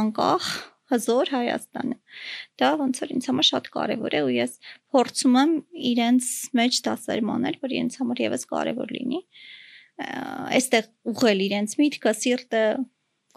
[0.00, 0.48] անկախ
[0.92, 1.96] հզոր Հայաստանը։
[2.60, 4.56] Դա ոնց որ ինձ համար շատ կարևոր է ու ես
[4.94, 5.52] փորձում եմ
[5.90, 6.30] իրենց
[6.60, 9.20] մեջ դասերմանել, որ իրենց համար եւս կարևոր լինի։
[10.58, 12.64] Այստեղ ուղղել իրենց միտքը, սիրտը,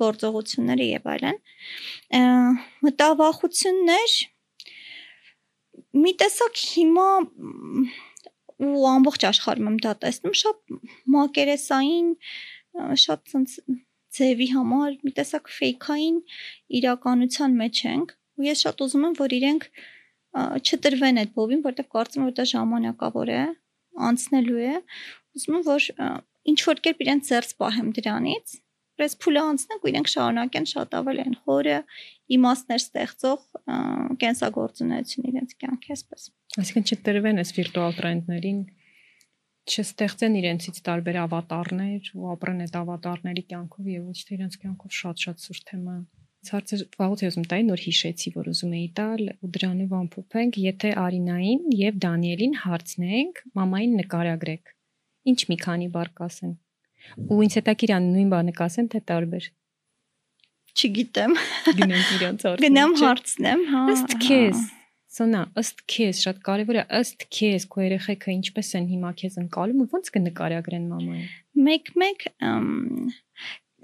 [0.02, 1.40] գործողությունները եւ այլն։
[2.86, 4.18] Մտավախություններ
[5.98, 7.08] մի տեսակ հիմա
[8.68, 10.78] ու ամբողջ աշխարհում եմ դա տեսնում շատ
[11.14, 12.08] մակերեսային
[13.04, 13.34] շատ
[14.18, 16.18] ձևի համար մի տեսակ ֆեյքային
[16.80, 19.68] իրականության մեջ ենք ու ես շատ ուզում եմ որ իրենք
[20.38, 23.42] չտրվեն այդ բովին որտեղ կարծում եմ որ դա ժամանակավոր է
[24.12, 24.76] անցնելու է
[25.38, 25.90] ուզում եմ որ
[26.54, 28.58] ինչ որ կերպ իրենց ծերծ պահեմ դրանից
[28.98, 31.76] Բայց փուլը անցնենք ու իրենք շարունակեն շատ ավելի են խորը
[32.38, 33.44] իմաստներ ստեղծող
[34.24, 36.24] կենսագործունեություն իրենց կյանքի այսպես։
[36.64, 38.64] Այսինքն չտրվեն այս վիրտուալ տրենդներին
[39.68, 45.44] չստեղծեն իրենցից տարբեր ավատարներ ու ապրեն այդ ավատարների կյանքով եւ ոչ թե իրենց կյանքով շատ-շատ
[45.44, 45.96] սուր թեմա։
[46.48, 50.92] Ցածր վաղուց ես ուզում տայի նոր հիշեցի, որ ուզում էի տալ ու դրանով ամփոփենք, եթե
[51.02, 54.74] Արինային եւ Դանիելին հարցնենք, մամային նկարագրեք։
[55.28, 56.56] Ինչ մի քանի բառ կասեն։
[57.28, 59.52] Ու ինձ հետաքրիր ան նույն բանը կասեն, թե տարբեր։
[60.78, 61.38] Չգիտեմ։
[61.82, 64.68] Գնանք իրանց հարցնեմ։ Գնամ հարցնեմ, հա։ Ըստ քեզ
[65.18, 69.80] Սոնա, ըստ քեզ շատ կարևոր է ըստ քեզ քո երեխեքը ինչպես են հիմա քեզ ընկալում
[69.84, 71.32] ու ո՞նց կնկարագրեն մամային։
[71.68, 72.28] Մեկ-մեկ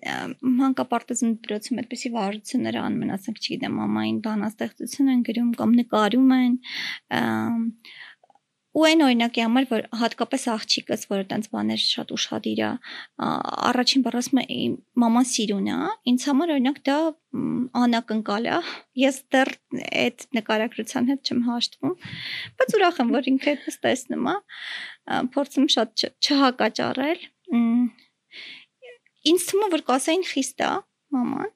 [0.03, 6.57] մանկապարտեզն դրոցում այդպեսի վարություններ անում են, ասենք, չգիտեմ, մամային բանաստեղծություն են գրում կամ նկարում են,
[8.73, 12.69] ու այն օրինակի համար որ հատկապես աղջիկս որը տենց բաներ շատ ուշադիր է
[13.69, 14.57] առաջին բառ ասում է
[15.03, 15.77] մաման սիրուն է
[16.11, 16.97] ինձ համար օրինակ դա
[17.83, 18.57] անակնկալ է
[19.03, 19.53] ես դեռ
[20.03, 21.95] այդ նկարագրության հետ չեմ հաշտվում
[22.61, 24.37] բայց ուրախ եմ որ ինքը այդպես տեսնում է
[25.37, 27.25] փորձում շատ չհակաճառել
[29.33, 30.71] ինձ թվում է որ կասային խիստ է
[31.13, 31.51] մաման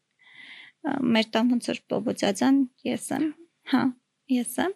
[1.17, 3.31] մեր տան ոնց որ Պոբոծածան ես եմ
[3.73, 3.81] հա
[4.31, 4.75] ես եմ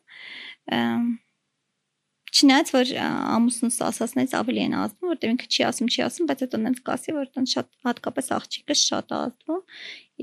[2.31, 6.59] Չնայած որ ամուսնուս ասածներից ավելի են ազդում, որտեղ ինքը չի ասում, չի ասում, բայց հետո
[6.61, 9.59] նենց կասի, որ տան շատ հատկապես աղջիկը շատ ազդում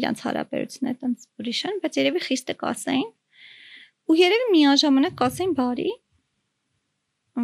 [0.01, 3.11] իրանց հարաբերությունները տենց ուրիշ են, բայց երևի խիստ է կասային։
[4.09, 5.91] Ու երևի միաժամանակ կասային բարի,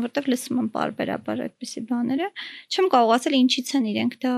[0.04, 2.30] որտեղ լսում եմ բարբերաբար այդպիսի բաները,
[2.72, 4.32] չեմ կարող ասել ինչից են իրենք դա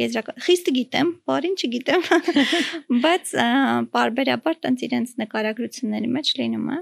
[0.00, 2.06] եզրական խիստ գիտեմ, բարին չգիտեմ,
[3.04, 3.34] բայց
[3.92, 6.78] բարբերաբար տենց իրենց նկարագրությունների մեջ լինում է։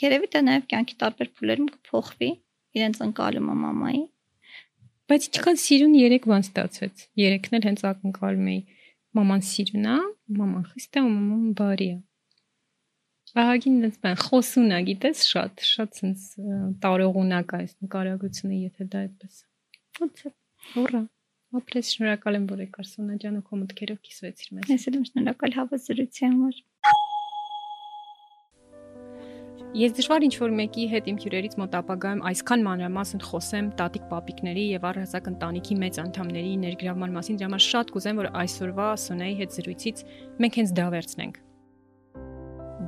[0.00, 2.30] Երևի դա նաև կյանքի տարբեր փուլերում կփոխվի
[2.80, 4.02] իրենց ընկալումը մամայի։
[5.10, 8.60] Բայց ինչքան սիրուն երեք բան ստացվեց։ Երեքն էլ հենց ակնկալում էի.
[9.18, 9.96] Մաման սիրուն է,
[10.40, 11.98] մաման խիստ է, մաման բարի է։
[13.40, 16.48] Ահագին դες բան խոսուն է, գիտես, շատ, շատ sense
[16.82, 19.46] տարողունակ է այս նկարագրությունը, եթե դա այդպես է։
[20.00, 20.32] Ոնց է։
[20.80, 21.02] Ուրա։
[21.60, 25.06] Ապրես շնորհակալ եմ, որ եկար Սոնա ջան ու քո մտքերով կիսվեցիր մեզ։ Ես էլ եմ
[25.10, 26.60] շնորհակալ հավասարության համար։
[29.70, 34.64] Ես դժվար ինչ որ մեկի հետ իմ հյուրերից մոտ ապագայում այսքան մանրամասն խոսեմ տատիկ պապիկների
[34.66, 39.54] եւ առհասարակ ընտանիքի մեծ անդամների ներգրավման մասին, դրա համար շատ կուզեմ, որ այսօրվա Սոնայի հետ
[39.60, 40.02] զրույցից
[40.42, 41.38] մենք հենց դա վերցնենք։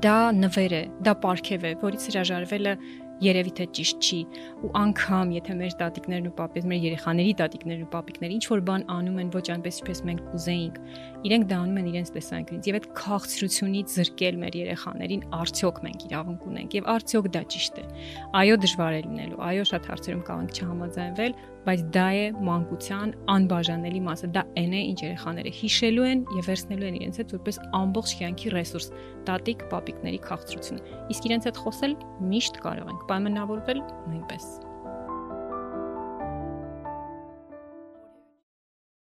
[0.03, 2.75] Դա նվեր է, դա պարգև է, որից հրաժարվելը
[3.23, 4.19] երևի թե ճիշտ չի
[4.63, 8.85] ու անգամ եթե մեր տատիկներն ու պապիկները, մեր երեխաների տատիկներն ու պապիկները ինչ որ բան
[8.97, 10.77] անում են ոչ այնպես ինչպես մենք կուզեինք,
[11.23, 16.47] իրենք դա անում են իրենց տեսանկյունից եւ այդ քաղցրությունից զրկել մեր երեխաներին արդյոք մենք իրավունք
[16.53, 17.87] ունենք եւ արդյոք դա ճիշտ է։
[18.43, 21.37] Այո, դժվար է լինելու, այո, շատ հարցերում կարող չհամաձայնվել,
[21.67, 26.89] բայց դա է մանկության անբաժանելի մասը, դա այն է, ինչ երեխաները հիշելու են եւ վերցնելու
[26.89, 28.91] են իրենց հետ որպես ամբողջ կյանքի ռեսուրս,
[29.31, 31.97] տատիկ, պապիկների քաղցրությունը։ Իսկ իրենց հետ խոսել
[32.35, 34.53] միշտ կարող ենք, պայմանավորվել նույնպես։